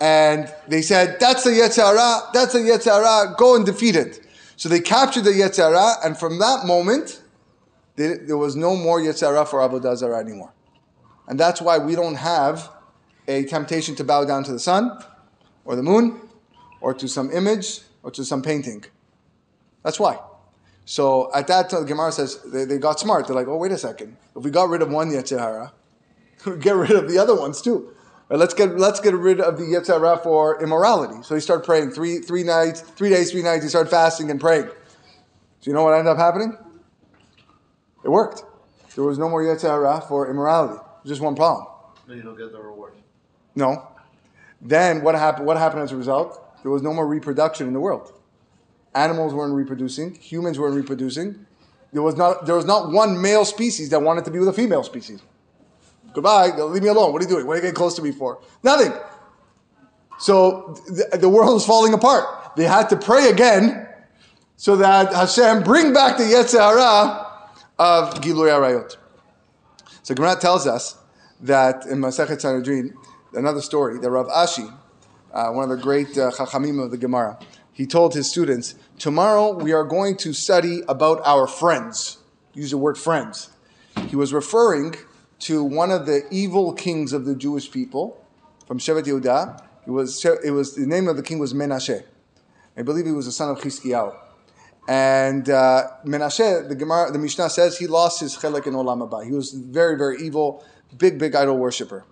And 0.00 0.52
they 0.68 0.82
said, 0.82 1.18
that's 1.20 1.44
the 1.44 1.50
Yetzirah, 1.50 2.32
that's 2.32 2.52
the 2.52 2.58
Yetzirah, 2.58 3.36
go 3.36 3.56
and 3.56 3.64
defeat 3.64 3.96
it. 3.96 4.26
So 4.56 4.68
they 4.68 4.80
captured 4.80 5.24
the 5.24 5.30
Yetzirah, 5.30 6.04
and 6.04 6.18
from 6.18 6.38
that 6.40 6.66
moment, 6.66 7.22
they, 7.96 8.14
there 8.14 8.36
was 8.36 8.56
no 8.56 8.76
more 8.76 9.00
Yetzirah 9.00 9.46
for 9.48 9.60
Avodah 9.60 9.96
Zarah 9.96 10.18
anymore. 10.18 10.52
And 11.28 11.38
that's 11.40 11.62
why 11.62 11.78
we 11.78 11.94
don't 11.94 12.16
have 12.16 12.70
a 13.28 13.44
temptation 13.44 13.94
to 13.96 14.04
bow 14.04 14.24
down 14.24 14.44
to 14.44 14.52
the 14.52 14.58
sun, 14.58 15.02
or 15.64 15.76
the 15.76 15.82
moon, 15.82 16.20
or 16.80 16.92
to 16.92 17.08
some 17.08 17.30
image 17.30 17.80
or 18.02 18.10
to 18.10 18.24
some 18.24 18.42
painting. 18.42 18.84
That's 19.82 19.98
why. 19.98 20.18
So 20.84 21.30
at 21.34 21.46
that 21.46 21.70
time, 21.70 21.86
Gemara 21.86 22.12
says 22.12 22.42
they, 22.42 22.64
they 22.64 22.78
got 22.78 23.00
smart. 23.00 23.26
They're 23.26 23.36
like, 23.36 23.48
oh, 23.48 23.56
wait 23.56 23.72
a 23.72 23.78
second. 23.78 24.16
If 24.36 24.42
we 24.44 24.50
got 24.50 24.68
rid 24.68 24.82
of 24.82 24.90
one 24.90 25.10
Yetzirah, 25.10 25.72
we 26.46 26.56
get 26.58 26.76
rid 26.76 26.90
of 26.90 27.08
the 27.10 27.18
other 27.18 27.34
ones 27.34 27.62
too. 27.62 27.92
Right, 28.28 28.38
let's 28.38 28.54
get 28.54 28.78
let's 28.78 29.00
get 29.00 29.14
rid 29.14 29.40
of 29.40 29.58
the 29.58 29.64
Yetzirah 29.64 30.22
for 30.22 30.62
immorality. 30.62 31.22
So 31.22 31.34
he 31.34 31.40
started 31.40 31.64
praying 31.64 31.90
three 31.90 32.18
three 32.18 32.42
nights, 32.42 32.80
three 32.80 33.10
days, 33.10 33.30
three 33.30 33.42
nights. 33.42 33.64
He 33.64 33.68
started 33.68 33.90
fasting 33.90 34.30
and 34.30 34.40
praying. 34.40 34.66
So 34.66 35.70
you 35.70 35.72
know 35.72 35.84
what 35.84 35.94
ended 35.94 36.12
up 36.12 36.18
happening? 36.18 36.56
It 38.04 38.08
worked. 38.08 38.44
There 38.94 39.04
was 39.04 39.18
no 39.18 39.28
more 39.28 39.42
Yetzirah 39.42 40.08
for 40.08 40.30
immorality. 40.30 40.80
Just 41.04 41.20
one 41.20 41.34
problem. 41.34 41.66
No, 42.06 42.14
you 42.14 42.22
don't 42.22 42.36
get 42.36 42.52
the 42.52 42.60
reward. 42.60 42.94
No. 43.54 43.88
Then 44.60 45.02
what 45.02 45.14
happened? 45.14 45.46
What 45.46 45.56
happened 45.56 45.82
as 45.82 45.92
a 45.92 45.96
result? 45.96 46.44
there 46.64 46.72
was 46.72 46.82
no 46.82 46.94
more 46.94 47.06
reproduction 47.06 47.68
in 47.68 47.74
the 47.74 47.78
world. 47.78 48.10
Animals 48.94 49.34
weren't 49.34 49.54
reproducing, 49.54 50.14
humans 50.14 50.58
weren't 50.58 50.76
reproducing. 50.76 51.46
There 51.92 52.02
was 52.02 52.16
not, 52.16 52.46
there 52.46 52.56
was 52.56 52.64
not 52.64 52.90
one 52.90 53.20
male 53.20 53.44
species 53.44 53.90
that 53.90 54.02
wanted 54.02 54.24
to 54.24 54.30
be 54.30 54.38
with 54.38 54.48
a 54.48 54.52
female 54.52 54.82
species. 54.82 55.22
Goodbye, 56.12 56.50
leave 56.56 56.82
me 56.82 56.88
alone. 56.88 57.12
What 57.12 57.20
are 57.22 57.24
you 57.24 57.30
doing? 57.30 57.46
What 57.46 57.54
are 57.54 57.56
you 57.56 57.62
getting 57.62 57.76
close 57.76 57.94
to 57.96 58.02
me 58.02 58.12
for? 58.12 58.40
Nothing. 58.62 58.92
So 60.18 60.76
the, 60.86 61.18
the 61.18 61.28
world 61.28 61.54
was 61.54 61.66
falling 61.66 61.92
apart. 61.92 62.56
They 62.56 62.64
had 62.64 62.88
to 62.90 62.96
pray 62.96 63.30
again 63.30 63.88
so 64.56 64.76
that 64.76 65.12
Hashem 65.12 65.64
bring 65.64 65.92
back 65.92 66.16
the 66.16 66.24
Yetzirah 66.24 67.26
of 67.78 68.14
Gilui 68.20 68.48
Arayot. 68.48 68.96
So 70.02 70.14
Gemara 70.14 70.36
tells 70.36 70.66
us 70.66 70.96
that 71.40 71.86
in 71.86 71.98
Masechet 71.98 72.40
Sanhedrin, 72.40 72.94
another 73.32 73.60
story, 73.60 73.98
that 73.98 74.10
Rav 74.10 74.28
Ashi, 74.28 74.72
uh, 75.32 75.50
one 75.50 75.70
of 75.70 75.76
the 75.76 75.82
great 75.82 76.16
uh, 76.16 76.30
Chachamim 76.30 76.82
of 76.82 76.90
the 76.90 76.96
Gemara. 76.96 77.38
He 77.74 77.86
told 77.86 78.14
his 78.14 78.30
students, 78.30 78.76
Tomorrow 78.98 79.52
we 79.52 79.72
are 79.72 79.84
going 79.84 80.16
to 80.18 80.32
study 80.32 80.82
about 80.88 81.20
our 81.26 81.46
friends. 81.48 82.18
Use 82.54 82.70
the 82.70 82.78
word 82.78 82.96
friends. 82.96 83.50
He 84.08 84.16
was 84.16 84.32
referring 84.32 84.94
to 85.40 85.64
one 85.64 85.90
of 85.90 86.06
the 86.06 86.22
evil 86.30 86.72
kings 86.72 87.12
of 87.12 87.24
the 87.24 87.34
Jewish 87.34 87.70
people 87.70 88.24
from 88.66 88.78
Shevet 88.78 89.02
Yehuda. 89.02 89.60
It 89.86 89.90
was, 89.90 90.24
it 90.24 90.52
was 90.52 90.76
the 90.76 90.86
name 90.86 91.08
of 91.08 91.16
the 91.16 91.22
king 91.22 91.40
was 91.40 91.52
Menashe. 91.52 92.04
I 92.76 92.82
believe 92.82 93.06
he 93.06 93.12
was 93.12 93.26
the 93.26 93.32
son 93.32 93.50
of 93.50 93.58
Chizkiyahu. 93.58 94.16
And 94.86 95.50
uh, 95.50 95.88
Menashe, 96.04 96.68
the 96.68 96.76
Gemara, 96.76 97.10
the 97.10 97.18
Mishnah 97.18 97.50
says 97.50 97.76
he 97.76 97.88
lost 97.88 98.20
his 98.20 98.36
chelek 98.36 98.66
in 98.68 98.74
Olam 98.74 99.08
Haba. 99.08 99.24
He 99.24 99.32
was 99.32 99.52
very, 99.52 99.96
very 99.96 100.22
evil, 100.22 100.64
big, 100.96 101.18
big 101.18 101.34
idol 101.34 101.58
worshiper. 101.58 102.04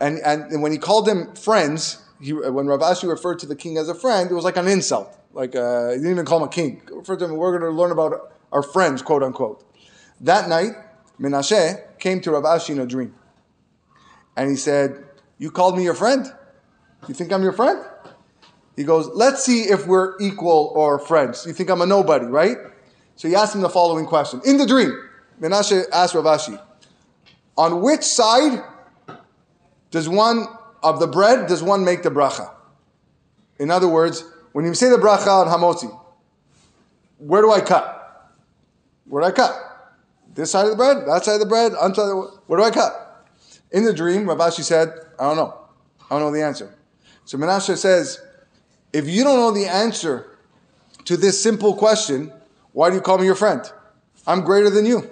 And, 0.00 0.18
and 0.18 0.62
when 0.62 0.72
he 0.72 0.78
called 0.78 1.06
them 1.06 1.34
friends, 1.34 2.03
he, 2.24 2.32
when 2.32 2.66
Rav 2.66 2.80
Ashi 2.80 3.08
referred 3.08 3.38
to 3.40 3.46
the 3.46 3.54
king 3.54 3.76
as 3.76 3.88
a 3.88 3.94
friend, 3.94 4.30
it 4.30 4.34
was 4.34 4.44
like 4.44 4.56
an 4.56 4.66
insult. 4.66 5.14
Like 5.34 5.54
uh, 5.54 5.90
he 5.90 5.96
didn't 5.96 6.12
even 6.12 6.24
call 6.24 6.38
him 6.38 6.44
a 6.44 6.50
king. 6.50 6.80
Referred 6.90 7.18
to 7.18 7.26
him. 7.26 7.36
We're 7.36 7.58
going 7.58 7.70
to 7.70 7.76
learn 7.76 7.90
about 7.90 8.32
our 8.50 8.62
friends, 8.62 9.02
quote 9.02 9.22
unquote. 9.22 9.62
That 10.20 10.48
night, 10.48 10.72
Menashe 11.20 11.98
came 11.98 12.20
to 12.22 12.30
Rav 12.30 12.44
Ashi 12.44 12.70
in 12.70 12.80
a 12.80 12.86
dream, 12.86 13.14
and 14.36 14.48
he 14.48 14.56
said, 14.56 15.04
"You 15.38 15.50
called 15.50 15.76
me 15.76 15.84
your 15.84 15.94
friend. 15.94 16.32
You 17.08 17.14
think 17.14 17.30
I'm 17.30 17.42
your 17.42 17.52
friend?" 17.52 17.84
He 18.74 18.84
goes, 18.84 19.08
"Let's 19.08 19.44
see 19.44 19.62
if 19.64 19.86
we're 19.86 20.18
equal 20.18 20.72
or 20.74 20.98
friends. 20.98 21.44
You 21.46 21.52
think 21.52 21.68
I'm 21.68 21.82
a 21.82 21.86
nobody, 21.86 22.24
right?" 22.24 22.56
So 23.16 23.28
he 23.28 23.34
asked 23.34 23.54
him 23.54 23.60
the 23.60 23.68
following 23.68 24.06
question 24.06 24.40
in 24.46 24.56
the 24.56 24.66
dream. 24.66 24.92
Menashe 25.40 25.84
asked 25.92 26.14
Rav 26.14 26.24
Ashi, 26.24 26.58
"On 27.58 27.82
which 27.82 28.02
side 28.02 28.64
does 29.90 30.08
one 30.08 30.46
of 30.84 31.00
the 31.00 31.08
bread 31.08 31.48
does 31.48 31.62
one 31.62 31.84
make 31.84 32.02
the 32.02 32.10
bracha? 32.10 32.52
In 33.58 33.70
other 33.70 33.88
words, 33.88 34.24
when 34.52 34.64
you 34.64 34.74
say 34.74 34.88
the 34.88 34.96
bracha 34.96 35.26
on 35.26 35.48
hamotzi, 35.48 35.90
where 37.18 37.42
do 37.42 37.50
I 37.50 37.60
cut? 37.60 38.30
Where 39.06 39.22
do 39.22 39.28
I 39.28 39.32
cut? 39.32 39.52
This 40.34 40.50
side 40.50 40.64
of 40.64 40.70
the 40.70 40.76
bread, 40.76 41.06
that 41.06 41.24
side 41.24 41.34
of 41.34 41.40
the 41.40 41.46
bread, 41.46 41.72
where 42.46 42.58
do 42.58 42.64
I 42.64 42.70
cut? 42.70 43.26
In 43.72 43.84
the 43.84 43.92
dream, 43.92 44.28
Rav 44.28 44.38
Ashi 44.38 44.62
said, 44.62 44.92
I 45.18 45.24
don't 45.24 45.36
know. 45.36 45.58
I 46.10 46.18
don't 46.18 46.20
know 46.20 46.32
the 46.32 46.44
answer. 46.44 46.74
So 47.24 47.38
Menashe 47.38 47.76
says, 47.76 48.20
if 48.92 49.08
you 49.08 49.24
don't 49.24 49.38
know 49.38 49.50
the 49.50 49.66
answer 49.66 50.36
to 51.06 51.16
this 51.16 51.42
simple 51.42 51.74
question, 51.74 52.32
why 52.72 52.90
do 52.90 52.96
you 52.96 53.00
call 53.00 53.18
me 53.18 53.24
your 53.24 53.34
friend? 53.34 53.62
I'm 54.26 54.42
greater 54.42 54.70
than 54.70 54.86
you. 54.86 55.10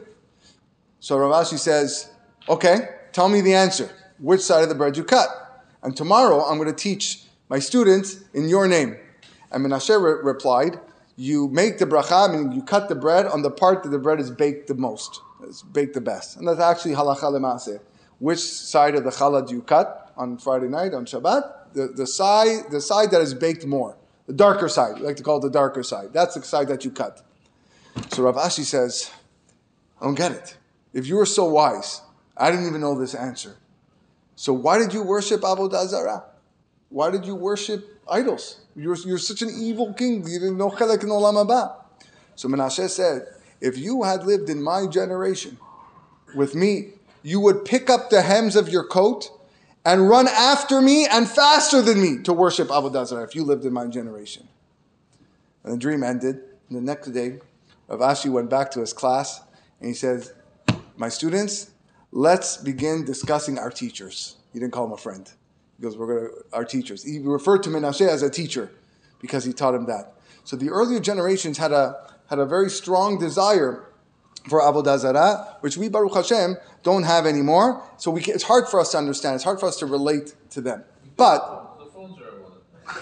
So 1.00 1.18
Rav 1.18 1.46
Ashi 1.46 1.58
says, 1.58 2.10
okay, 2.48 2.88
tell 3.12 3.28
me 3.28 3.40
the 3.40 3.54
answer. 3.54 3.90
Which 4.18 4.40
side 4.40 4.62
of 4.62 4.68
the 4.68 4.74
bread 4.74 4.96
you 4.96 5.04
cut? 5.04 5.28
And 5.82 5.96
tomorrow 5.96 6.44
I'm 6.44 6.58
going 6.58 6.68
to 6.68 6.74
teach 6.74 7.24
my 7.48 7.58
students 7.58 8.24
in 8.34 8.48
your 8.48 8.68
name. 8.68 8.96
And 9.50 9.64
Menashe 9.64 9.90
re- 9.90 10.20
replied, 10.22 10.80
You 11.16 11.48
make 11.48 11.78
the 11.78 11.86
bracha, 11.86 12.30
meaning 12.32 12.52
you 12.52 12.62
cut 12.62 12.88
the 12.88 12.94
bread 12.94 13.26
on 13.26 13.42
the 13.42 13.50
part 13.50 13.82
that 13.82 13.90
the 13.90 13.98
bread 13.98 14.20
is 14.20 14.30
baked 14.30 14.68
the 14.68 14.74
most, 14.74 15.20
it's 15.42 15.62
baked 15.62 15.94
the 15.94 16.00
best. 16.00 16.36
And 16.36 16.46
that's 16.46 16.60
actually 16.60 16.94
halacha 16.94 17.24
lemase. 17.24 17.80
Which 18.18 18.38
side 18.38 18.94
of 18.94 19.02
the 19.02 19.10
challah 19.10 19.48
do 19.48 19.54
you 19.54 19.62
cut 19.62 20.12
on 20.16 20.38
Friday 20.38 20.68
night, 20.68 20.94
on 20.94 21.04
Shabbat? 21.04 21.72
The, 21.74 21.88
the, 21.88 22.06
side, 22.06 22.70
the 22.70 22.80
side 22.80 23.10
that 23.10 23.20
is 23.20 23.34
baked 23.34 23.66
more. 23.66 23.96
The 24.26 24.32
darker 24.32 24.68
side. 24.68 25.00
We 25.00 25.06
like 25.06 25.16
to 25.16 25.24
call 25.24 25.38
it 25.38 25.40
the 25.40 25.50
darker 25.50 25.82
side. 25.82 26.12
That's 26.12 26.34
the 26.34 26.42
side 26.42 26.68
that 26.68 26.84
you 26.84 26.92
cut. 26.92 27.22
So 28.10 28.22
Rav 28.22 28.36
Ashi 28.36 28.62
says, 28.62 29.10
I 30.00 30.04
don't 30.04 30.14
get 30.14 30.32
it. 30.32 30.56
If 30.92 31.06
you 31.06 31.16
were 31.16 31.26
so 31.26 31.46
wise, 31.46 32.00
I 32.36 32.50
didn't 32.50 32.66
even 32.66 32.80
know 32.80 32.98
this 32.98 33.14
answer. 33.14 33.56
So 34.36 34.52
why 34.52 34.78
did 34.78 34.92
you 34.92 35.02
worship 35.02 35.42
Avodah 35.42 35.86
Zarah? 35.86 36.24
Why 36.88 37.10
did 37.10 37.24
you 37.24 37.34
worship 37.34 38.00
idols? 38.10 38.60
You're, 38.76 38.96
you're 38.96 39.18
such 39.18 39.42
an 39.42 39.50
evil 39.50 39.92
king. 39.94 40.26
You 40.26 40.38
didn't 40.38 40.58
know 40.58 40.70
chelek 40.70 41.02
in 41.02 41.08
olam 41.08 41.34
haba. 41.34 41.74
So 42.34 42.48
Menashe 42.48 42.88
said, 42.90 43.26
if 43.60 43.78
you 43.78 44.02
had 44.02 44.26
lived 44.26 44.50
in 44.50 44.62
my 44.62 44.86
generation 44.86 45.58
with 46.34 46.54
me, 46.54 46.90
you 47.22 47.40
would 47.40 47.64
pick 47.64 47.88
up 47.88 48.10
the 48.10 48.22
hems 48.22 48.56
of 48.56 48.68
your 48.68 48.84
coat 48.84 49.30
and 49.84 50.08
run 50.08 50.28
after 50.28 50.80
me 50.80 51.06
and 51.06 51.28
faster 51.28 51.82
than 51.82 52.00
me 52.00 52.22
to 52.22 52.32
worship 52.32 52.68
Avodah 52.68 53.06
Zarah 53.06 53.24
if 53.24 53.34
you 53.34 53.44
lived 53.44 53.64
in 53.64 53.72
my 53.72 53.86
generation. 53.86 54.48
And 55.64 55.74
the 55.74 55.78
dream 55.78 56.02
ended. 56.02 56.40
And 56.68 56.76
the 56.76 56.80
next 56.80 57.08
day, 57.08 57.38
Rav 57.88 58.00
Ashi 58.00 58.30
went 58.30 58.50
back 58.50 58.70
to 58.72 58.80
his 58.80 58.92
class 58.92 59.40
and 59.80 59.88
he 59.88 59.94
says, 59.94 60.32
My 60.96 61.08
students, 61.08 61.71
let's 62.12 62.58
begin 62.58 63.04
discussing 63.04 63.58
our 63.58 63.70
teachers. 63.70 64.36
He 64.52 64.60
didn't 64.60 64.72
call 64.72 64.86
him 64.86 64.92
a 64.92 64.96
friend. 64.96 65.28
He 65.76 65.82
goes, 65.82 65.96
We're 65.96 66.06
going 66.06 66.30
to, 66.30 66.56
our 66.56 66.64
teachers. 66.64 67.02
He 67.02 67.18
referred 67.18 67.62
to 67.64 67.70
Menashe 67.70 68.06
as 68.06 68.22
a 68.22 68.30
teacher 68.30 68.70
because 69.20 69.44
he 69.44 69.52
taught 69.52 69.74
him 69.74 69.86
that. 69.86 70.14
So 70.44 70.56
the 70.56 70.70
earlier 70.70 71.00
generations 71.00 71.58
had 71.58 71.72
a, 71.72 72.10
had 72.28 72.38
a 72.38 72.46
very 72.46 72.70
strong 72.70 73.18
desire 73.18 73.88
for 74.48 74.60
Avodah 74.60 74.98
Zarah, 74.98 75.56
which 75.60 75.76
we, 75.76 75.88
Baruch 75.88 76.14
Hashem, 76.14 76.56
don't 76.82 77.04
have 77.04 77.26
anymore. 77.26 77.82
So 77.96 78.10
we 78.10 78.20
can, 78.20 78.34
it's 78.34 78.44
hard 78.44 78.68
for 78.68 78.80
us 78.80 78.90
to 78.92 78.98
understand. 78.98 79.36
It's 79.36 79.44
hard 79.44 79.60
for 79.60 79.66
us 79.66 79.76
to 79.78 79.86
relate 79.86 80.34
to 80.50 80.60
them. 80.60 80.84
But 81.16 81.62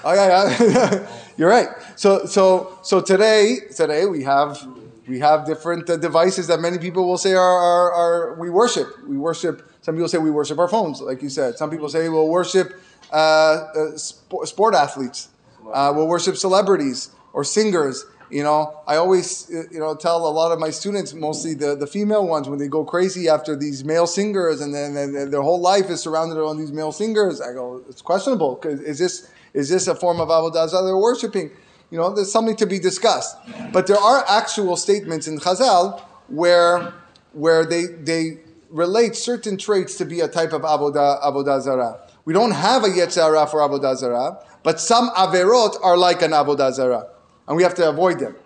Oh 0.04 0.14
yeah, 0.14 0.56
yeah. 0.60 1.20
You're 1.36 1.48
right. 1.48 1.68
So 1.96 2.24
so 2.26 2.78
so 2.82 3.00
today 3.00 3.58
today 3.74 4.06
we 4.06 4.22
have 4.22 4.66
we 5.08 5.18
have 5.20 5.46
different 5.46 5.88
uh, 5.88 5.96
devices 5.96 6.46
that 6.48 6.60
many 6.60 6.78
people 6.78 7.06
will 7.06 7.18
say 7.18 7.34
are, 7.34 7.40
are, 7.40 7.92
are 7.92 8.34
we 8.34 8.50
worship. 8.50 8.88
We 9.06 9.16
worship. 9.16 9.70
Some 9.82 9.94
people 9.94 10.08
say 10.08 10.18
we 10.18 10.30
worship 10.30 10.58
our 10.58 10.68
phones, 10.68 11.00
like 11.00 11.22
you 11.22 11.28
said. 11.28 11.56
Some 11.56 11.70
people 11.70 11.88
say 11.88 12.08
we'll 12.08 12.28
worship 12.28 12.80
uh, 13.12 13.16
uh, 13.16 13.96
sport, 13.96 14.48
sport, 14.48 14.74
athletes. 14.74 15.28
Uh, 15.72 15.92
we'll 15.94 16.06
worship 16.06 16.36
celebrities 16.36 17.10
or 17.32 17.44
singers. 17.44 18.04
You 18.30 18.44
know, 18.44 18.80
I 18.86 18.96
always 18.96 19.50
uh, 19.50 19.64
you 19.72 19.80
know 19.80 19.96
tell 19.96 20.26
a 20.26 20.30
lot 20.30 20.52
of 20.52 20.60
my 20.60 20.70
students, 20.70 21.12
mostly 21.14 21.54
the, 21.54 21.74
the 21.74 21.86
female 21.86 22.26
ones, 22.26 22.48
when 22.48 22.58
they 22.58 22.68
go 22.68 22.84
crazy 22.84 23.28
after 23.28 23.56
these 23.56 23.84
male 23.84 24.06
singers, 24.06 24.60
and 24.60 24.72
then 24.74 24.94
their 25.30 25.42
whole 25.42 25.60
life 25.60 25.90
is 25.90 26.00
surrounded 26.00 26.38
around 26.38 26.58
these 26.58 26.72
male 26.72 26.92
singers. 26.92 27.40
I 27.40 27.52
go, 27.52 27.82
it's 27.88 28.02
questionable 28.02 28.54
because 28.54 28.80
is 28.80 28.98
this 28.98 29.30
is 29.54 29.68
this 29.68 29.88
a 29.88 29.94
form 29.94 30.20
of 30.20 30.28
avodah 30.28 30.68
zarah 30.68 30.84
they're 30.84 30.96
worshiping? 30.96 31.50
You 31.90 31.98
know, 31.98 32.14
there's 32.14 32.32
something 32.32 32.56
to 32.56 32.66
be 32.66 32.78
discussed. 32.78 33.36
But 33.72 33.86
there 33.86 33.98
are 33.98 34.24
actual 34.28 34.76
statements 34.76 35.26
in 35.26 35.38
Chazal 35.38 36.00
where 36.28 36.94
where 37.32 37.64
they 37.64 37.86
they 37.86 38.38
relate 38.70 39.16
certain 39.16 39.56
traits 39.56 39.96
to 39.96 40.04
be 40.04 40.20
a 40.20 40.28
type 40.28 40.52
of 40.52 40.62
avodah 40.62 41.22
avodah 41.22 41.60
zarah. 41.60 42.00
We 42.24 42.32
don't 42.32 42.52
have 42.52 42.84
a 42.84 42.88
yetzer 42.88 43.22
hara 43.22 43.46
for 43.46 43.60
avodah 43.60 43.96
zarah, 43.96 44.38
but 44.62 44.80
some 44.80 45.10
averot 45.10 45.76
are 45.82 45.96
like 45.96 46.22
an 46.22 46.30
avodah 46.30 46.72
zarah 46.72 47.06
and 47.50 47.56
we 47.56 47.64
have 47.64 47.74
to 47.74 47.88
avoid 47.88 48.20
them. 48.20 48.36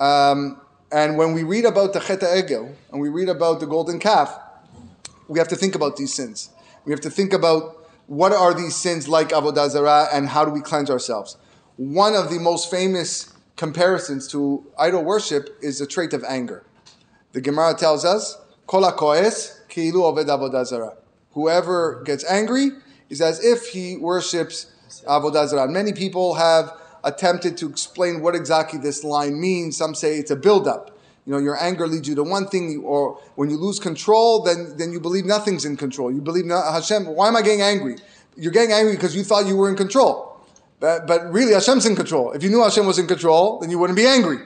Um, 0.00 0.58
and 0.90 1.18
when 1.18 1.34
we 1.34 1.42
read 1.42 1.66
about 1.66 1.92
the 1.92 2.00
Chet 2.00 2.20
Egel 2.20 2.74
and 2.90 3.00
we 3.00 3.10
read 3.10 3.28
about 3.28 3.60
the 3.60 3.66
golden 3.66 3.98
calf, 3.98 4.34
we 5.28 5.38
have 5.38 5.48
to 5.48 5.56
think 5.56 5.74
about 5.74 5.96
these 5.96 6.14
sins. 6.14 6.48
We 6.86 6.92
have 6.92 7.00
to 7.02 7.10
think 7.10 7.34
about 7.34 7.86
what 8.06 8.32
are 8.32 8.54
these 8.54 8.74
sins 8.74 9.06
like 9.06 9.28
Avodah 9.28 9.68
Zarah 9.68 10.08
and 10.12 10.28
how 10.28 10.46
do 10.46 10.50
we 10.50 10.62
cleanse 10.62 10.90
ourselves. 10.90 11.36
One 11.82 12.14
of 12.14 12.30
the 12.30 12.38
most 12.38 12.70
famous 12.70 13.34
comparisons 13.56 14.28
to 14.28 14.64
idol 14.78 15.02
worship 15.02 15.58
is 15.60 15.80
the 15.80 15.86
trait 15.86 16.12
of 16.12 16.22
anger. 16.22 16.62
The 17.32 17.40
Gemara 17.40 17.74
tells 17.74 18.04
us, 18.04 18.38
Kol 18.68 18.88
koes 18.92 19.60
ki'ilu 19.68 19.94
oved 19.94 20.26
Avodah. 20.26 20.94
Whoever 21.32 22.00
gets 22.04 22.24
angry 22.30 22.70
is 23.10 23.20
as 23.20 23.44
if 23.44 23.70
he 23.70 23.96
worships 23.96 24.70
Avodah. 25.08 25.68
Many 25.68 25.92
people 25.92 26.34
have 26.34 26.72
attempted 27.02 27.56
to 27.56 27.68
explain 27.68 28.22
what 28.22 28.36
exactly 28.36 28.78
this 28.78 29.02
line 29.02 29.40
means. 29.40 29.76
Some 29.76 29.96
say 29.96 30.18
it's 30.18 30.30
a 30.30 30.36
buildup. 30.36 30.96
You 31.26 31.32
know, 31.32 31.40
your 31.40 31.60
anger 31.60 31.88
leads 31.88 32.06
you 32.06 32.14
to 32.14 32.22
one 32.22 32.46
thing, 32.46 32.80
or 32.84 33.18
when 33.34 33.50
you 33.50 33.56
lose 33.56 33.80
control, 33.80 34.44
then, 34.44 34.76
then 34.76 34.92
you 34.92 35.00
believe 35.00 35.24
nothing's 35.24 35.64
in 35.64 35.76
control. 35.76 36.12
You 36.12 36.20
believe 36.20 36.48
Hashem. 36.48 37.06
Why 37.06 37.26
am 37.26 37.34
I 37.34 37.42
getting 37.42 37.62
angry? 37.62 37.96
You're 38.36 38.52
getting 38.52 38.70
angry 38.70 38.94
because 38.94 39.16
you 39.16 39.24
thought 39.24 39.46
you 39.46 39.56
were 39.56 39.68
in 39.68 39.74
control. 39.74 40.31
But, 40.82 41.06
but 41.06 41.32
really, 41.32 41.52
Hashem's 41.52 41.86
in 41.86 41.94
control. 41.94 42.32
If 42.32 42.42
you 42.42 42.50
knew 42.50 42.60
Hashem 42.60 42.84
was 42.84 42.98
in 42.98 43.06
control, 43.06 43.60
then 43.60 43.70
you 43.70 43.78
wouldn't 43.78 43.96
be 43.96 44.04
angry. 44.04 44.38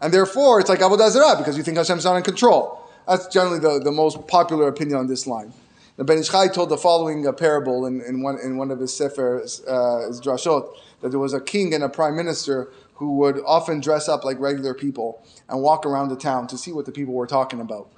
And 0.00 0.14
therefore, 0.14 0.60
it's 0.60 0.68
like 0.68 0.78
Avodah 0.78 1.10
Zarah 1.10 1.36
because 1.36 1.56
you 1.56 1.64
think 1.64 1.76
Hashem's 1.76 2.04
not 2.04 2.14
in 2.14 2.22
control. 2.22 2.88
That's 3.08 3.26
generally 3.26 3.58
the, 3.58 3.80
the 3.80 3.90
most 3.90 4.28
popular 4.28 4.68
opinion 4.68 4.96
on 4.96 5.08
this 5.08 5.26
line. 5.26 5.52
The 5.96 6.04
Ben 6.04 6.18
Ish 6.18 6.28
Chai 6.28 6.46
told 6.46 6.68
the 6.68 6.76
following 6.76 7.26
uh, 7.26 7.32
parable 7.32 7.86
in, 7.86 8.00
in, 8.02 8.22
one, 8.22 8.38
in 8.38 8.58
one 8.58 8.70
of 8.70 8.78
his 8.78 8.96
sefer, 8.96 9.40
uh, 9.40 10.06
his 10.06 10.20
drashot 10.20 10.72
that 11.00 11.08
there 11.08 11.18
was 11.18 11.34
a 11.34 11.40
king 11.40 11.74
and 11.74 11.82
a 11.82 11.88
prime 11.88 12.14
minister 12.14 12.70
who 12.94 13.16
would 13.16 13.40
often 13.44 13.80
dress 13.80 14.08
up 14.08 14.24
like 14.24 14.38
regular 14.38 14.74
people 14.74 15.26
and 15.48 15.60
walk 15.62 15.84
around 15.84 16.10
the 16.10 16.16
town 16.16 16.46
to 16.46 16.56
see 16.56 16.70
what 16.70 16.86
the 16.86 16.92
people 16.92 17.12
were 17.12 17.26
talking 17.26 17.60
about. 17.60 17.90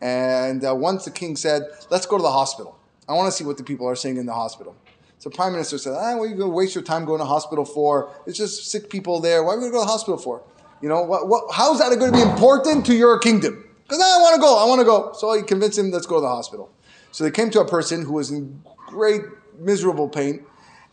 And 0.00 0.64
uh, 0.64 0.76
once 0.76 1.04
the 1.04 1.10
king 1.10 1.34
said, 1.34 1.62
Let's 1.90 2.06
go 2.06 2.18
to 2.18 2.22
the 2.22 2.30
hospital. 2.30 2.78
I 3.08 3.14
want 3.14 3.26
to 3.26 3.36
see 3.36 3.42
what 3.42 3.56
the 3.56 3.64
people 3.64 3.88
are 3.88 3.96
saying 3.96 4.16
in 4.16 4.26
the 4.26 4.32
hospital. 4.32 4.76
So 5.22 5.30
prime 5.30 5.52
minister 5.52 5.78
said, 5.78 5.92
ah, 5.96 6.16
What 6.16 6.24
are 6.24 6.26
you 6.26 6.34
going 6.34 6.50
to 6.50 6.56
waste 6.56 6.74
your 6.74 6.82
time 6.82 7.04
going 7.04 7.20
to 7.20 7.24
hospital 7.24 7.64
for? 7.64 8.10
It's 8.26 8.36
just 8.36 8.72
sick 8.72 8.90
people 8.90 9.20
there. 9.20 9.44
Why 9.44 9.52
are 9.52 9.56
we 9.56 9.60
going 9.60 9.70
to 9.70 9.78
go 9.78 9.84
to 9.84 9.88
hospital 9.88 10.18
for? 10.18 10.42
You 10.80 10.88
know, 10.88 11.02
what, 11.02 11.28
what, 11.28 11.54
how 11.54 11.72
is 11.72 11.78
that 11.78 11.96
going 11.96 12.10
to 12.10 12.16
be 12.16 12.28
important 12.28 12.84
to 12.86 12.94
your 12.96 13.20
kingdom? 13.20 13.64
Because 13.84 14.00
I 14.00 14.16
want 14.20 14.34
to 14.34 14.40
go. 14.40 14.58
I 14.58 14.66
want 14.66 14.80
to 14.80 14.84
go. 14.84 15.12
So 15.12 15.32
he 15.34 15.42
convinced 15.44 15.78
him, 15.78 15.92
Let's 15.92 16.06
go 16.06 16.16
to 16.16 16.22
the 16.22 16.28
hospital. 16.28 16.72
So 17.12 17.22
they 17.22 17.30
came 17.30 17.50
to 17.50 17.60
a 17.60 17.64
person 17.64 18.04
who 18.04 18.14
was 18.14 18.32
in 18.32 18.64
great, 18.88 19.20
miserable 19.60 20.08
pain. 20.08 20.44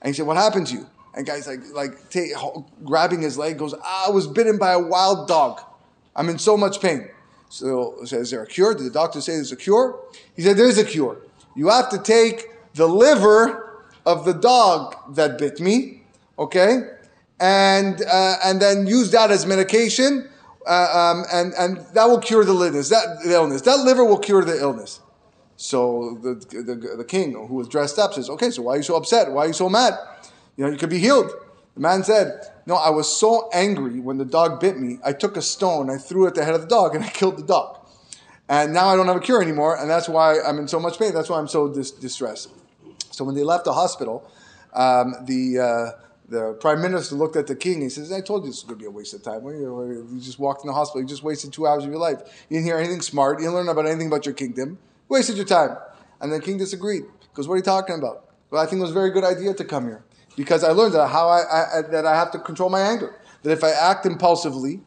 And 0.03 0.13
he 0.13 0.13
said, 0.13 0.27
What 0.27 0.37
happened 0.37 0.67
to 0.67 0.75
you? 0.75 0.85
And 1.15 1.25
guy's 1.25 1.47
like, 1.47 1.61
like 1.73 2.11
take, 2.11 2.29
grabbing 2.83 3.23
his 3.23 3.35
leg, 3.35 3.57
goes, 3.57 3.73
ah, 3.73 4.09
I 4.09 4.11
was 4.11 4.27
bitten 4.27 4.59
by 4.59 4.73
a 4.73 4.79
wild 4.79 5.27
dog. 5.27 5.59
I'm 6.15 6.29
in 6.29 6.37
so 6.37 6.55
much 6.55 6.81
pain. 6.81 7.09
So 7.49 7.95
said, 8.05 8.19
is 8.19 8.29
there 8.29 8.43
a 8.43 8.47
cure? 8.47 8.75
Did 8.75 8.85
the 8.85 8.91
doctor 8.91 9.21
say 9.21 9.33
there's 9.33 9.51
a 9.51 9.55
cure? 9.55 9.99
He 10.35 10.43
said, 10.43 10.55
there's 10.55 10.77
a 10.77 10.85
cure. 10.85 11.17
You 11.55 11.69
have 11.69 11.89
to 11.89 11.97
take 11.97 12.51
the 12.75 12.85
liver 12.85 13.68
of 14.05 14.25
the 14.25 14.33
dog 14.33 15.15
that 15.15 15.37
bit 15.37 15.59
me, 15.59 16.03
okay? 16.37 16.81
And, 17.39 18.01
uh, 18.01 18.35
and 18.43 18.61
then 18.61 18.87
use 18.87 19.11
that 19.11 19.31
as 19.31 19.45
medication, 19.45 20.29
uh, 20.67 21.13
um, 21.15 21.25
and, 21.31 21.53
and 21.53 21.77
that 21.93 22.05
will 22.05 22.19
cure 22.19 22.43
the 22.43 22.51
illness, 22.51 22.89
that, 22.89 23.21
the 23.23 23.33
illness. 23.33 23.61
That 23.61 23.79
liver 23.79 24.03
will 24.03 24.19
cure 24.19 24.43
the 24.43 24.59
illness. 24.59 24.99
So 25.55 26.17
the, 26.21 26.35
the, 26.35 26.95
the 26.97 27.05
king, 27.05 27.33
who 27.33 27.55
was 27.55 27.67
dressed 27.67 27.99
up, 27.99 28.13
says, 28.13 28.29
okay, 28.29 28.49
so 28.49 28.63
why 28.63 28.73
are 28.73 28.77
you 28.77 28.83
so 28.83 28.95
upset? 28.95 29.31
Why 29.31 29.45
are 29.45 29.47
you 29.47 29.53
so 29.53 29.69
mad? 29.69 29.93
You 30.55 30.65
know, 30.65 30.71
you 30.71 30.77
could 30.77 30.89
be 30.89 30.99
healed. 30.99 31.31
The 31.75 31.83
man 31.83 32.03
said, 32.03 32.41
No, 32.65 32.75
I 32.75 32.89
was 32.89 33.07
so 33.07 33.49
angry 33.53 34.01
when 34.01 34.17
the 34.17 34.25
dog 34.25 34.59
bit 34.59 34.77
me. 34.77 34.99
I 35.03 35.13
took 35.13 35.37
a 35.37 35.41
stone, 35.41 35.89
I 35.89 35.97
threw 35.97 36.25
it 36.25 36.29
at 36.29 36.35
the 36.35 36.43
head 36.43 36.53
of 36.55 36.61
the 36.61 36.67
dog, 36.67 36.95
and 36.95 37.03
I 37.03 37.09
killed 37.21 37.37
the 37.37 37.43
dog. 37.43 37.77
And 38.49 38.73
now 38.73 38.87
I 38.87 38.97
don't 38.97 39.07
have 39.07 39.15
a 39.15 39.21
cure 39.21 39.41
anymore, 39.41 39.77
and 39.77 39.89
that's 39.89 40.09
why 40.09 40.41
I'm 40.41 40.57
in 40.57 40.67
so 40.67 40.79
much 40.79 40.99
pain. 40.99 41.13
That's 41.13 41.29
why 41.29 41.39
I'm 41.39 41.47
so 41.47 41.71
dis- 41.73 41.91
distressed. 41.91 42.49
So 43.19 43.25
when 43.25 43.35
they 43.35 43.43
left 43.43 43.65
the 43.65 43.73
hospital, 43.73 44.31
um, 44.71 45.13
the 45.25 45.59
uh, 45.59 46.01
the 46.29 46.53
prime 46.61 46.81
minister 46.81 47.15
looked 47.15 47.35
at 47.35 47.47
the 47.47 47.55
king. 47.55 47.73
And 47.73 47.83
he 47.83 47.89
says, 47.89 48.13
"I 48.13 48.21
told 48.21 48.45
you 48.45 48.49
this 48.49 48.63
was 48.63 48.63
going 48.63 48.79
to 48.79 48.83
be 48.83 48.87
a 48.87 48.89
waste 48.89 49.13
of 49.13 49.21
time. 49.21 49.43
You, 49.43 50.07
you 50.09 50.21
just 50.21 50.39
walked 50.39 50.63
in 50.63 50.67
the 50.67 50.73
hospital. 50.73 51.01
You 51.01 51.07
just 51.07 51.21
wasted 51.21 51.51
two 51.51 51.67
hours 51.67 51.83
of 51.83 51.89
your 51.89 51.99
life. 51.99 52.19
You 52.47 52.55
didn't 52.55 52.67
hear 52.67 52.77
anything 52.77 53.01
smart. 53.01 53.39
You 53.39 53.47
didn't 53.47 53.55
learn 53.55 53.67
about 53.67 53.87
anything 53.87 54.07
about 54.07 54.25
your 54.25 54.35
kingdom. 54.35 54.69
You 55.09 55.15
wasted 55.15 55.35
your 55.35 55.45
time." 55.45 55.75
And 56.21 56.31
the 56.31 56.39
king 56.39 56.57
disagreed 56.57 57.03
because 57.23 57.45
what 57.45 57.55
are 57.55 57.57
you 57.57 57.63
talking 57.63 57.97
about? 57.97 58.29
Well, 58.51 58.63
I 58.63 58.65
think 58.65 58.79
it 58.79 58.83
was 58.83 58.91
a 58.91 58.93
very 59.01 59.11
good 59.11 59.25
idea 59.25 59.53
to 59.53 59.65
come 59.65 59.83
here 59.83 60.05
because 60.37 60.63
I 60.63 60.71
learned 60.71 60.93
that 60.93 61.07
how 61.07 61.27
I, 61.27 61.41
I, 61.41 61.81
that 61.91 62.05
I 62.05 62.15
have 62.15 62.31
to 62.31 62.39
control 62.39 62.69
my 62.69 62.79
anger. 62.79 63.19
That 63.43 63.51
if 63.51 63.65
I 63.65 63.71
act 63.71 64.05
impulsively, 64.05 64.79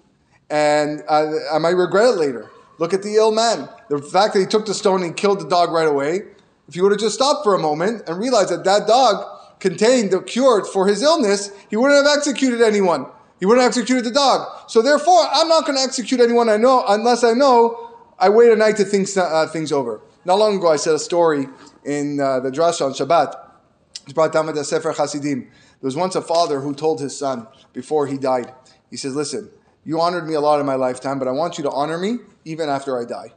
and 0.48 1.02
I, 1.06 1.26
I 1.52 1.58
might 1.58 1.76
regret 1.76 2.06
it 2.06 2.16
later. 2.16 2.50
Look 2.78 2.94
at 2.94 3.02
the 3.02 3.14
ill 3.16 3.30
man. 3.30 3.68
The 3.90 3.98
fact 3.98 4.32
that 4.32 4.40
he 4.40 4.46
took 4.46 4.64
the 4.64 4.72
stone 4.72 5.02
and 5.02 5.14
killed 5.14 5.40
the 5.40 5.48
dog 5.48 5.70
right 5.70 5.86
away. 5.86 6.32
If 6.68 6.74
he 6.74 6.80
would 6.80 6.92
have 6.92 7.00
just 7.00 7.14
stopped 7.14 7.44
for 7.44 7.54
a 7.54 7.58
moment 7.58 8.08
and 8.08 8.18
realized 8.18 8.50
that 8.50 8.64
that 8.64 8.86
dog 8.86 9.40
contained 9.58 10.10
the 10.10 10.22
cure 10.22 10.64
for 10.64 10.86
his 10.86 11.02
illness, 11.02 11.50
he 11.70 11.76
wouldn't 11.76 12.06
have 12.06 12.16
executed 12.16 12.60
anyone. 12.60 13.06
He 13.40 13.46
wouldn't 13.46 13.62
have 13.62 13.70
executed 13.70 14.04
the 14.04 14.10
dog. 14.10 14.70
So 14.70 14.82
therefore, 14.82 15.20
I'm 15.32 15.48
not 15.48 15.66
going 15.66 15.76
to 15.76 15.82
execute 15.82 16.20
anyone 16.20 16.48
I 16.48 16.56
know 16.56 16.84
unless 16.86 17.24
I 17.24 17.32
know 17.32 17.90
I 18.18 18.28
wait 18.28 18.52
a 18.52 18.56
night 18.56 18.76
to 18.76 18.84
think 18.84 19.08
uh, 19.16 19.46
things 19.48 19.72
over. 19.72 20.00
Not 20.24 20.38
long 20.38 20.56
ago, 20.56 20.68
I 20.68 20.76
said 20.76 20.94
a 20.94 20.98
story 20.98 21.48
in 21.84 22.20
uh, 22.20 22.40
the 22.40 22.50
drasha 22.50 22.86
on 22.86 22.92
Shabbat 22.92 23.34
it's 24.04 24.12
brought 24.12 24.32
down 24.32 24.46
by 24.46 24.52
the 24.52 24.64
Sefer 24.64 24.92
Hasidim. 24.92 25.42
There 25.42 25.50
was 25.80 25.96
once 25.96 26.14
a 26.14 26.22
father 26.22 26.60
who 26.60 26.74
told 26.74 27.00
his 27.00 27.16
son 27.16 27.46
before 27.72 28.06
he 28.06 28.18
died, 28.18 28.52
he 28.90 28.96
says, 28.96 29.14
Listen, 29.14 29.50
you 29.84 30.00
honored 30.00 30.26
me 30.26 30.34
a 30.34 30.40
lot 30.40 30.60
in 30.60 30.66
my 30.66 30.74
lifetime, 30.74 31.18
but 31.18 31.28
I 31.28 31.32
want 31.32 31.58
you 31.58 31.64
to 31.64 31.70
honor 31.70 31.98
me 31.98 32.18
even 32.44 32.68
after 32.68 33.00
I 33.00 33.04
die. 33.04 33.32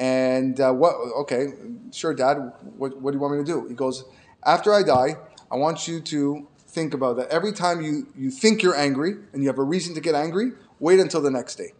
And 0.00 0.58
uh, 0.58 0.72
what, 0.72 0.94
okay, 1.18 1.48
sure, 1.92 2.14
dad, 2.14 2.36
what, 2.78 2.98
what 3.02 3.10
do 3.10 3.18
you 3.18 3.20
want 3.20 3.38
me 3.38 3.44
to 3.44 3.44
do? 3.44 3.68
He 3.68 3.74
goes, 3.74 4.04
After 4.44 4.72
I 4.72 4.82
die, 4.82 5.16
I 5.52 5.56
want 5.56 5.86
you 5.86 6.00
to 6.00 6.48
think 6.68 6.94
about 6.94 7.18
that. 7.18 7.28
Every 7.28 7.52
time 7.52 7.82
you, 7.82 8.06
you 8.16 8.30
think 8.30 8.62
you're 8.62 8.76
angry 8.76 9.16
and 9.34 9.42
you 9.42 9.48
have 9.48 9.58
a 9.58 9.62
reason 9.62 9.94
to 9.96 10.00
get 10.00 10.14
angry, 10.14 10.52
wait 10.78 11.00
until 11.00 11.20
the 11.20 11.30
next 11.30 11.56
day. 11.56 11.72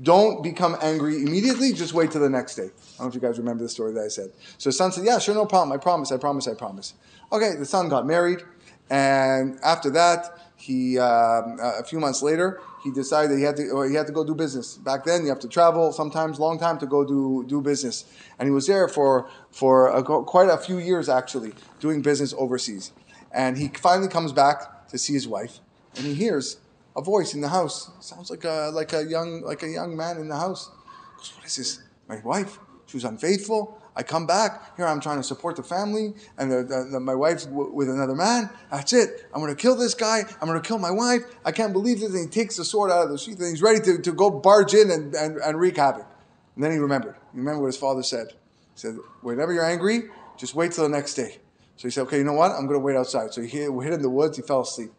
don't 0.00 0.42
become 0.42 0.76
angry 0.80 1.22
immediately. 1.22 1.72
Just 1.72 1.92
wait 1.92 2.10
till 2.12 2.20
the 2.20 2.30
next 2.30 2.54
day. 2.54 2.64
I 2.64 2.68
don't 2.68 3.00
know 3.00 3.06
if 3.08 3.14
you 3.14 3.20
guys 3.20 3.38
remember 3.38 3.62
the 3.64 3.68
story 3.68 3.92
that 3.94 4.04
I 4.04 4.08
said. 4.08 4.30
So 4.56 4.70
son 4.70 4.92
said, 4.92 5.04
"Yeah, 5.04 5.18
sure, 5.18 5.34
no 5.34 5.44
problem. 5.46 5.72
I 5.72 5.78
promise. 5.78 6.12
I 6.12 6.16
promise. 6.18 6.46
I 6.46 6.54
promise." 6.54 6.94
Okay, 7.32 7.54
the 7.58 7.66
son 7.66 7.88
got 7.88 8.06
married, 8.06 8.42
and 8.90 9.58
after 9.62 9.90
that, 9.90 10.38
he 10.56 10.98
um, 10.98 11.58
a 11.60 11.84
few 11.84 12.00
months 12.00 12.22
later 12.22 12.60
he 12.88 12.94
decided 12.94 13.36
he 13.36 13.44
had 13.44 13.56
to 13.56 13.68
or 13.70 13.86
he 13.88 13.94
had 13.94 14.06
to 14.06 14.12
go 14.12 14.24
do 14.24 14.34
business. 14.34 14.76
Back 14.76 15.04
then, 15.04 15.22
you 15.22 15.28
have 15.28 15.40
to 15.40 15.48
travel 15.48 15.92
sometimes 15.92 16.38
long 16.38 16.58
time 16.58 16.78
to 16.78 16.86
go 16.86 17.04
do 17.04 17.44
do 17.46 17.60
business, 17.60 18.04
and 18.38 18.46
he 18.48 18.52
was 18.52 18.66
there 18.66 18.88
for 18.88 19.28
for 19.50 19.88
a, 19.88 20.02
quite 20.02 20.48
a 20.48 20.56
few 20.56 20.78
years 20.78 21.08
actually 21.08 21.52
doing 21.80 22.00
business 22.02 22.34
overseas. 22.36 22.92
And 23.30 23.58
he 23.58 23.68
finally 23.68 24.08
comes 24.08 24.32
back 24.32 24.88
to 24.88 24.96
see 24.98 25.12
his 25.12 25.28
wife, 25.28 25.60
and 25.96 26.06
he 26.06 26.14
hears 26.14 26.58
a 26.96 27.02
voice 27.02 27.34
in 27.34 27.40
the 27.42 27.48
house. 27.48 27.90
Sounds 28.00 28.30
like 28.30 28.44
a 28.44 28.70
like 28.72 28.92
a 28.94 29.04
young 29.04 29.42
like 29.42 29.62
a 29.62 29.68
young 29.68 29.96
man 29.96 30.16
in 30.16 30.28
the 30.28 30.36
house. 30.36 30.70
He 30.70 31.18
goes, 31.18 31.32
what 31.36 31.46
is 31.46 31.56
this? 31.56 31.82
My 32.08 32.20
wife. 32.24 32.58
She 32.86 32.96
was 32.96 33.04
unfaithful. 33.04 33.60
I 33.98 34.04
come 34.04 34.26
back 34.26 34.76
here. 34.76 34.86
I'm 34.86 35.00
trying 35.00 35.16
to 35.16 35.24
support 35.24 35.56
the 35.56 35.64
family, 35.64 36.14
and 36.38 36.50
the, 36.50 36.62
the, 36.62 36.88
the, 36.92 37.00
my 37.00 37.16
wife's 37.16 37.46
w- 37.46 37.72
with 37.72 37.90
another 37.90 38.14
man. 38.14 38.48
That's 38.70 38.92
it. 38.92 39.26
I'm 39.34 39.40
going 39.42 39.54
to 39.54 39.60
kill 39.60 39.74
this 39.74 39.92
guy. 39.92 40.20
I'm 40.40 40.46
going 40.46 40.60
to 40.60 40.66
kill 40.66 40.78
my 40.78 40.92
wife. 40.92 41.22
I 41.44 41.50
can't 41.50 41.72
believe 41.72 41.98
this. 41.98 42.14
And 42.14 42.20
he 42.20 42.30
takes 42.30 42.56
the 42.56 42.64
sword 42.64 42.92
out 42.92 43.02
of 43.02 43.10
the 43.10 43.18
sheath, 43.18 43.40
and 43.40 43.50
he's 43.50 43.60
ready 43.60 43.80
to, 43.80 44.00
to 44.00 44.12
go 44.12 44.30
barge 44.30 44.72
in 44.72 44.92
and, 44.92 45.14
and, 45.16 45.38
and 45.38 45.58
wreak 45.58 45.76
havoc. 45.78 46.06
And 46.54 46.62
then 46.62 46.70
he 46.70 46.78
remembered. 46.78 47.16
He 47.32 47.38
remembered 47.38 47.62
what 47.62 47.66
his 47.66 47.76
father 47.76 48.04
said. 48.04 48.28
He 48.28 48.36
said, 48.76 48.96
"Whenever 49.20 49.52
you're 49.52 49.64
angry, 49.64 50.04
just 50.36 50.54
wait 50.54 50.70
till 50.70 50.84
the 50.84 50.90
next 50.90 51.14
day." 51.14 51.38
So 51.76 51.88
he 51.88 51.90
said, 51.90 52.02
"Okay, 52.02 52.18
you 52.18 52.24
know 52.24 52.34
what? 52.34 52.52
I'm 52.52 52.66
going 52.68 52.78
to 52.78 52.84
wait 52.84 52.96
outside." 52.96 53.34
So 53.34 53.42
he 53.42 53.48
hid, 53.48 53.70
hid 53.82 53.92
in 53.92 54.02
the 54.02 54.10
woods. 54.10 54.36
He 54.36 54.42
fell 54.42 54.60
asleep. 54.60 54.92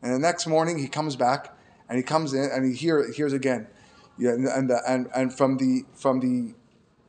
And 0.00 0.14
the 0.14 0.18
next 0.18 0.46
morning 0.46 0.78
he 0.78 0.86
comes 0.86 1.16
back 1.16 1.56
and 1.88 1.96
he 1.96 2.04
comes 2.04 2.34
in 2.34 2.50
and 2.52 2.64
he 2.64 2.74
hear, 2.74 3.10
hears 3.10 3.32
again. 3.32 3.66
Yeah, 4.16 4.30
and, 4.30 4.46
and, 4.46 4.70
and, 4.86 5.08
and 5.16 5.36
from, 5.36 5.56
the, 5.56 5.84
from, 5.94 6.20
the, 6.20 6.54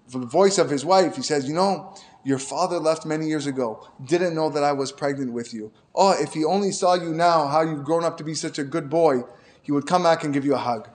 the 0.09 0.19
voice 0.19 0.57
of 0.57 0.69
his 0.69 0.85
wife, 0.85 1.15
he 1.15 1.21
says, 1.21 1.47
You 1.47 1.53
know, 1.53 1.95
your 2.23 2.39
father 2.39 2.79
left 2.79 3.05
many 3.05 3.27
years 3.27 3.47
ago, 3.47 3.87
didn't 4.03 4.35
know 4.35 4.49
that 4.49 4.63
I 4.63 4.71
was 4.71 4.91
pregnant 4.91 5.31
with 5.31 5.53
you. 5.53 5.71
Oh, 5.93 6.11
if 6.19 6.33
he 6.33 6.43
only 6.43 6.71
saw 6.71 6.95
you 6.95 7.13
now, 7.13 7.47
how 7.47 7.61
you've 7.61 7.83
grown 7.83 8.03
up 8.03 8.17
to 8.17 8.23
be 8.23 8.33
such 8.33 8.59
a 8.59 8.63
good 8.63 8.89
boy, 8.89 9.23
he 9.61 9.71
would 9.71 9.85
come 9.85 10.03
back 10.03 10.23
and 10.23 10.33
give 10.33 10.45
you 10.45 10.55
a 10.55 10.59
hug. 10.59 10.89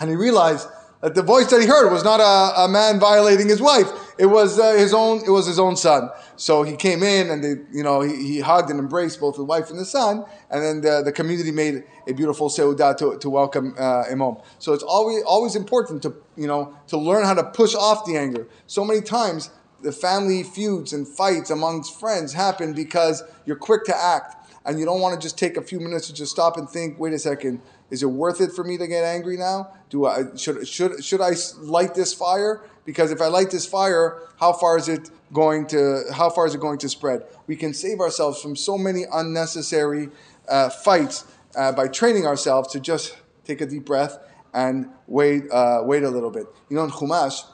And 0.00 0.08
he 0.08 0.16
realized 0.16 0.68
that 1.02 1.14
the 1.14 1.22
voice 1.22 1.50
that 1.50 1.60
he 1.60 1.66
heard 1.66 1.90
was 1.90 2.04
not 2.04 2.20
a, 2.20 2.62
a 2.62 2.68
man 2.68 3.00
violating 3.00 3.48
his 3.48 3.60
wife. 3.60 3.88
It 4.20 4.26
was 4.26 4.58
uh, 4.58 4.74
his 4.74 4.92
own. 4.92 5.22
It 5.24 5.30
was 5.30 5.46
his 5.46 5.58
own 5.58 5.76
son. 5.76 6.10
So 6.36 6.62
he 6.62 6.76
came 6.76 7.02
in 7.02 7.30
and 7.30 7.42
they, 7.42 7.54
you 7.72 7.82
know, 7.82 8.02
he, 8.02 8.16
he, 8.16 8.40
hugged 8.40 8.68
and 8.68 8.78
embraced 8.78 9.18
both 9.18 9.36
the 9.36 9.44
wife 9.44 9.70
and 9.70 9.78
the 9.78 9.86
son. 9.86 10.26
And 10.50 10.62
then 10.62 10.80
the, 10.82 11.02
the 11.02 11.10
community 11.10 11.50
made 11.50 11.84
a 12.06 12.12
beautiful 12.12 12.50
seudah 12.50 12.98
to, 12.98 13.18
to 13.18 13.30
welcome 13.30 13.74
uh, 13.78 14.04
home. 14.14 14.42
So 14.58 14.74
it's 14.74 14.82
always 14.82 15.22
always 15.22 15.56
important 15.56 16.02
to 16.02 16.14
you 16.36 16.46
know 16.46 16.76
to 16.88 16.98
learn 16.98 17.24
how 17.24 17.32
to 17.32 17.44
push 17.44 17.74
off 17.74 18.04
the 18.04 18.18
anger. 18.18 18.46
So 18.66 18.84
many 18.84 19.00
times 19.00 19.48
the 19.82 19.92
family 19.92 20.42
feuds 20.42 20.92
and 20.92 21.08
fights 21.08 21.48
amongst 21.48 21.98
friends 21.98 22.34
happen 22.34 22.74
because 22.74 23.22
you're 23.46 23.56
quick 23.56 23.84
to 23.84 23.96
act 23.96 24.36
and 24.64 24.78
you 24.78 24.84
don't 24.84 25.00
want 25.00 25.18
to 25.18 25.24
just 25.24 25.38
take 25.38 25.56
a 25.56 25.62
few 25.62 25.80
minutes 25.80 26.06
to 26.08 26.14
just 26.14 26.32
stop 26.32 26.56
and 26.56 26.68
think. 26.68 26.98
Wait 26.98 27.12
a 27.12 27.18
second 27.18 27.60
is 27.90 28.04
it 28.04 28.06
worth 28.06 28.40
it 28.40 28.52
for 28.52 28.62
me 28.62 28.78
to 28.78 28.86
get 28.86 29.04
angry 29.04 29.36
now? 29.36 29.72
Do 29.90 30.06
I 30.06 30.36
should 30.36 30.66
should 30.66 31.04
should 31.04 31.20
I 31.20 31.32
light 31.58 31.94
this 31.94 32.14
fire? 32.14 32.62
Because 32.84 33.10
if 33.10 33.20
I 33.20 33.26
light 33.26 33.50
this 33.50 33.66
fire, 33.66 34.22
how 34.38 34.52
far 34.52 34.78
is 34.78 34.88
it 34.88 35.10
going 35.32 35.66
to 35.68 36.04
how 36.14 36.30
far 36.30 36.46
is 36.46 36.54
it 36.54 36.60
going 36.60 36.78
to 36.78 36.88
spread? 36.88 37.24
We 37.46 37.56
can 37.56 37.74
save 37.74 38.00
ourselves 38.00 38.40
from 38.40 38.54
so 38.54 38.78
many 38.78 39.04
unnecessary 39.12 40.08
uh, 40.48 40.70
fights 40.70 41.24
uh, 41.56 41.72
by 41.72 41.88
training 41.88 42.26
ourselves 42.26 42.72
to 42.72 42.80
just 42.80 43.16
take 43.44 43.60
a 43.60 43.66
deep 43.66 43.84
breath 43.84 44.18
and 44.54 44.88
wait 45.08 45.50
uh, 45.50 45.80
wait 45.82 46.04
a 46.04 46.10
little 46.10 46.30
bit. 46.30 46.46
You 46.68 46.76
know, 46.76 46.84
in 46.84 46.90
Chumash, 46.90 47.44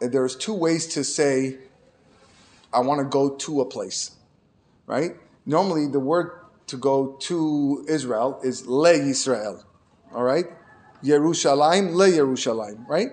there's 0.00 0.36
two 0.36 0.54
ways 0.54 0.86
to 0.94 1.02
say 1.02 1.58
I 2.72 2.78
want 2.80 3.00
to 3.00 3.04
go 3.04 3.34
to 3.34 3.60
a 3.60 3.64
place, 3.64 4.12
right? 4.86 5.16
Normally, 5.46 5.86
the 5.86 6.00
word 6.00 6.32
to 6.68 6.76
go 6.76 7.16
to 7.20 7.84
Israel 7.88 8.40
is 8.44 8.66
Le 8.66 8.92
Yisrael. 8.92 9.64
All 10.14 10.22
right? 10.22 10.46
Yerushalayim, 11.02 11.94
Le 11.94 12.08
Yerushalayim, 12.08 12.86
right? 12.86 13.08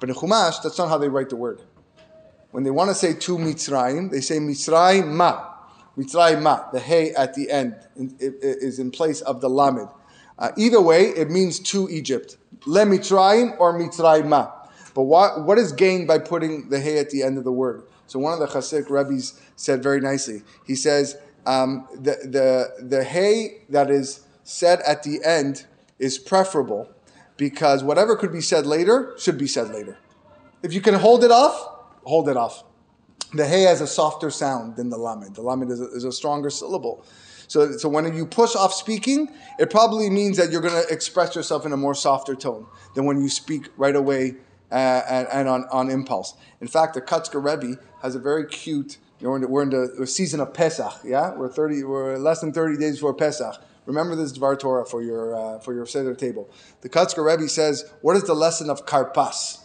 But 0.00 0.08
in 0.08 0.14
Chumash, 0.14 0.62
that's 0.62 0.78
not 0.78 0.88
how 0.88 0.98
they 0.98 1.08
write 1.08 1.28
the 1.28 1.36
word. 1.36 1.62
When 2.50 2.64
they 2.64 2.70
want 2.70 2.90
to 2.90 2.94
say 2.94 3.14
to 3.14 3.38
Mitzrayim, 3.38 4.10
they 4.10 4.20
say 4.20 4.38
Mitzrayim 4.38 5.08
ma. 5.08 5.48
Mitzrayim 5.96 6.42
ma. 6.42 6.70
The 6.70 6.80
hey 6.80 7.12
at 7.12 7.34
the 7.34 7.50
end 7.50 7.76
is 7.96 8.78
in 8.78 8.90
place 8.90 9.20
of 9.22 9.40
the 9.40 9.48
lamed. 9.48 9.88
Uh, 10.38 10.50
either 10.56 10.80
way, 10.80 11.04
it 11.04 11.30
means 11.30 11.58
to 11.60 11.88
Egypt. 11.90 12.36
Le 12.66 12.80
Mitzrayim 12.84 13.58
or 13.58 13.78
Mitzrayim 13.78 14.26
ma. 14.26 14.50
But 14.94 15.04
what, 15.04 15.44
what 15.44 15.56
is 15.58 15.72
gained 15.72 16.06
by 16.06 16.18
putting 16.18 16.68
the 16.68 16.78
hey 16.78 16.98
at 16.98 17.10
the 17.10 17.22
end 17.22 17.38
of 17.38 17.44
the 17.44 17.52
word? 17.52 17.84
So 18.06 18.18
one 18.18 18.34
of 18.34 18.40
the 18.40 18.46
Hasidic 18.46 18.90
rabbis 18.90 19.40
said 19.56 19.82
very 19.82 20.00
nicely. 20.00 20.42
He 20.66 20.74
says, 20.74 21.16
um, 21.46 21.88
the, 21.94 22.16
the, 22.24 22.86
the 22.86 23.04
hay 23.04 23.62
that 23.68 23.90
is 23.90 24.26
said 24.44 24.80
at 24.82 25.02
the 25.02 25.24
end 25.24 25.66
is 25.98 26.18
preferable 26.18 26.90
because 27.36 27.82
whatever 27.82 28.16
could 28.16 28.32
be 28.32 28.40
said 28.40 28.66
later 28.66 29.14
should 29.18 29.38
be 29.38 29.46
said 29.46 29.70
later. 29.70 29.98
If 30.62 30.72
you 30.72 30.80
can 30.80 30.94
hold 30.94 31.24
it 31.24 31.30
off, 31.30 31.68
hold 32.04 32.28
it 32.28 32.36
off. 32.36 32.64
The 33.34 33.46
hay 33.46 33.62
has 33.62 33.80
a 33.80 33.86
softer 33.86 34.30
sound 34.30 34.76
than 34.76 34.90
the 34.90 34.98
lamed. 34.98 35.34
The 35.34 35.42
lamed 35.42 35.70
is 35.70 35.80
a, 35.80 35.86
is 35.86 36.04
a 36.04 36.12
stronger 36.12 36.50
syllable. 36.50 37.04
So, 37.48 37.72
so 37.72 37.88
when 37.88 38.14
you 38.14 38.26
push 38.26 38.54
off 38.54 38.72
speaking, 38.72 39.28
it 39.58 39.70
probably 39.70 40.08
means 40.08 40.36
that 40.36 40.50
you're 40.50 40.60
going 40.60 40.82
to 40.82 40.92
express 40.92 41.34
yourself 41.34 41.66
in 41.66 41.72
a 41.72 41.76
more 41.76 41.94
softer 41.94 42.34
tone 42.34 42.66
than 42.94 43.04
when 43.04 43.20
you 43.20 43.28
speak 43.28 43.68
right 43.76 43.96
away 43.96 44.36
uh, 44.70 45.02
and, 45.08 45.28
and 45.28 45.48
on, 45.48 45.64
on 45.70 45.90
impulse. 45.90 46.34
In 46.60 46.68
fact, 46.68 46.94
the 46.94 47.02
Kotzker 47.02 47.44
Rebbe 47.44 47.80
has 48.00 48.14
a 48.14 48.18
very 48.18 48.46
cute 48.46 48.98
we're 49.30 49.62
in, 49.62 49.70
the, 49.70 49.94
we're 49.98 50.06
season 50.06 50.40
of 50.40 50.52
Pesach, 50.52 50.92
yeah? 51.04 51.34
We're 51.34 51.48
30, 51.48 51.84
we're 51.84 52.18
less 52.18 52.40
than 52.40 52.52
30 52.52 52.76
days 52.78 52.96
before 52.96 53.14
Pesach. 53.14 53.54
Remember 53.86 54.14
this 54.14 54.32
Dvar 54.32 54.58
Torah 54.58 54.84
for 54.84 55.02
your, 55.02 55.34
uh, 55.34 55.58
for 55.58 55.74
your 55.74 55.86
Seder 55.86 56.14
table. 56.14 56.48
The 56.82 56.88
Kotzker 56.88 57.24
Rebbe 57.24 57.48
says, 57.48 57.90
what 58.00 58.16
is 58.16 58.24
the 58.24 58.34
lesson 58.34 58.70
of 58.70 58.86
Karpas? 58.86 59.60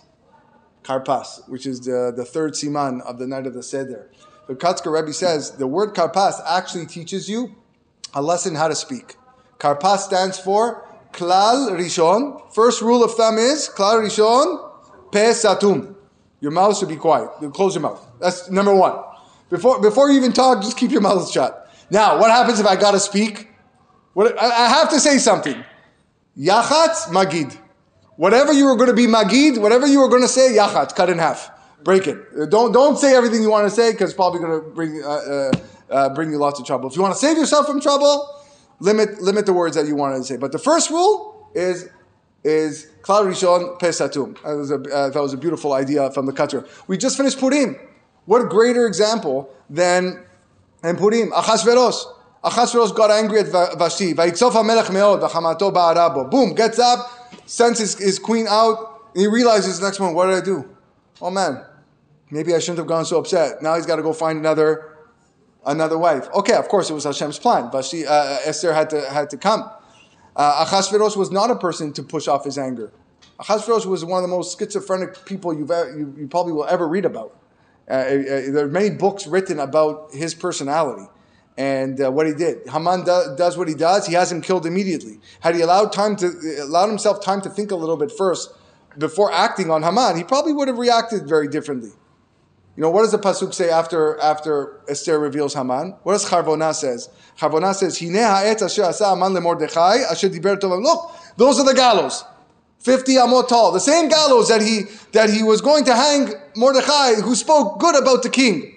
Karpas, 0.83 1.47
which 1.49 1.65
is 1.65 1.81
the, 1.81 2.13
the 2.15 2.25
third 2.25 2.53
siman 2.53 3.01
of 3.01 3.19
the 3.19 3.27
night 3.27 3.45
of 3.45 3.53
the 3.53 3.63
Seder. 3.63 4.09
The 4.47 4.55
Kotzker 4.55 4.91
Rebbe 4.91 5.13
says, 5.13 5.51
the 5.51 5.67
word 5.67 5.93
Karpas 5.93 6.41
actually 6.47 6.85
teaches 6.85 7.29
you 7.29 7.55
a 8.13 8.21
lesson 8.21 8.55
how 8.55 8.67
to 8.67 8.75
speak. 8.75 9.15
Karpas 9.59 9.99
stands 9.99 10.39
for 10.39 10.87
Klal 11.11 11.71
Rishon. 11.71 12.53
First 12.53 12.81
rule 12.81 13.03
of 13.03 13.13
thumb 13.15 13.37
is 13.37 13.69
Klal 13.69 14.03
Rishon, 14.03 15.11
Pe 15.11 15.31
Satum. 15.31 15.95
Your 16.39 16.51
mouth 16.51 16.77
should 16.77 16.89
be 16.89 16.95
quiet. 16.95 17.29
You 17.41 17.49
Close 17.49 17.75
your 17.75 17.81
mouth. 17.81 18.05
That's 18.19 18.49
number 18.49 18.73
one. 18.73 19.03
Before, 19.49 19.81
before 19.81 20.09
you 20.09 20.17
even 20.17 20.33
talk, 20.33 20.61
just 20.61 20.77
keep 20.77 20.91
your 20.91 21.01
mouth 21.01 21.31
shut. 21.31 21.71
Now, 21.89 22.19
what 22.19 22.29
happens 22.31 22.59
if 22.59 22.65
I 22.65 22.75
got 22.75 22.91
to 22.91 22.99
speak? 22.99 23.49
What, 24.13 24.41
I, 24.41 24.45
I 24.45 24.67
have 24.69 24.89
to 24.89 24.99
say 24.99 25.17
something. 25.17 25.63
Yachatz 26.37 27.05
magid. 27.05 27.57
Whatever 28.17 28.51
you 28.51 28.65
were 28.65 28.85
to 28.85 28.93
be 28.93 29.07
magid, 29.07 29.59
whatever 29.59 29.87
you 29.87 29.99
were 29.99 30.19
to 30.19 30.27
say, 30.27 30.53
yachatz, 30.53 30.95
cut 30.95 31.09
in 31.09 31.17
half. 31.17 31.51
Break 31.83 32.07
it. 32.07 32.49
Don't, 32.49 32.71
don't 32.71 32.97
say 32.97 33.15
everything 33.15 33.41
you 33.41 33.49
want 33.49 33.69
to 33.69 33.73
say 33.73 33.91
because 33.91 34.09
it's 34.09 34.15
probably 34.15 34.41
to 34.41 34.61
bring, 34.73 35.01
uh, 35.03 35.07
uh, 35.07 35.51
uh, 35.89 36.09
bring 36.13 36.31
you 36.31 36.37
lots 36.37 36.59
of 36.59 36.65
trouble. 36.65 36.89
If 36.89 36.95
you 36.95 37.01
want 37.01 37.13
to 37.13 37.19
save 37.19 37.37
yourself 37.37 37.67
from 37.67 37.79
trouble, 37.79 38.43
limit, 38.79 39.21
limit 39.21 39.45
the 39.45 39.53
words 39.53 39.75
that 39.75 39.85
you 39.85 39.95
want 39.95 40.17
to 40.17 40.23
say. 40.23 40.35
But 40.37 40.51
the 40.51 40.59
first 40.59 40.89
rule 40.89 41.49
is 41.55 41.89
is 42.43 42.87
Klal 43.01 43.25
Rishon 43.25 43.79
Pesatum. 43.79 44.41
That 44.43 44.55
was 44.55 44.71
a, 44.71 44.75
uh, 44.75 45.09
that 45.09 45.21
was 45.21 45.33
a 45.33 45.37
beautiful 45.37 45.73
idea 45.73 46.11
from 46.11 46.25
the 46.25 46.31
Katra. 46.31 46.67
We 46.87 46.97
just 46.97 47.17
finished 47.17 47.39
Purim. 47.39 47.75
What 48.27 48.49
greater 48.49 48.85
example 48.85 49.49
than 49.69 50.23
in 50.83 50.97
Purim? 50.97 51.31
Achashverosh 51.31 52.95
got 52.95 53.09
angry 53.09 53.39
at 53.39 53.47
Vashti. 53.47 54.13
Vayitzof 54.13 54.51
HaMelech 54.51 54.87
meod 54.87 55.21
v'chamato 55.27 55.73
ba'arabo. 55.73 56.29
Boom, 56.29 56.53
gets 56.53 56.77
up, 56.77 57.09
sends 57.45 57.79
his, 57.79 57.97
his 57.97 58.19
queen 58.19 58.45
out, 58.47 59.01
and 59.15 59.21
he 59.21 59.27
realizes 59.27 59.81
next 59.81 60.01
moment, 60.01 60.17
what 60.17 60.25
did 60.25 60.35
I 60.35 60.41
do? 60.41 60.69
Oh 61.21 61.31
man, 61.31 61.63
maybe 62.29 62.53
I 62.53 62.59
shouldn't 62.59 62.79
have 62.79 62.87
gone 62.87 63.05
so 63.05 63.17
upset. 63.17 63.61
Now 63.61 63.75
he's 63.75 63.85
got 63.85 63.95
to 63.95 64.03
go 64.03 64.11
find 64.11 64.37
another 64.37 64.97
another 65.65 65.97
wife. 65.97 66.27
Okay, 66.33 66.53
of 66.53 66.67
course 66.67 66.89
it 66.89 66.93
was 66.93 67.05
Hashem's 67.05 67.39
plan. 67.39 67.71
Vashti, 67.71 68.05
uh, 68.05 68.39
Esther 68.43 68.73
had 68.73 68.89
to 68.89 69.09
had 69.09 69.29
to 69.29 69.37
come. 69.37 69.71
Uh, 70.35 70.83
was 71.15 71.31
not 71.31 71.49
a 71.49 71.55
person 71.55 71.93
to 71.93 72.03
push 72.03 72.27
off 72.27 72.43
his 72.43 72.57
anger. 72.57 72.91
Achashverosh 73.39 73.85
was 73.85 74.03
one 74.03 74.21
of 74.21 74.29
the 74.29 74.35
most 74.35 74.59
schizophrenic 74.59 75.25
people 75.25 75.53
you've 75.53 75.69
you, 75.69 76.13
you 76.17 76.27
probably 76.27 76.51
will 76.51 76.65
ever 76.65 76.87
read 76.89 77.05
about. 77.05 77.33
Uh, 77.89 77.93
uh, 77.93 78.15
there 78.51 78.65
are 78.65 78.69
many 78.69 78.89
books 78.89 79.27
written 79.27 79.59
about 79.59 80.13
his 80.13 80.33
personality 80.35 81.07
and 81.57 82.01
uh, 82.01 82.11
what 82.11 82.27
he 82.27 82.33
did. 82.33 82.67
Haman 82.67 83.03
do, 83.03 83.35
does 83.37 83.57
what 83.57 83.67
he 83.67 83.73
does. 83.73 84.05
He 84.05 84.13
has 84.13 84.31
him 84.31 84.41
killed 84.41 84.65
immediately. 84.65 85.19
Had 85.39 85.55
he 85.55 85.61
allowed 85.61 85.91
time 85.91 86.15
to 86.17 86.27
allowed 86.61 86.89
himself 86.89 87.23
time 87.23 87.41
to 87.41 87.49
think 87.49 87.71
a 87.71 87.75
little 87.75 87.97
bit 87.97 88.11
first 88.11 88.53
before 88.97 89.31
acting 89.31 89.71
on 89.71 89.83
Haman, 89.83 90.17
he 90.17 90.23
probably 90.23 90.53
would 90.53 90.67
have 90.67 90.77
reacted 90.77 91.27
very 91.27 91.47
differently. 91.47 91.91
You 92.75 92.83
know, 92.83 92.91
what 92.91 93.01
does 93.01 93.11
the 93.11 93.17
pasuk 93.17 93.53
say 93.53 93.71
after 93.71 94.19
after 94.19 94.81
Esther 94.87 95.17
reveals 95.19 95.55
Haman? 95.55 95.95
What 96.03 96.13
does 96.13 96.25
Charvona 96.25 96.75
says? 96.75 97.09
Charvona 97.39 97.73
says, 97.73 97.99
"Hine 97.99 98.13
ha'et 98.13 98.61
asher 98.61 98.83
asa 98.83 99.09
Haman 99.09 99.33
lemordechai 99.33 100.11
asher 100.11 100.29
diber 100.29 100.61
Look, 100.61 101.11
those 101.37 101.59
are 101.59 101.65
the 101.65 101.73
gallows. 101.73 102.23
50 102.79 103.15
amot 103.15 103.47
tall. 103.47 103.71
The 103.71 103.79
same 103.79 104.07
gallows 104.09 104.49
that 104.49 104.61
he, 104.61 104.83
that 105.11 105.29
he 105.29 105.43
was 105.43 105.61
going 105.61 105.85
to 105.85 105.95
hang 105.95 106.33
Mordechai, 106.55 107.15
who 107.15 107.35
spoke 107.35 107.79
good 107.79 107.95
about 107.95 108.23
the 108.23 108.29
king. 108.29 108.75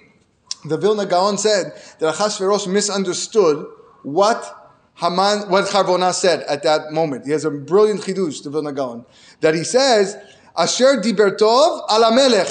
The 0.64 0.76
Vilna 0.76 1.07
Gaon 1.07 1.38
said 1.38 1.72
that 1.98 2.14
Achashverosh 2.14 2.66
misunderstood 2.70 3.66
what 4.03 4.61
Haman, 4.96 5.48
what 5.51 5.66
Charvona 5.66 6.12
said 6.12 6.42
at 6.42 6.62
that 6.64 6.92
moment. 6.92 7.24
He 7.24 7.32
has 7.32 7.44
a 7.44 7.51
brilliant 7.51 8.03
chidush, 8.03 8.42
the 8.42 8.51
Vilna 8.51 8.72
Gaon, 8.72 9.07
that 9.40 9.55
he 9.55 9.64
says, 9.64 10.16
Asher 10.57 11.01
dibertov 11.01 11.90
ala 11.90 12.14
melech. 12.14 12.48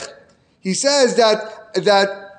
He 0.61 0.73
says 0.73 1.15
that, 1.17 1.73
that 1.75 2.29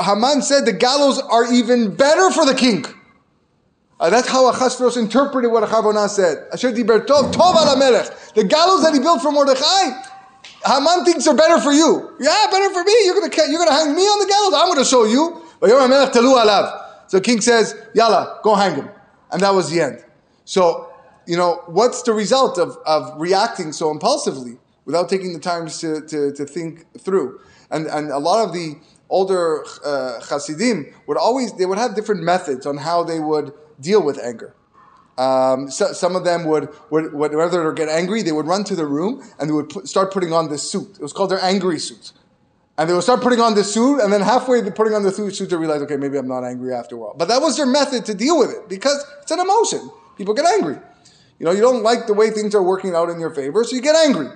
Haman 0.00 0.42
said 0.42 0.66
the 0.66 0.72
gallows 0.72 1.20
are 1.20 1.52
even 1.52 1.94
better 1.94 2.30
for 2.30 2.44
the 2.44 2.54
king. 2.54 2.84
Uh, 3.98 4.10
that's 4.10 4.28
how 4.28 4.50
Achashverosh 4.52 4.96
interpreted 4.98 5.50
what 5.50 5.66
Charvona 5.68 6.08
said. 6.08 6.46
Asher 6.52 6.72
dibertov 6.72 7.32
tov 7.32 7.56
ala 7.56 7.76
melech. 7.78 8.12
The 8.34 8.44
gallows 8.44 8.82
that 8.82 8.92
he 8.92 9.00
built 9.00 9.22
for 9.22 9.32
Mordechai, 9.32 9.90
Haman 10.66 11.04
thinks 11.04 11.26
are 11.26 11.34
better 11.34 11.60
for 11.60 11.72
you. 11.72 12.14
Yeah, 12.20 12.46
better 12.50 12.72
for 12.74 12.84
me. 12.84 12.92
You're 13.04 13.14
gonna 13.14 13.32
you're 13.48 13.58
gonna 13.58 13.72
hang 13.72 13.94
me 13.94 14.02
on 14.02 14.18
the 14.18 14.28
gallows. 14.28 14.54
I'm 14.54 14.68
gonna 14.68 14.84
show 14.84 15.04
you. 15.04 15.42
So 17.08 17.20
king 17.20 17.40
says, 17.40 17.74
Yalla, 17.94 18.40
go 18.42 18.54
hang 18.54 18.74
him. 18.74 18.90
And 19.32 19.40
that 19.40 19.54
was 19.54 19.70
the 19.70 19.80
end. 19.80 20.04
So, 20.44 20.92
you 21.26 21.36
know, 21.36 21.62
what's 21.66 22.02
the 22.02 22.12
result 22.12 22.58
of, 22.58 22.76
of 22.84 23.18
reacting 23.18 23.72
so 23.72 23.90
impulsively 23.90 24.58
without 24.84 25.08
taking 25.08 25.32
the 25.32 25.40
time 25.40 25.68
to, 25.68 26.02
to, 26.02 26.32
to 26.32 26.44
think 26.44 26.84
through? 27.00 27.40
And, 27.70 27.86
and 27.86 28.10
a 28.10 28.18
lot 28.18 28.46
of 28.46 28.52
the 28.52 28.74
older 29.08 29.64
uh, 29.84 30.20
Hasidim 30.20 30.92
would 31.06 31.16
always, 31.16 31.52
they 31.54 31.66
would 31.66 31.78
have 31.78 31.94
different 31.94 32.22
methods 32.22 32.66
on 32.66 32.76
how 32.76 33.02
they 33.02 33.18
would 33.18 33.52
deal 33.80 34.02
with 34.02 34.18
anger. 34.18 34.54
Um, 35.18 35.70
so, 35.70 35.92
some 35.92 36.14
of 36.14 36.24
them 36.24 36.44
would, 36.44 36.68
would, 36.90 37.12
would, 37.14 37.32
they 37.32 37.74
get 37.74 37.88
angry, 37.88 38.22
they 38.22 38.32
would 38.32 38.46
run 38.46 38.64
to 38.64 38.76
the 38.76 38.86
room 38.86 39.22
and 39.38 39.48
they 39.48 39.54
would 39.54 39.70
put, 39.70 39.88
start 39.88 40.12
putting 40.12 40.32
on 40.32 40.50
this 40.50 40.70
suit. 40.70 40.96
It 40.96 41.02
was 41.02 41.12
called 41.12 41.30
their 41.30 41.42
angry 41.42 41.78
suit. 41.78 42.12
And 42.78 42.90
they 42.90 42.92
would 42.92 43.02
start 43.02 43.22
putting 43.22 43.40
on 43.40 43.54
this 43.54 43.72
suit, 43.72 44.00
and 44.00 44.12
then 44.12 44.20
halfway 44.20 44.70
putting 44.70 44.92
on 44.92 45.02
the 45.02 45.10
suit, 45.10 45.48
they 45.48 45.56
realize, 45.56 45.80
okay, 45.82 45.96
maybe 45.96 46.18
I'm 46.18 46.28
not 46.28 46.44
angry 46.44 46.74
after 46.74 46.98
all. 46.98 47.14
But 47.16 47.28
that 47.28 47.40
was 47.40 47.56
their 47.56 47.64
method 47.64 48.04
to 48.04 48.14
deal 48.14 48.38
with 48.38 48.50
it 48.50 48.68
because 48.68 49.02
it's 49.22 49.30
an 49.30 49.40
emotion. 49.40 49.90
People 50.18 50.34
get 50.34 50.44
angry. 50.44 50.76
You 51.38 51.46
know, 51.46 51.52
you 51.52 51.62
don't 51.62 51.82
like 51.82 52.06
the 52.06 52.12
way 52.12 52.30
things 52.30 52.54
are 52.54 52.62
working 52.62 52.94
out 52.94 53.08
in 53.08 53.18
your 53.18 53.30
favor, 53.30 53.64
so 53.64 53.74
you 53.74 53.80
get 53.80 53.96
angry. 53.96 54.28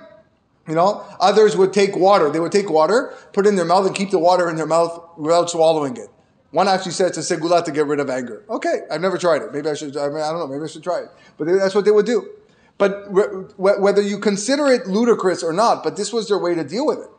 You 0.67 0.75
know, 0.75 1.03
others 1.19 1.55
would 1.55 1.73
take 1.73 1.95
water. 1.95 2.29
They 2.29 2.39
would 2.39 2.51
take 2.51 2.69
water, 2.69 3.13
put 3.33 3.45
it 3.45 3.49
in 3.49 3.55
their 3.55 3.65
mouth, 3.65 3.85
and 3.85 3.95
keep 3.95 4.11
the 4.11 4.19
water 4.19 4.49
in 4.49 4.55
their 4.55 4.67
mouth 4.67 5.03
without 5.17 5.49
swallowing 5.49 5.97
it. 5.97 6.09
One 6.51 6.67
actually 6.67 6.91
said 6.91 7.07
it's 7.07 7.31
a 7.31 7.37
segula 7.37 7.63
to 7.63 7.71
get 7.71 7.87
rid 7.87 7.99
of 7.99 8.09
anger. 8.09 8.43
Okay, 8.49 8.81
I've 8.91 9.01
never 9.01 9.17
tried 9.17 9.41
it. 9.41 9.53
Maybe 9.53 9.69
I 9.69 9.73
should. 9.73 9.95
I, 9.95 10.09
mean, 10.09 10.17
I 10.17 10.29
don't 10.31 10.39
know. 10.39 10.47
Maybe 10.47 10.63
I 10.63 10.67
should 10.67 10.83
try 10.83 10.99
it. 10.99 11.09
But 11.37 11.47
that's 11.47 11.73
what 11.73 11.85
they 11.85 11.91
would 11.91 12.05
do. 12.05 12.29
But 12.77 13.11
whether 13.57 14.01
you 14.01 14.17
consider 14.19 14.67
it 14.67 14.87
ludicrous 14.87 15.43
or 15.43 15.53
not, 15.53 15.83
but 15.83 15.95
this 15.95 16.11
was 16.11 16.27
their 16.27 16.39
way 16.39 16.55
to 16.55 16.63
deal 16.63 16.85
with 16.85 16.99
it 16.99 17.09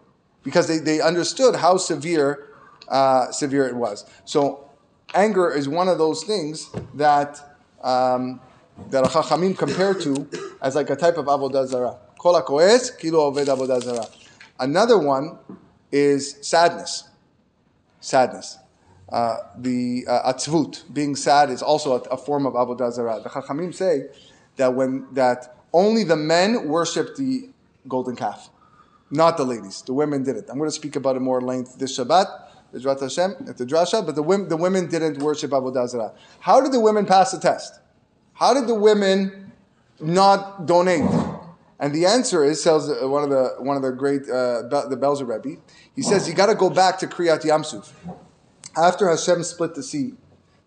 because 0.42 0.66
they, 0.66 0.78
they 0.78 1.00
understood 1.00 1.56
how 1.56 1.76
severe 1.76 2.48
uh, 2.88 3.30
severe 3.30 3.68
it 3.68 3.76
was. 3.76 4.04
So 4.24 4.68
anger 5.14 5.50
is 5.50 5.68
one 5.68 5.88
of 5.88 5.98
those 5.98 6.24
things 6.24 6.68
that 6.94 7.56
um, 7.82 8.40
that 8.90 9.04
Chachamim 9.04 9.56
compare 9.56 9.94
to 9.94 10.28
as 10.60 10.74
like 10.74 10.90
a 10.90 10.96
type 10.96 11.16
of 11.16 11.26
avodah 11.26 11.66
zarah. 11.66 11.98
Kol 12.18 12.40
kilo 12.42 13.32
oved 13.32 13.46
avodah 13.46 13.82
zarah. 13.82 14.06
Another 14.58 14.98
one 14.98 15.38
is 15.90 16.38
sadness. 16.40 17.08
Sadness. 18.00 18.58
Uh, 19.12 19.36
the 19.58 20.04
uh, 20.08 20.32
atzvut, 20.32 20.92
being 20.92 21.14
sad, 21.14 21.50
is 21.50 21.62
also 21.62 21.92
a, 21.92 22.00
a 22.08 22.16
form 22.16 22.46
of 22.46 22.54
avodah 22.54 22.90
zarah. 22.92 23.20
The 23.22 23.28
Chachamim 23.28 23.74
say 23.74 24.06
that 24.56 24.74
when 24.74 25.06
that 25.12 25.58
only 25.72 26.02
the 26.02 26.16
men 26.16 26.66
worship 26.66 27.14
the 27.16 27.50
golden 27.86 28.16
calf 28.16 28.50
not 29.12 29.36
the 29.36 29.44
ladies. 29.44 29.82
The 29.82 29.92
women 29.92 30.24
did 30.24 30.36
it. 30.36 30.46
I'm 30.48 30.56
going 30.56 30.68
to 30.68 30.74
speak 30.74 30.96
about 30.96 31.16
it 31.16 31.20
more 31.20 31.40
length 31.40 31.78
this 31.78 31.98
Shabbat, 31.98 32.26
Bezrat 32.74 33.00
Hashem, 33.00 33.46
at 33.46 33.58
the 33.58 33.66
drasha, 33.66 34.04
but 34.04 34.14
the 34.14 34.22
women, 34.22 34.48
the 34.48 34.56
women 34.56 34.88
didn't 34.88 35.18
worship 35.18 35.50
Avodah 35.50 35.86
Zarah. 35.86 36.14
How 36.40 36.60
did 36.60 36.72
the 36.72 36.80
women 36.80 37.04
pass 37.04 37.30
the 37.30 37.38
test? 37.38 37.78
How 38.32 38.54
did 38.54 38.66
the 38.66 38.74
women 38.74 39.52
not 40.00 40.66
donate? 40.66 41.08
And 41.78 41.94
the 41.94 42.06
answer 42.06 42.42
is, 42.42 42.62
tells 42.62 42.88
one 42.88 43.22
of 43.22 43.30
the 43.30 43.56
one 43.58 43.76
of 43.76 43.82
the 43.82 43.90
great 43.90 44.22
uh, 44.22 44.62
the 44.62 44.96
Belzer 44.98 45.26
Rebbe. 45.26 45.60
He 45.94 46.02
says 46.02 46.28
you 46.28 46.34
got 46.34 46.46
to 46.46 46.54
go 46.54 46.70
back 46.70 46.98
to 47.00 47.06
Kriyat 47.06 47.42
Yamsuf. 47.42 47.90
After 48.76 49.08
Hashem 49.08 49.42
split 49.42 49.74
the 49.74 49.82
sea, 49.82 50.14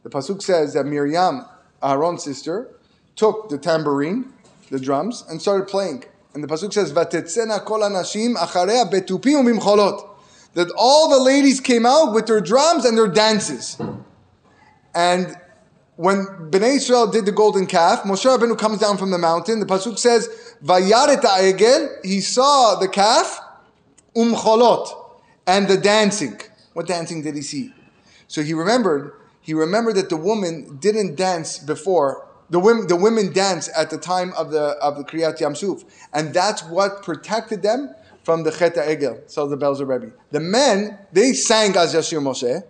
the 0.04 0.10
pasuk 0.10 0.42
says 0.42 0.74
that 0.74 0.86
Miriam, 0.86 1.46
Aaron's 1.82 2.24
sister, 2.24 2.70
took 3.16 3.50
the 3.50 3.58
tambourine, 3.58 4.32
the 4.70 4.80
drums, 4.80 5.24
and 5.30 5.42
started 5.42 5.68
playing. 5.68 6.04
And 6.34 6.44
the 6.44 6.48
pasuk 6.48 6.74
says, 6.74 6.92
"Vatetzena 6.92 7.64
kol 7.66 7.80
anashim 7.80 8.36
acharei 8.36 8.92
betupim 8.92 9.44
umimcholot." 9.44 10.08
That 10.54 10.70
all 10.78 11.10
the 11.10 11.20
ladies 11.20 11.60
came 11.60 11.86
out 11.86 12.14
with 12.14 12.28
their 12.28 12.42
drums 12.42 12.86
and 12.86 12.98
their 12.98 13.08
dances. 13.08 13.78
And 14.94 15.36
when 15.96 16.26
Bnei 16.52 16.76
Israel 16.76 17.08
did 17.08 17.26
the 17.26 17.32
golden 17.32 17.66
calf, 17.66 18.04
Moshe 18.04 18.26
Rabbeinu 18.26 18.58
comes 18.58 18.80
down 18.80 18.98
from 18.98 19.12
the 19.12 19.18
mountain. 19.18 19.60
The 19.60 19.66
pasuk 19.66 19.98
says, 19.98 20.30
"Vayaret 20.64 21.22
egel." 21.22 21.90
He 22.04 22.22
saw 22.22 22.76
the 22.76 22.88
calf, 22.88 23.40
umcholot, 24.16 24.88
and 25.48 25.68
the 25.68 25.78
dancing. 25.78 26.40
What 26.74 26.86
dancing 26.88 27.22
did 27.22 27.36
he 27.36 27.42
see? 27.42 27.74
So 28.28 28.42
he 28.42 28.54
remembered. 28.54 29.14
He 29.42 29.54
remembered 29.54 29.96
that 29.96 30.10
the 30.10 30.18
woman 30.18 30.78
didn't 30.78 31.16
dance 31.16 31.60
before 31.60 32.28
the 32.50 32.60
women, 32.60 32.88
the 32.88 32.96
women 32.96 33.32
dance 33.34 33.70
at 33.76 33.90
the 33.90 33.98
time 33.98 34.34
of 34.34 34.52
the 34.52 34.78
of 34.82 34.98
the 34.98 35.04
Kriyat 35.04 35.40
Yamsuf, 35.40 35.84
and 36.14 36.34
that's 36.34 36.64
what 36.64 37.04
protected 37.04 37.62
them 37.62 37.94
from 38.24 38.44
the 38.44 38.52
Chet 38.52 38.76
Egel. 38.76 39.22
So 39.30 39.48
the 39.48 39.58
Belzer 39.58 39.88
Rebbe. 39.88 40.12
The 40.32 40.40
men 40.40 40.98
they 41.12 41.34
sang 41.34 41.76
as 41.78 41.94
Yashir 41.94 42.22
Moshe, 42.22 42.64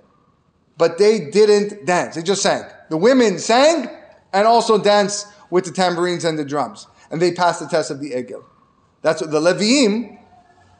but 0.78 0.98
they 0.98 1.30
didn't 1.30 1.86
dance. 1.86 2.16
They 2.16 2.24
just 2.24 2.42
sang. 2.42 2.64
The 2.90 2.98
women 2.98 3.40
sang 3.40 3.90
and 4.34 4.48
also 4.48 4.78
danced 4.78 5.28
with 5.50 5.66
the 5.66 5.72
tambourines 5.72 6.26
and 6.26 6.38
the 6.38 6.46
drums, 6.46 6.88
and 7.10 7.22
they 7.22 7.32
passed 7.32 7.62
the 7.62 7.68
test 7.68 7.92
of 7.92 8.00
the 8.00 8.12
Egel. 8.12 8.44
That's 9.02 9.22
what 9.22 9.32
the 9.32 9.40
Leviim 9.40 10.20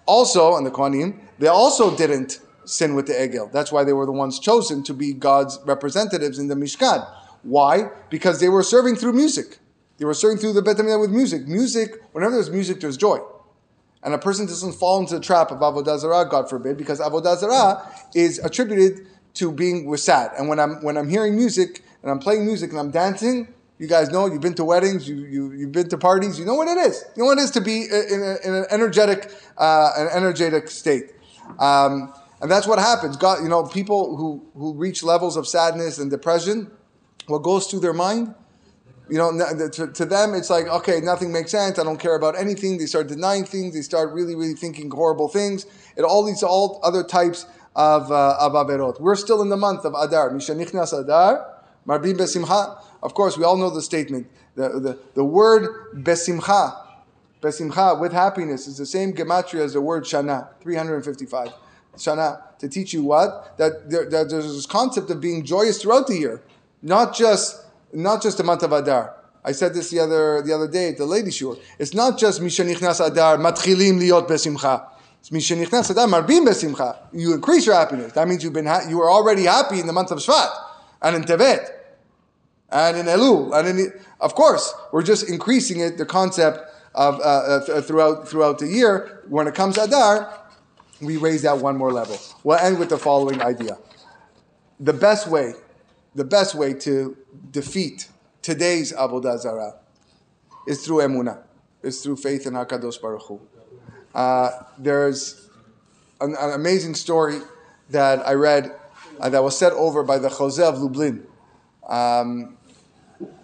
also 0.06 0.56
and 0.56 0.66
the 0.66 0.72
Kohanim 0.72 1.20
they 1.40 1.48
also 1.48 1.96
didn't 1.96 2.40
sin 2.66 2.96
with 2.96 3.08
the 3.08 3.14
Egel. 3.14 3.52
That's 3.52 3.72
why 3.72 3.84
they 3.84 3.94
were 3.94 4.06
the 4.06 4.12
ones 4.12 4.40
chosen 4.40 4.84
to 4.84 4.94
be 4.94 5.14
God's 5.14 5.60
representatives 5.66 6.40
in 6.40 6.48
the 6.48 6.56
Mishkan. 6.56 7.08
Why? 7.44 7.90
Because 8.10 8.40
they 8.40 8.50
were 8.50 8.64
serving 8.64 8.96
through 8.96 9.14
music. 9.14 9.60
They 9.98 10.06
were 10.06 10.14
serving 10.14 10.40
through 10.40 10.54
the 10.54 10.62
Bet 10.62 10.78
with 10.78 11.12
music. 11.12 11.48
Music, 11.48 12.02
whenever 12.12 12.34
there's 12.34 12.50
music, 12.50 12.82
there's 12.82 12.98
joy. 12.98 13.20
And 14.04 14.14
a 14.14 14.18
person 14.18 14.46
doesn't 14.46 14.74
fall 14.74 15.00
into 15.00 15.16
the 15.16 15.22
trap 15.22 15.52
of 15.52 15.60
Avodah 15.60 15.98
Zarah, 15.98 16.28
God 16.30 16.50
forbid, 16.50 16.78
because 16.78 17.00
Avodah 17.00 17.38
Zarah 17.38 17.90
is 18.14 18.40
attributed 18.40 19.08
to 19.36 19.52
being 19.52 19.96
sad. 19.98 20.32
And 20.38 20.48
when 20.48 20.60
I'm, 20.60 20.84
when 20.84 20.98
I'm 20.98 21.10
hearing 21.10 21.36
music 21.36 21.84
and 22.02 22.12
I'm 22.12 22.20
playing 22.20 22.46
music 22.46 22.70
and 22.72 22.80
I'm 22.80 22.92
dancing, 22.92 23.48
you 23.78 23.88
guys 23.88 24.10
know, 24.10 24.28
you've 24.28 24.42
been 24.42 24.54
to 24.56 24.64
weddings, 24.64 25.08
you, 25.08 25.18
you, 25.18 25.52
you've 25.54 25.72
been 25.72 25.90
to 25.90 25.98
parties, 25.98 26.40
you 26.40 26.46
know 26.46 26.56
what 26.56 26.68
it 26.68 26.78
is. 26.78 27.04
You 27.16 27.24
know 27.24 27.28
what 27.28 27.40
it 27.40 27.42
is 27.42 27.52
to 27.52 27.62
be 27.62 27.84
in, 27.84 28.22
a, 28.22 28.48
in 28.48 28.56
an 28.56 28.66
energetic, 28.70 29.32
uh, 29.58 29.92
an 29.98 30.08
energetic 30.14 30.70
state. 30.70 31.12
Um, 31.60 32.14
and 32.42 32.52
that's 32.52 32.68
what 32.68 32.80
happens. 32.80 33.18
God, 33.18 33.42
you 33.44 33.50
know, 33.50 33.64
people 33.64 34.16
who, 34.18 34.46
who 34.54 34.74
reach 34.74 35.04
levels 35.04 35.38
of 35.38 35.48
sadness 35.48 35.98
and 35.98 36.12
depression, 36.12 36.70
what 37.28 37.40
goes 37.40 37.68
through 37.68 37.80
their 37.80 37.94
mind. 37.94 38.34
You 39.08 39.20
know, 39.20 39.70
to, 39.70 39.88
to, 39.88 40.06
them, 40.06 40.34
it's 40.34 40.50
like, 40.50 40.66
okay, 40.66 41.00
nothing 41.00 41.32
makes 41.32 41.52
sense. 41.52 41.78
I 41.78 41.84
don't 41.84 42.00
care 42.00 42.16
about 42.16 42.38
anything. 42.38 42.80
They 42.80 42.88
start 42.88 43.08
denying 43.08 43.46
things. 43.46 43.76
They 43.76 43.84
start 43.84 44.12
really, 44.12 44.34
really 44.34 44.56
thinking 44.56 44.90
horrible 44.90 45.28
things. 45.28 45.68
It 45.96 46.02
all 46.02 46.24
leads 46.24 46.40
to 46.40 46.48
all 46.48 46.80
other 46.84 47.04
types 47.04 47.46
of, 47.76 48.12
uh, 48.12 48.38
of 48.40 48.54
averot. 48.54 49.00
We're 49.00 49.16
still 49.16 49.44
in 49.44 49.50
the 49.50 49.58
month 49.58 49.86
of 49.86 49.94
Adar. 49.94 50.32
Mishanichnas 50.32 51.00
Adar, 51.00 51.46
Marbim 51.88 52.18
Besimcha. 52.18 52.82
Of 53.04 53.14
course, 53.14 53.38
we 53.38 53.44
all 53.44 53.58
know 53.58 53.70
the 53.70 53.84
statement. 53.84 54.28
The, 54.56 54.70
the, 54.80 55.00
the 55.14 55.24
word 55.24 55.94
Besimcha, 56.04 56.76
Besimcha, 57.42 58.00
with 58.00 58.12
happiness, 58.12 58.66
is 58.66 58.78
the 58.78 58.88
same 58.88 59.14
gematria 59.14 59.62
as 59.62 59.74
the 59.74 59.82
word 59.82 60.04
Shana, 60.06 60.50
355. 60.62 61.54
Shana, 61.96 62.42
to 62.60 62.70
teach 62.70 62.94
you 62.94 63.04
what? 63.04 63.58
That, 63.58 63.90
there, 63.90 64.10
that 64.10 64.30
there's 64.30 64.54
this 64.54 64.66
concept 64.66 65.10
of 65.10 65.22
being 65.22 65.44
joyous 65.44 65.82
throughout 65.82 66.08
the 66.08 66.18
year. 66.18 66.42
Not 66.82 67.16
just 67.16 67.66
not 67.94 68.22
just 68.22 68.38
the 68.38 68.44
month 68.44 68.64
of 68.64 68.72
Adar. 68.72 69.16
I 69.44 69.52
said 69.52 69.74
this 69.74 69.90
the 69.90 70.00
other 70.00 70.42
the 70.42 70.54
other 70.54 70.68
day 70.68 70.90
at 70.90 70.98
the 70.98 71.06
lady 71.06 71.32
shul. 71.32 71.58
It's 71.80 71.94
not 71.94 72.18
just 72.18 72.42
Mishanichnas 72.42 73.06
Adar 73.06 73.38
matchilim 73.38 74.00
liot 74.00 74.28
besimcha. 74.28 74.88
It's 75.20 75.30
Mishanichnas 75.30 75.92
Adar 75.92 76.08
marbim 76.08 76.46
besimcha. 76.46 76.98
You 77.14 77.34
increase 77.34 77.66
your 77.66 77.76
happiness. 77.76 78.12
That 78.14 78.28
means 78.28 78.44
you've 78.44 78.54
been 78.54 78.66
ha- 78.66 78.86
you 78.90 78.98
were 78.98 79.10
already 79.10 79.44
happy 79.44 79.80
in 79.80 79.88
the 79.88 79.94
month 79.94 80.12
of 80.12 80.20
Shvat 80.20 80.50
and 81.02 81.16
in 81.16 81.24
Tevet 81.24 81.70
and 82.72 82.98
in 82.98 83.06
Elul 83.06 83.58
and 83.58 83.80
in 83.80 83.94
of 84.20 84.36
course 84.36 84.74
we're 84.92 85.04
just 85.04 85.30
increasing 85.30 85.80
it. 85.80 85.98
The 85.98 86.06
concept 86.06 86.72
of 86.96 87.20
uh, 87.20 87.24
uh, 87.24 87.82
throughout 87.82 88.28
throughout 88.28 88.60
the 88.60 88.68
year. 88.68 89.24
When 89.28 89.48
it 89.48 89.54
comes 89.54 89.78
Adar, 89.78 90.34
we 91.02 91.18
raise 91.18 91.42
that 91.44 91.58
one 91.58 91.78
more 91.78 91.92
level. 91.92 92.18
We'll 92.44 92.58
end 92.58 92.80
with 92.80 92.90
the 92.90 92.98
following 92.98 93.42
idea. 93.42 93.78
The 94.80 94.94
best 94.94 95.28
way 95.28 95.54
the 96.16 96.24
best 96.24 96.56
way 96.56 96.74
to 96.74 97.18
defeat 97.52 98.08
today's 98.42 98.94
Avodah 98.94 99.38
Zarah 99.38 99.76
is 100.66 100.86
through 100.86 101.00
Emunah. 101.00 101.44
is 101.84 102.02
through 102.02 102.16
faith 102.16 102.48
in 102.48 102.54
Hakadosh 102.54 103.02
Baruch 103.02 103.24
Hu. 103.24 103.42
Uh, 104.14 104.50
there's 104.78 105.50
an, 106.22 106.36
an, 106.40 106.54
amazing 106.54 106.96
story 106.96 107.40
that 107.90 108.26
I 108.26 108.34
read 108.34 108.74
uh, 109.20 109.30
that 109.30 109.44
was 109.44 109.58
set 109.58 109.74
over 109.74 110.04
by 110.04 110.18
the 110.18 110.30
Chozeh 110.30 110.64
of 110.64 110.80
Lublin. 110.80 111.28
Um, 111.88 112.58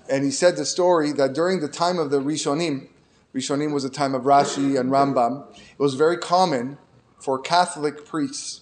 and 0.09 0.23
he 0.23 0.31
said 0.31 0.55
the 0.55 0.65
story 0.65 1.11
that 1.11 1.33
during 1.33 1.59
the 1.59 1.67
time 1.67 1.99
of 1.99 2.09
the 2.09 2.21
Rishonim, 2.21 2.87
Rishonim 3.35 3.73
was 3.73 3.83
a 3.83 3.89
time 3.89 4.15
of 4.15 4.23
Rashi 4.23 4.79
and 4.79 4.89
Rambam, 4.89 5.45
it 5.57 5.79
was 5.79 5.95
very 5.95 6.17
common 6.17 6.77
for 7.21 7.39
Catholic 7.39 8.05
priests 8.05 8.61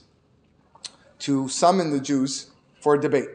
to 1.19 1.47
summon 1.47 1.91
the 1.91 1.99
Jews 1.99 2.51
for 2.81 2.95
a 2.95 3.01
debate. 3.01 3.29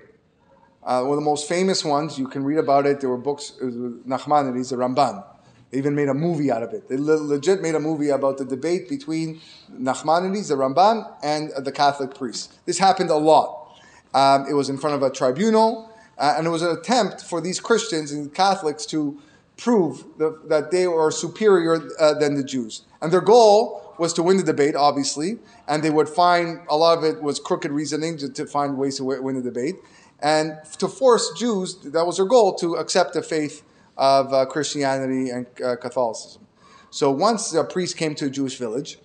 Uh, 0.83 1.01
one 1.03 1.13
of 1.13 1.17
the 1.17 1.25
most 1.25 1.49
famous 1.49 1.85
ones, 1.85 2.19
you 2.19 2.29
can 2.29 2.45
read 2.45 2.59
about 2.59 2.87
it, 2.87 3.01
there 3.01 3.09
were 3.09 3.17
books, 3.17 3.53
Nachmanides, 3.61 4.69
the 4.71 4.77
Ramban. 4.77 5.25
They 5.71 5.79
even 5.79 5.95
made 5.95 6.09
a 6.09 6.15
movie 6.15 6.53
out 6.53 6.63
of 6.63 6.75
it. 6.75 6.89
They 6.89 6.97
le- 6.97 7.13
legit 7.15 7.63
made 7.63 7.75
a 7.75 7.81
movie 7.81 8.11
about 8.11 8.37
the 8.37 8.45
debate 8.45 8.89
between 8.89 9.41
Nachmanides, 9.73 10.49
the 10.49 10.55
Ramban, 10.55 11.11
and 11.23 11.51
the 11.65 11.73
Catholic 11.73 12.15
priests. 12.15 12.59
This 12.67 12.79
happened 12.79 13.11
a 13.11 13.17
lot. 13.17 13.81
Um, 14.13 14.47
it 14.49 14.53
was 14.53 14.69
in 14.69 14.77
front 14.77 14.95
of 14.95 15.03
a 15.03 15.11
tribunal, 15.11 15.91
uh, 16.19 16.35
and 16.37 16.47
it 16.47 16.51
was 16.51 16.63
an 16.63 16.77
attempt 16.77 17.23
for 17.23 17.41
these 17.41 17.61
Christians 17.61 18.13
and 18.13 18.33
Catholics 18.33 18.85
to 18.87 19.21
prove 19.57 20.05
the, 20.19 20.39
that 20.49 20.71
they 20.71 20.87
were 20.87 21.11
superior 21.11 21.89
uh, 21.99 22.15
than 22.15 22.35
the 22.35 22.45
Jews. 22.45 22.83
And 23.01 23.13
their 23.13 23.21
goal 23.21 23.84
was 23.99 24.13
to 24.15 24.23
win 24.23 24.37
the 24.37 24.43
debate, 24.43 24.75
obviously, 24.75 25.39
and 25.69 25.83
they 25.83 25.91
would 25.91 26.09
find 26.09 26.61
a 26.69 26.77
lot 26.77 26.99
of 26.99 27.05
it 27.05 27.23
was 27.23 27.39
crooked 27.39 27.71
reasoning 27.71 28.17
to, 28.19 28.29
to 28.29 28.47
find 28.47 28.77
ways 28.77 28.97
to 28.97 29.05
win 29.05 29.37
the 29.37 29.43
debate, 29.43 29.77
and 30.21 30.57
to 30.79 30.89
force 30.89 31.33
Jews, 31.37 31.77
that 31.85 32.07
was 32.07 32.17
their 32.17 32.27
goal, 32.27 32.55
to 32.57 32.75
accept 32.77 33.15
the 33.15 33.23
faith 33.23 33.63
of 33.97 34.33
uh, 34.33 34.47
Christianity 34.47 35.31
and 35.31 35.47
uh, 35.65 35.77
Catholicism. 35.77 36.47
So 36.91 37.11
once 37.11 37.53
a 37.55 37.65
priest 37.65 37.97
came 37.97 38.15
to 38.17 38.27
a 38.27 38.31
Jewish 38.31 38.57
village, 38.57 38.99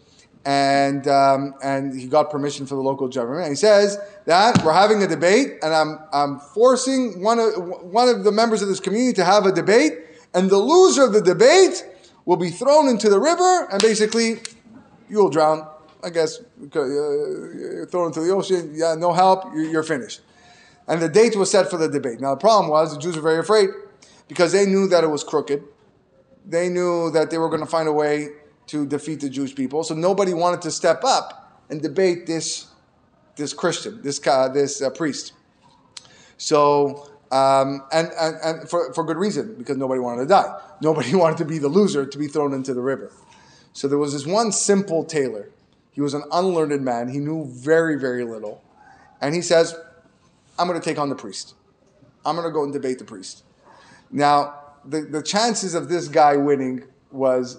and 0.45 1.07
um, 1.07 1.53
and 1.61 1.99
he 1.99 2.07
got 2.07 2.31
permission 2.31 2.65
from 2.65 2.77
the 2.77 2.83
local 2.83 3.07
government. 3.07 3.43
And 3.43 3.51
he 3.51 3.55
says 3.55 3.99
that 4.25 4.63
we're 4.63 4.73
having 4.73 5.03
a 5.03 5.07
debate, 5.07 5.57
and 5.61 5.73
I'm 5.73 5.99
I'm 6.13 6.39
forcing 6.39 7.21
one 7.21 7.39
of 7.39 7.51
one 7.83 8.07
of 8.07 8.23
the 8.23 8.31
members 8.31 8.61
of 8.61 8.67
this 8.67 8.79
community 8.79 9.13
to 9.15 9.25
have 9.25 9.45
a 9.45 9.51
debate, 9.51 9.93
and 10.33 10.49
the 10.49 10.57
loser 10.57 11.03
of 11.03 11.13
the 11.13 11.21
debate 11.21 11.85
will 12.25 12.37
be 12.37 12.49
thrown 12.49 12.87
into 12.87 13.09
the 13.09 13.19
river, 13.19 13.67
and 13.71 13.81
basically 13.81 14.39
you'll 15.09 15.29
drown. 15.29 15.67
I 16.01 16.09
guess 16.09 16.39
uh, 16.39 16.85
you're 16.85 17.87
thrown 17.87 18.07
into 18.07 18.21
the 18.21 18.31
ocean. 18.31 18.71
Yeah, 18.73 18.95
no 18.95 19.11
help. 19.11 19.53
You're 19.53 19.83
finished. 19.83 20.21
And 20.87 21.01
the 21.01 21.09
date 21.09 21.35
was 21.35 21.51
set 21.51 21.69
for 21.69 21.77
the 21.77 21.89
debate. 21.89 22.19
Now 22.19 22.35
the 22.35 22.39
problem 22.39 22.71
was 22.71 22.93
the 22.93 22.99
Jews 22.99 23.15
were 23.15 23.21
very 23.21 23.39
afraid 23.39 23.69
because 24.27 24.51
they 24.51 24.65
knew 24.65 24.87
that 24.87 25.03
it 25.03 25.07
was 25.07 25.23
crooked. 25.23 25.63
They 26.45 26.69
knew 26.69 27.11
that 27.11 27.29
they 27.29 27.37
were 27.37 27.49
going 27.49 27.61
to 27.61 27.67
find 27.67 27.87
a 27.87 27.93
way 27.93 28.29
to 28.67 28.85
defeat 28.85 29.19
the 29.19 29.29
Jewish 29.29 29.53
people. 29.53 29.83
So 29.83 29.93
nobody 29.93 30.33
wanted 30.33 30.61
to 30.61 30.71
step 30.71 31.03
up 31.03 31.61
and 31.69 31.81
debate 31.81 32.25
this, 32.25 32.67
this 33.35 33.53
Christian, 33.53 34.01
this, 34.01 34.25
uh, 34.25 34.49
this 34.49 34.81
uh, 34.81 34.89
priest. 34.89 35.33
So, 36.37 37.09
um, 37.31 37.83
and, 37.91 38.11
and, 38.19 38.35
and 38.43 38.69
for, 38.69 38.93
for 38.93 39.03
good 39.03 39.17
reason, 39.17 39.55
because 39.57 39.77
nobody 39.77 39.99
wanted 39.99 40.21
to 40.21 40.27
die. 40.27 40.59
Nobody 40.81 41.13
wanted 41.23 41.37
to 41.39 41.45
be 41.45 41.57
the 41.57 41.67
loser 41.67 42.05
to 42.05 42.17
be 42.17 42.27
thrown 42.27 42.53
into 42.53 42.73
the 42.73 42.81
river. 42.81 43.11
So 43.73 43.87
there 43.87 43.97
was 43.97 44.13
this 44.13 44.25
one 44.25 44.51
simple 44.51 45.03
tailor. 45.03 45.49
He 45.91 46.01
was 46.01 46.13
an 46.13 46.23
unlearned 46.31 46.83
man. 46.83 47.09
He 47.09 47.19
knew 47.19 47.45
very, 47.45 47.97
very 47.97 48.23
little. 48.23 48.63
And 49.21 49.35
he 49.35 49.41
says, 49.41 49.75
I'm 50.57 50.67
going 50.67 50.79
to 50.79 50.83
take 50.83 50.97
on 50.97 51.09
the 51.09 51.15
priest. 51.15 51.55
I'm 52.25 52.35
going 52.35 52.47
to 52.47 52.53
go 52.53 52.63
and 52.63 52.73
debate 52.73 52.99
the 52.99 53.05
priest. 53.05 53.43
Now, 54.11 54.55
the, 54.85 55.01
the 55.01 55.21
chances 55.21 55.75
of 55.75 55.89
this 55.89 56.07
guy 56.07 56.35
winning 56.35 56.83
was 57.11 57.57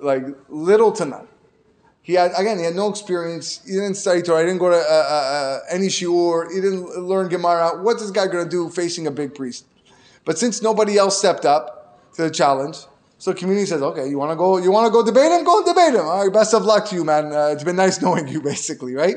like 0.00 0.24
little 0.48 0.92
to 0.92 1.04
none. 1.04 1.28
He 2.02 2.14
had 2.14 2.32
again, 2.36 2.58
he 2.58 2.64
had 2.64 2.74
no 2.74 2.88
experience. 2.88 3.64
He 3.64 3.72
didn't 3.72 3.94
study 3.94 4.22
Torah. 4.22 4.40
He 4.40 4.46
didn't 4.46 4.58
go 4.58 4.70
to 4.70 4.76
uh, 4.76 4.80
uh, 4.80 4.84
uh 4.84 5.58
any 5.70 5.86
shiur. 5.86 6.52
He 6.52 6.60
didn't 6.60 6.98
learn 6.98 7.28
Gemara. 7.28 7.80
What's 7.80 8.02
this 8.02 8.10
guy 8.10 8.26
going 8.26 8.44
to 8.44 8.50
do 8.50 8.68
facing 8.68 9.06
a 9.06 9.10
big 9.10 9.34
priest? 9.36 9.66
But 10.24 10.36
since 10.36 10.62
nobody 10.62 10.98
else 10.98 11.16
stepped 11.18 11.44
up 11.44 12.12
to 12.14 12.22
the 12.22 12.30
challenge, 12.30 12.78
so 13.22 13.32
community 13.32 13.66
says, 13.66 13.80
"Okay, 13.82 14.08
you 14.08 14.18
want 14.18 14.32
to 14.32 14.36
go? 14.36 14.56
You 14.56 14.72
want 14.72 14.86
to 14.86 14.90
go 14.90 15.04
debate 15.04 15.30
him? 15.30 15.44
Go 15.44 15.64
debate 15.64 15.94
him. 15.94 16.04
All 16.06 16.24
right, 16.24 16.32
best 16.32 16.54
of 16.54 16.64
luck 16.64 16.86
to 16.86 16.96
you, 16.96 17.04
man. 17.04 17.32
Uh, 17.32 17.50
it's 17.52 17.62
been 17.62 17.76
nice 17.76 18.02
knowing 18.02 18.26
you, 18.26 18.42
basically, 18.42 18.96
right?" 18.96 19.14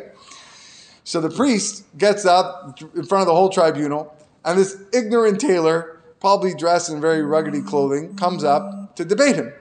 So 1.04 1.20
the 1.20 1.32
priest 1.32 1.86
gets 1.98 2.24
up 2.24 2.80
in 2.96 3.04
front 3.04 3.24
of 3.24 3.26
the 3.26 3.34
whole 3.34 3.50
tribunal, 3.50 4.16
and 4.44 4.60
this 4.60 4.78
ignorant 4.94 5.42
tailor, 5.42 6.04
probably 6.20 6.54
dressed 6.54 6.92
in 6.92 7.02
very 7.02 7.24
ruggedy 7.24 7.66
clothing, 7.66 8.16
comes 8.16 8.44
up 8.44 8.96
to 8.98 9.06
debate 9.06 9.38
him. 9.38 9.52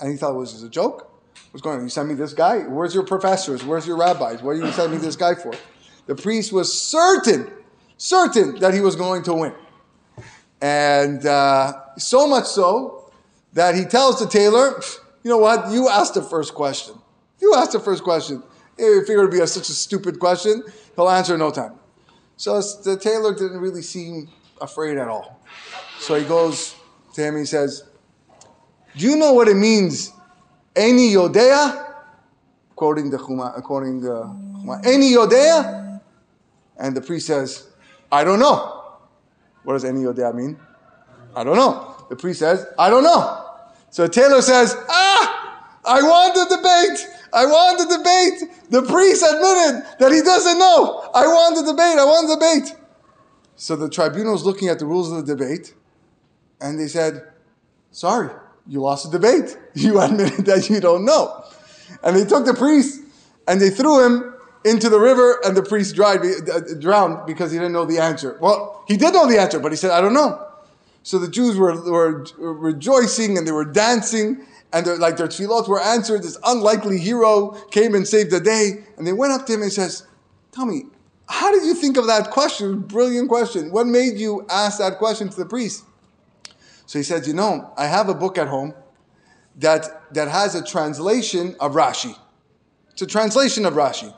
And 0.00 0.10
he 0.10 0.16
thought, 0.16 0.30
it 0.30 0.38
was 0.38 0.54
this 0.54 0.62
a 0.62 0.70
joke? 0.70 1.12
What's 1.50 1.60
going 1.60 1.76
on? 1.76 1.82
You 1.82 1.90
sent 1.90 2.08
me 2.08 2.14
this 2.14 2.32
guy? 2.32 2.60
Where's 2.60 2.94
your 2.94 3.04
professors? 3.04 3.62
Where's 3.64 3.86
your 3.86 3.98
rabbis? 3.98 4.42
What 4.42 4.52
are 4.52 4.64
you 4.64 4.72
sending 4.72 4.98
me 4.98 5.04
this 5.04 5.16
guy 5.16 5.34
for? 5.34 5.52
The 6.06 6.14
priest 6.14 6.54
was 6.54 6.72
certain, 6.72 7.52
certain 7.98 8.58
that 8.60 8.72
he 8.72 8.80
was 8.80 8.96
going 8.96 9.22
to 9.24 9.34
win. 9.34 9.54
And 10.62 11.26
uh, 11.26 11.96
so 11.98 12.26
much 12.26 12.46
so 12.46 13.01
that 13.52 13.74
he 13.74 13.84
tells 13.84 14.18
the 14.18 14.26
tailor, 14.26 14.80
you 15.22 15.30
know 15.30 15.38
what? 15.38 15.70
You 15.70 15.88
asked 15.88 16.14
the 16.14 16.22
first 16.22 16.54
question. 16.54 16.94
You 17.40 17.54
asked 17.54 17.72
the 17.72 17.80
first 17.80 18.02
question. 18.02 18.42
If 18.78 19.08
it 19.08 19.16
would 19.16 19.30
be 19.30 19.40
a, 19.40 19.46
such 19.46 19.68
a 19.68 19.72
stupid 19.72 20.18
question, 20.18 20.62
he'll 20.96 21.10
answer 21.10 21.34
in 21.34 21.40
no 21.40 21.50
time. 21.50 21.74
So 22.36 22.60
the 22.60 22.96
tailor 22.96 23.34
didn't 23.34 23.60
really 23.60 23.82
seem 23.82 24.28
afraid 24.60 24.96
at 24.98 25.08
all. 25.08 25.40
So 25.98 26.14
he 26.14 26.24
goes 26.24 26.74
to 27.14 27.22
him, 27.22 27.36
he 27.36 27.44
says, 27.44 27.84
do 28.96 29.06
you 29.08 29.16
know 29.16 29.32
what 29.32 29.48
it 29.48 29.54
means? 29.54 30.12
Eni 30.74 31.12
Yodea? 31.12 31.94
Quoting 32.74 33.10
the 33.10 33.18
Chuma, 33.18 33.62
quoting 33.62 34.00
the 34.00 34.24
Chuma. 34.24 34.82
Eni 34.82 35.12
Yodea? 35.12 36.00
And 36.78 36.96
the 36.96 37.00
priest 37.00 37.26
says, 37.26 37.70
I 38.10 38.24
don't 38.24 38.38
know. 38.38 38.98
What 39.62 39.74
does 39.74 39.84
Eni 39.84 40.02
Yodea 40.02 40.34
mean? 40.34 40.58
I 41.34 41.44
don't 41.44 41.56
know. 41.56 41.94
The 42.08 42.16
priest 42.16 42.40
says, 42.40 42.66
I 42.78 42.90
don't 42.90 43.04
know. 43.04 43.41
So 43.92 44.06
tailor 44.06 44.40
says, 44.40 44.74
Ah, 44.88 45.68
I 45.84 46.00
want 46.02 46.34
the 46.34 46.56
debate. 46.56 47.08
I 47.32 47.44
want 47.44 47.78
the 47.78 47.96
debate. 47.96 48.70
The 48.70 48.82
priest 48.90 49.22
admitted 49.22 49.84
that 50.00 50.12
he 50.12 50.22
doesn't 50.22 50.58
know. 50.58 51.10
I 51.14 51.26
want 51.26 51.56
the 51.56 51.70
debate. 51.70 51.98
I 51.98 52.04
want 52.04 52.26
the 52.26 52.36
debate. 52.36 52.74
So 53.56 53.76
the 53.76 53.90
tribunal 53.90 54.34
is 54.34 54.44
looking 54.44 54.68
at 54.68 54.78
the 54.78 54.86
rules 54.86 55.12
of 55.12 55.26
the 55.26 55.36
debate, 55.36 55.74
and 56.60 56.80
they 56.80 56.88
said, 56.88 57.28
Sorry, 57.90 58.30
you 58.66 58.80
lost 58.80 59.10
the 59.10 59.18
debate. 59.18 59.56
You 59.74 60.00
admitted 60.00 60.46
that 60.46 60.68
you 60.70 60.80
don't 60.80 61.04
know. 61.04 61.44
And 62.02 62.16
they 62.16 62.24
took 62.24 62.46
the 62.46 62.54
priest 62.54 63.00
and 63.46 63.60
they 63.60 63.70
threw 63.70 64.04
him 64.04 64.34
into 64.64 64.88
the 64.88 64.98
river, 64.98 65.40
and 65.44 65.56
the 65.56 65.62
priest 65.62 65.94
dried, 65.96 66.20
uh, 66.20 66.60
drowned 66.78 67.26
because 67.26 67.50
he 67.50 67.58
didn't 67.58 67.72
know 67.72 67.84
the 67.84 67.98
answer. 67.98 68.38
Well, 68.40 68.84
he 68.86 68.96
did 68.96 69.12
know 69.12 69.26
the 69.26 69.38
answer, 69.40 69.58
but 69.58 69.72
he 69.72 69.76
said, 69.76 69.90
I 69.90 70.00
don't 70.00 70.14
know. 70.14 70.51
So 71.02 71.18
the 71.18 71.28
Jews 71.28 71.56
were, 71.56 71.74
were, 71.90 72.24
rejoicing 72.38 73.36
and 73.36 73.46
they 73.46 73.52
were 73.52 73.64
dancing, 73.64 74.46
and 74.72 74.86
like 74.98 75.16
their 75.16 75.26
tefillot 75.26 75.68
were 75.68 75.80
answered. 75.80 76.22
This 76.22 76.38
unlikely 76.44 76.98
hero 76.98 77.50
came 77.70 77.94
and 77.94 78.06
saved 78.06 78.30
the 78.30 78.40
day, 78.40 78.84
and 78.96 79.06
they 79.06 79.12
went 79.12 79.32
up 79.32 79.46
to 79.46 79.54
him 79.54 79.62
and 79.62 79.72
says, 79.72 80.06
Tell 80.52 80.66
me, 80.66 80.84
how 81.28 81.50
did 81.50 81.64
you 81.64 81.74
think 81.74 81.96
of 81.96 82.06
that 82.06 82.30
question? 82.30 82.80
Brilliant 82.80 83.28
question. 83.28 83.72
What 83.72 83.86
made 83.86 84.18
you 84.18 84.46
ask 84.50 84.78
that 84.78 84.98
question 84.98 85.28
to 85.28 85.36
the 85.36 85.46
priest? 85.46 85.84
So 86.86 86.98
he 86.98 87.02
said, 87.02 87.26
You 87.26 87.34
know, 87.34 87.72
I 87.76 87.86
have 87.86 88.08
a 88.08 88.14
book 88.14 88.38
at 88.38 88.48
home 88.48 88.74
that, 89.56 90.14
that 90.14 90.28
has 90.28 90.54
a 90.54 90.64
translation 90.64 91.56
of 91.58 91.72
Rashi. 91.72 92.16
It's 92.92 93.02
a 93.02 93.06
translation 93.06 93.66
of 93.66 93.74
Rashi. 93.74 94.14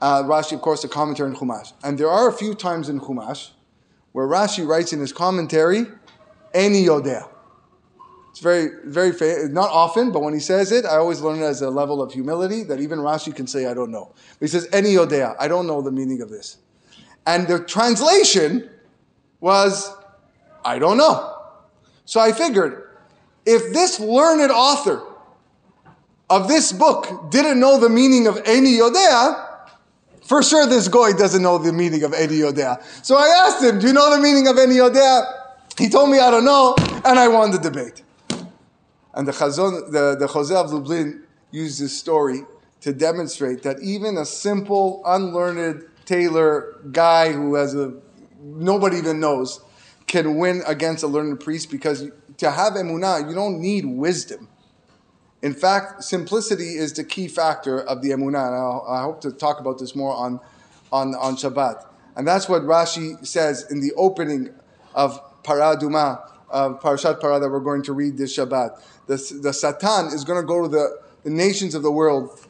Uh, 0.00 0.24
Rashi, 0.24 0.54
of 0.54 0.62
course, 0.62 0.82
a 0.82 0.88
commentary 0.88 1.30
in 1.30 1.36
Chumash. 1.36 1.72
And 1.84 1.96
there 1.96 2.08
are 2.08 2.28
a 2.28 2.32
few 2.32 2.54
times 2.54 2.88
in 2.88 2.98
Chumash 2.98 3.50
where 4.12 4.26
Rashi 4.26 4.66
writes 4.66 4.92
in 4.92 5.00
his 5.00 5.12
commentary, 5.12 5.86
Eni 6.54 6.84
Yodea. 6.84 7.28
It's 8.30 8.40
very, 8.40 8.70
very, 8.84 9.12
not 9.48 9.70
often, 9.70 10.10
but 10.10 10.22
when 10.22 10.32
he 10.32 10.40
says 10.40 10.72
it, 10.72 10.86
I 10.86 10.96
always 10.96 11.20
learn 11.20 11.40
it 11.40 11.44
as 11.44 11.60
a 11.60 11.68
level 11.68 12.00
of 12.00 12.12
humility 12.12 12.62
that 12.64 12.80
even 12.80 12.98
Rashi 12.98 13.34
can 13.34 13.46
say, 13.46 13.66
I 13.66 13.74
don't 13.74 13.90
know. 13.90 14.14
But 14.38 14.46
he 14.46 14.48
says, 14.48 14.68
Eni 14.68 14.94
Yodea. 14.94 15.36
I 15.38 15.48
don't 15.48 15.66
know 15.66 15.82
the 15.82 15.92
meaning 15.92 16.22
of 16.22 16.30
this. 16.30 16.56
And 17.26 17.46
the 17.46 17.58
translation 17.60 18.70
was, 19.40 19.94
I 20.64 20.78
don't 20.78 20.96
know. 20.96 21.36
So 22.06 22.20
I 22.20 22.32
figured 22.32 22.88
if 23.44 23.72
this 23.74 24.00
learned 24.00 24.50
author 24.50 25.02
of 26.30 26.48
this 26.48 26.72
book 26.72 27.30
didn't 27.30 27.60
know 27.60 27.78
the 27.78 27.90
meaning 27.90 28.26
of 28.26 28.36
Eni 28.44 28.78
Yodea, 28.78 29.51
for 30.32 30.42
sure 30.42 30.66
this 30.66 30.88
guy 30.88 31.12
doesn't 31.12 31.42
know 31.42 31.58
the 31.58 31.74
meaning 31.74 32.04
of 32.04 32.12
Eni 32.12 32.40
Yodea. 32.40 32.82
So 33.04 33.16
I 33.16 33.26
asked 33.44 33.62
him, 33.62 33.78
Do 33.78 33.88
you 33.88 33.92
know 33.92 34.16
the 34.16 34.22
meaning 34.22 34.48
of 34.48 34.56
Eni 34.56 34.76
Yodea? 34.76 35.26
He 35.76 35.90
told 35.90 36.08
me, 36.08 36.20
I 36.20 36.30
don't 36.30 36.46
know, 36.46 36.74
and 37.04 37.18
I 37.18 37.28
won 37.28 37.50
the 37.50 37.58
debate. 37.58 38.02
And 39.12 39.28
the, 39.28 39.32
Chazon, 39.32 39.92
the, 39.92 40.16
the 40.18 40.26
Chozeh 40.26 40.56
of 40.56 40.72
Lublin 40.72 41.24
used 41.50 41.82
this 41.82 41.98
story 41.98 42.46
to 42.80 42.94
demonstrate 42.94 43.62
that 43.64 43.82
even 43.82 44.16
a 44.16 44.24
simple, 44.24 45.02
unlearned 45.04 45.84
tailor 46.06 46.78
guy 46.90 47.32
who 47.32 47.54
has 47.56 47.74
a 47.74 47.92
nobody 48.40 48.96
even 48.96 49.20
knows 49.20 49.60
can 50.06 50.38
win 50.38 50.62
against 50.66 51.04
a 51.04 51.08
learned 51.08 51.40
priest 51.40 51.70
because 51.70 52.10
to 52.38 52.50
have 52.50 52.72
emunah, 52.72 53.28
you 53.28 53.34
don't 53.34 53.60
need 53.60 53.84
wisdom. 53.84 54.48
In 55.42 55.52
fact, 55.52 56.04
simplicity 56.04 56.76
is 56.76 56.92
the 56.92 57.04
key 57.04 57.26
factor 57.26 57.80
of 57.80 58.00
the 58.00 58.10
emunah. 58.10 58.46
And 58.46 58.56
I'll, 58.56 58.86
I 58.88 59.02
hope 59.02 59.20
to 59.22 59.32
talk 59.32 59.58
about 59.60 59.78
this 59.78 59.96
more 59.96 60.14
on, 60.14 60.40
on, 60.92 61.14
on 61.16 61.36
Shabbat. 61.36 61.84
And 62.16 62.26
that's 62.26 62.48
what 62.48 62.62
Rashi 62.62 63.26
says 63.26 63.70
in 63.70 63.80
the 63.80 63.92
opening 63.96 64.50
of 64.94 65.20
Parah 65.42 65.76
Adumah, 65.76 66.28
of 66.48 66.80
Parashat 66.80 67.20
Parah 67.20 67.40
that 67.40 67.50
we're 67.50 67.60
going 67.60 67.82
to 67.82 67.92
read 67.92 68.16
this 68.16 68.36
Shabbat. 68.36 68.80
The, 69.06 69.40
the 69.42 69.52
Satan 69.52 70.06
is 70.14 70.22
going 70.24 70.40
to 70.40 70.46
go 70.46 70.62
to 70.62 70.68
the, 70.68 71.00
the 71.24 71.30
nations 71.30 71.74
of 71.74 71.82
the 71.82 71.90
world 71.90 72.46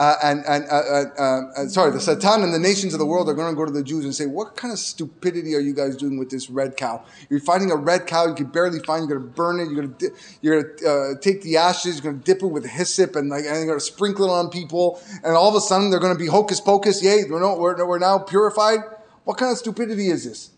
uh, 0.00 0.16
and, 0.22 0.42
and 0.48 0.64
uh, 0.70 0.76
uh, 1.18 1.40
uh, 1.58 1.68
sorry, 1.68 1.90
the 1.92 2.00
Satan 2.00 2.42
and 2.42 2.54
the 2.54 2.58
nations 2.58 2.94
of 2.94 2.98
the 2.98 3.04
world 3.04 3.28
are 3.28 3.34
going 3.34 3.52
to 3.52 3.54
go 3.54 3.66
to 3.66 3.70
the 3.70 3.82
Jews 3.82 4.06
and 4.06 4.14
say, 4.14 4.24
"What 4.24 4.56
kind 4.56 4.72
of 4.72 4.78
stupidity 4.78 5.54
are 5.54 5.60
you 5.60 5.74
guys 5.74 5.94
doing 5.94 6.18
with 6.18 6.30
this 6.30 6.48
red 6.48 6.78
cow? 6.78 7.04
You're 7.28 7.40
finding 7.40 7.70
a 7.70 7.76
red 7.76 8.06
cow 8.06 8.26
you 8.26 8.34
can 8.34 8.46
barely 8.46 8.78
find. 8.78 9.06
You're 9.06 9.18
going 9.18 9.30
to 9.30 9.36
burn 9.36 9.60
it. 9.60 9.64
You're 9.64 9.82
going 9.82 9.94
to 9.94 10.10
you're 10.40 10.62
going 10.62 10.76
to 10.78 10.90
uh, 10.90 11.20
take 11.20 11.42
the 11.42 11.58
ashes. 11.58 11.96
You're 11.96 12.12
going 12.12 12.18
to 12.18 12.24
dip 12.24 12.42
it 12.42 12.46
with 12.46 12.64
hyssop 12.64 13.14
and 13.14 13.28
like 13.28 13.44
and 13.44 13.56
you're 13.56 13.66
going 13.66 13.78
to 13.78 13.84
sprinkle 13.84 14.24
it 14.24 14.30
on 14.30 14.48
people. 14.48 15.02
And 15.22 15.36
all 15.36 15.50
of 15.50 15.54
a 15.54 15.60
sudden 15.60 15.90
they're 15.90 16.00
going 16.00 16.14
to 16.14 16.18
be 16.18 16.28
hocus 16.28 16.62
pocus. 16.62 17.02
Yay, 17.02 17.24
we're, 17.28 17.38
no, 17.38 17.58
we're, 17.58 17.86
we're 17.86 17.98
now 17.98 18.20
purified. 18.20 18.78
What 19.24 19.36
kind 19.36 19.52
of 19.52 19.58
stupidity 19.58 20.08
is 20.08 20.24
this? 20.24 20.48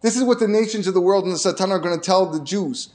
This 0.00 0.16
is 0.16 0.24
what 0.24 0.40
the 0.40 0.48
nations 0.48 0.86
of 0.86 0.94
the 0.94 1.02
world 1.02 1.24
and 1.24 1.34
the 1.34 1.38
Satan 1.38 1.70
are 1.70 1.78
going 1.78 2.00
to 2.00 2.02
tell 2.02 2.24
the 2.24 2.42
Jews. 2.42 2.88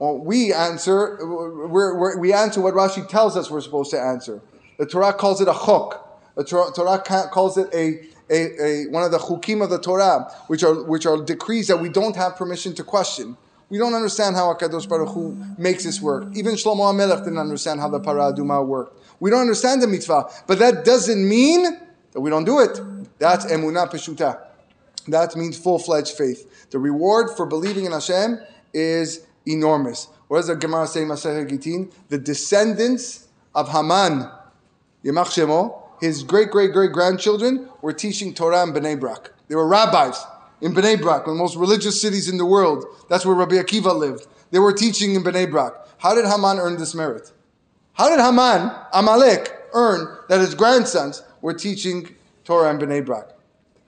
Well, 0.00 0.18
we 0.18 0.52
answer. 0.52 1.24
We're, 1.24 2.18
we 2.18 2.32
answer 2.32 2.60
what 2.60 2.74
Rashi 2.74 3.08
tells 3.08 3.36
us 3.36 3.52
we're 3.52 3.60
supposed 3.60 3.92
to 3.92 4.00
answer. 4.00 4.42
The 4.82 4.88
Torah 4.88 5.12
calls 5.12 5.40
it 5.40 5.46
a 5.46 5.52
chok. 5.52 6.34
The 6.34 6.42
Torah 6.42 7.28
calls 7.30 7.56
it 7.56 7.72
a, 7.72 8.00
a, 8.28 8.62
a, 8.64 8.90
one 8.90 9.04
of 9.04 9.12
the 9.12 9.18
chukim 9.18 9.62
of 9.62 9.70
the 9.70 9.78
Torah, 9.78 10.28
which 10.48 10.64
are, 10.64 10.82
which 10.82 11.06
are 11.06 11.22
decrees 11.22 11.68
that 11.68 11.76
we 11.76 11.88
don't 11.88 12.16
have 12.16 12.34
permission 12.34 12.74
to 12.74 12.82
question. 12.82 13.36
We 13.68 13.78
don't 13.78 13.94
understand 13.94 14.34
how 14.34 14.52
HaKadosh 14.52 14.88
Baruch 14.88 15.10
Hu 15.10 15.38
makes 15.56 15.84
this 15.84 16.02
work. 16.02 16.24
Even 16.34 16.56
Shlomo 16.56 16.92
HaMelech 16.92 17.22
didn't 17.22 17.38
understand 17.38 17.78
how 17.78 17.90
the 17.90 18.00
Parah 18.00 18.34
Adumah 18.34 18.66
worked. 18.66 19.00
We 19.20 19.30
don't 19.30 19.42
understand 19.42 19.82
the 19.82 19.86
mitzvah, 19.86 20.28
but 20.48 20.58
that 20.58 20.84
doesn't 20.84 21.28
mean 21.28 21.62
that 22.10 22.20
we 22.20 22.28
don't 22.28 22.44
do 22.44 22.58
it. 22.58 22.80
That's 23.20 23.46
emunah 23.46 23.88
peshuta. 23.88 24.44
That 25.06 25.36
means 25.36 25.56
full-fledged 25.56 26.16
faith. 26.16 26.70
The 26.70 26.80
reward 26.80 27.36
for 27.36 27.46
believing 27.46 27.84
in 27.84 27.92
Hashem 27.92 28.40
is 28.74 29.24
enormous. 29.46 30.08
What 30.26 30.38
does 30.38 30.48
the 30.48 30.56
Gemara 30.56 30.88
say 30.88 31.02
in 31.02 31.08
Masechet 31.08 31.48
Gitin? 31.48 31.92
The 32.08 32.18
descendants 32.18 33.28
of 33.54 33.68
Haman, 33.70 34.28
Yemach 35.04 35.26
Shemo, 35.26 35.82
his 36.00 36.22
great 36.22 36.50
great 36.50 36.72
great 36.72 36.92
grandchildren 36.92 37.68
were 37.80 37.92
teaching 37.92 38.34
Torah 38.34 38.62
in 38.62 38.72
Bnei 38.72 38.98
Brak. 38.98 39.32
They 39.48 39.54
were 39.54 39.66
rabbis 39.66 40.24
in 40.60 40.72
Bnei 40.72 41.00
Brak, 41.00 41.26
one 41.26 41.34
of 41.34 41.38
the 41.38 41.42
most 41.42 41.56
religious 41.56 42.00
cities 42.00 42.28
in 42.28 42.38
the 42.38 42.46
world. 42.46 42.84
That's 43.08 43.26
where 43.26 43.34
Rabbi 43.34 43.56
Akiva 43.56 43.96
lived. 43.96 44.26
They 44.50 44.58
were 44.58 44.72
teaching 44.72 45.14
in 45.14 45.22
Bnei 45.22 45.50
Brak. 45.50 45.74
How 45.98 46.14
did 46.14 46.24
Haman 46.24 46.58
earn 46.58 46.78
this 46.78 46.94
merit? 46.94 47.32
How 47.94 48.08
did 48.08 48.20
Haman, 48.20 48.70
Amalek, 48.92 49.52
earn 49.74 50.18
that 50.28 50.40
his 50.40 50.54
grandsons 50.54 51.22
were 51.40 51.54
teaching 51.54 52.14
Torah 52.44 52.70
in 52.70 52.78
Bnei 52.78 53.04
Brak? 53.04 53.28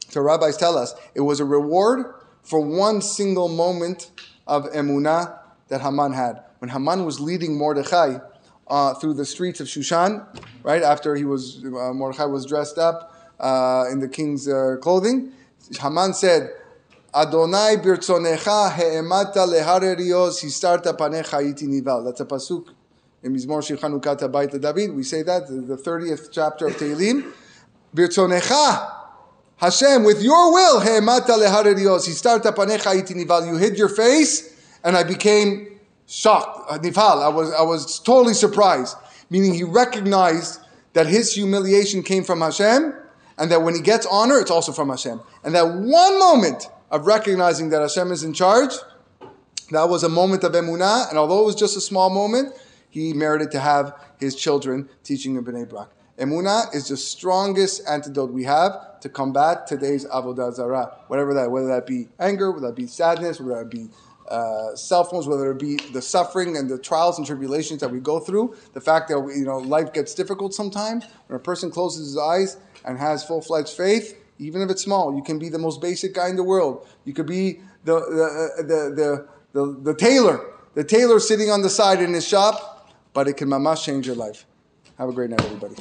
So 0.09 0.21
rabbis 0.21 0.57
tell 0.57 0.77
us 0.77 0.95
it 1.15 1.23
was 1.23 1.41
a 1.41 1.45
reward 1.45 2.15
for 2.43 2.61
one 2.61 3.01
single 3.01 3.49
moment 3.49 4.11
of 4.47 4.65
emunah 4.73 5.39
that 5.69 5.81
Haman 5.81 6.13
had. 6.13 6.43
When 6.59 6.71
Haman 6.71 7.05
was 7.05 7.21
leading 7.21 7.57
Mordechai 7.57 8.19
uh, 8.67 8.95
through 8.95 9.15
the 9.15 9.25
streets 9.25 9.61
of 9.61 9.67
Shushan, 9.67 10.25
right 10.63 10.83
after 10.83 11.15
he 11.15 11.25
was 11.25 11.63
uh, 11.65 11.93
Mordechai 11.93 12.25
was 12.25 12.47
dressed 12.47 12.79
up 12.79 13.15
uh, 13.41 13.85
in 13.91 14.01
the 14.01 14.09
king's 14.09 14.49
uh, 14.49 14.77
clothing. 14.81 15.33
Haman 15.81 16.15
said, 16.15 16.51
"Adonai 17.15 17.77
birtzonecha 17.77 18.75
he'emata 18.75 19.41
leharerios 19.41 20.43
histarta 20.43 20.97
panecha 20.97 21.49
iti 21.49 21.67
nival." 21.67 22.05
That's 22.05 22.21
a 22.21 22.25
pasuk 22.25 22.69
in 23.23 23.35
Mizmor 23.35 23.67
Shir 23.67 23.77
Chanukat 23.77 24.21
Habayit 24.21 24.61
David. 24.61 24.95
We 24.95 25.03
say 25.03 25.23
that 25.23 25.47
the 25.49 25.77
thirtieth 25.77 26.31
chapter 26.33 26.67
of 26.67 26.77
Tehillim. 26.77 27.33
Birtzonecha. 27.95 28.93
Hashem, 29.57 30.03
with 30.03 30.21
your 30.21 30.53
will, 30.53 30.81
he'emata 30.81 31.33
leharerios 31.33 32.09
histarta 32.09 32.53
panecha 32.55 32.95
iti 32.97 33.15
nival. 33.15 33.47
You 33.47 33.57
hid 33.57 33.79
your 33.79 33.89
face, 33.89 34.61
and 34.83 34.97
I 34.97 35.05
became 35.05 35.74
shocked, 36.07 36.71
uh, 36.71 36.79
nifal. 36.79 37.23
I 37.23 37.29
was, 37.29 37.53
I 37.53 37.63
was 37.63 37.99
totally 38.01 38.35
surprised. 38.35 38.97
Meaning 39.31 39.55
he 39.55 39.65
recognized 39.65 40.61
that 40.93 41.07
his 41.07 41.35
humiliation 41.35 42.03
came 42.03 42.25
from 42.25 42.41
Hashem, 42.41 42.95
and 43.39 43.51
that 43.51 43.63
when 43.63 43.75
he 43.75 43.81
gets 43.81 44.07
honor, 44.07 44.39
it's 44.39 44.51
also 44.51 44.73
from 44.73 44.89
Hashem. 44.89 45.21
And 45.43 45.55
that 45.55 45.65
one 45.67 46.19
moment 46.19 46.69
of 46.91 47.07
recognizing 47.07 47.71
that 47.71 47.81
Hashem 47.81 48.13
is 48.13 48.23
in 48.23 48.33
charge, 48.33 48.73
that 49.71 49.89
was 49.89 50.05
a 50.05 50.09
moment 50.09 50.45
of 50.45 50.53
emunah, 50.53 51.09
and 51.09 51.19
although 51.19 51.43
it 51.43 51.47
was 51.47 51.55
just 51.57 51.77
a 51.77 51.81
small 51.81 52.11
moment, 52.11 52.55
he 52.91 53.13
merited 53.13 53.51
to 53.53 53.61
have 53.61 53.99
his 54.19 54.37
children 54.37 54.89
teaching 55.03 55.35
in 55.35 55.45
Bnei 55.45 55.69
Brak. 55.69 55.89
Emunah 56.19 56.73
is 56.73 56.89
the 56.89 56.97
strongest 56.97 57.83
antidote 57.89 58.31
we 58.31 58.45
have 58.45 59.01
to 59.01 59.09
combat 59.09 59.67
today's 59.67 60.07
avodah 60.07 60.55
zarah, 60.55 60.93
whatever 61.09 61.35
that, 61.35 61.51
whether 61.51 61.67
that 61.67 61.87
be 61.87 62.09
anger, 62.21 62.53
whether 62.53 62.69
that 62.69 62.77
be 62.77 62.87
sadness, 62.87 63.41
whether 63.41 63.65
that 63.65 63.71
be 63.71 63.89
uh, 64.29 64.75
cell 64.75 65.05
phones, 65.05 65.27
whether 65.27 65.51
it 65.51 65.59
be 65.59 65.77
the 65.93 66.03
suffering 66.03 66.57
and 66.57 66.69
the 66.69 66.79
trials 66.79 67.19
and 67.19 67.27
tribulations 67.27 67.81
that 67.81 67.91
we 67.91 68.01
go 68.01 68.21
through, 68.21 68.57
the 68.73 68.81
fact 68.81 69.09
that 69.09 69.19
you 69.37 69.45
know 69.45 69.59
life 69.59 69.93
gets 69.93 70.15
difficult 70.15 70.55
sometimes. 70.55 71.05
When 71.27 71.37
a 71.37 71.43
person 71.43 71.71
closes 71.71 72.07
his 72.07 72.19
eyes 72.19 72.57
and 72.85 72.99
has 72.99 73.25
full 73.25 73.43
fledged 73.43 73.77
faith, 73.77 74.19
even 74.39 74.63
if 74.63 74.71
it's 74.71 74.83
small, 74.83 75.15
you 75.15 75.23
can 75.23 75.39
be 75.39 75.49
the 75.49 75.59
most 75.59 75.81
basic 75.81 76.15
guy 76.15 76.29
in 76.29 76.37
the 76.37 76.45
world. 76.45 76.87
You 77.05 77.13
could 77.13 77.27
be 77.27 77.61
the 77.85 78.01
the 78.01 78.63
the 78.63 78.91
the, 78.95 79.29
the, 79.53 79.81
the 79.83 79.95
tailor, 79.95 80.41
the 80.75 80.85
tailor 80.85 81.21
sitting 81.21 81.51
on 81.51 81.63
the 81.63 81.71
side 81.71 82.01
in 82.01 82.15
his 82.15 82.27
shop, 82.27 82.95
but 83.13 83.29
it 83.29 83.37
can 83.37 83.49
mamash 83.49 83.85
change 83.85 84.07
your 84.07 84.17
life. 84.17 84.47
Have 84.99 85.09
a 85.09 85.13
great 85.13 85.31
night, 85.31 85.41
everybody. 85.41 85.75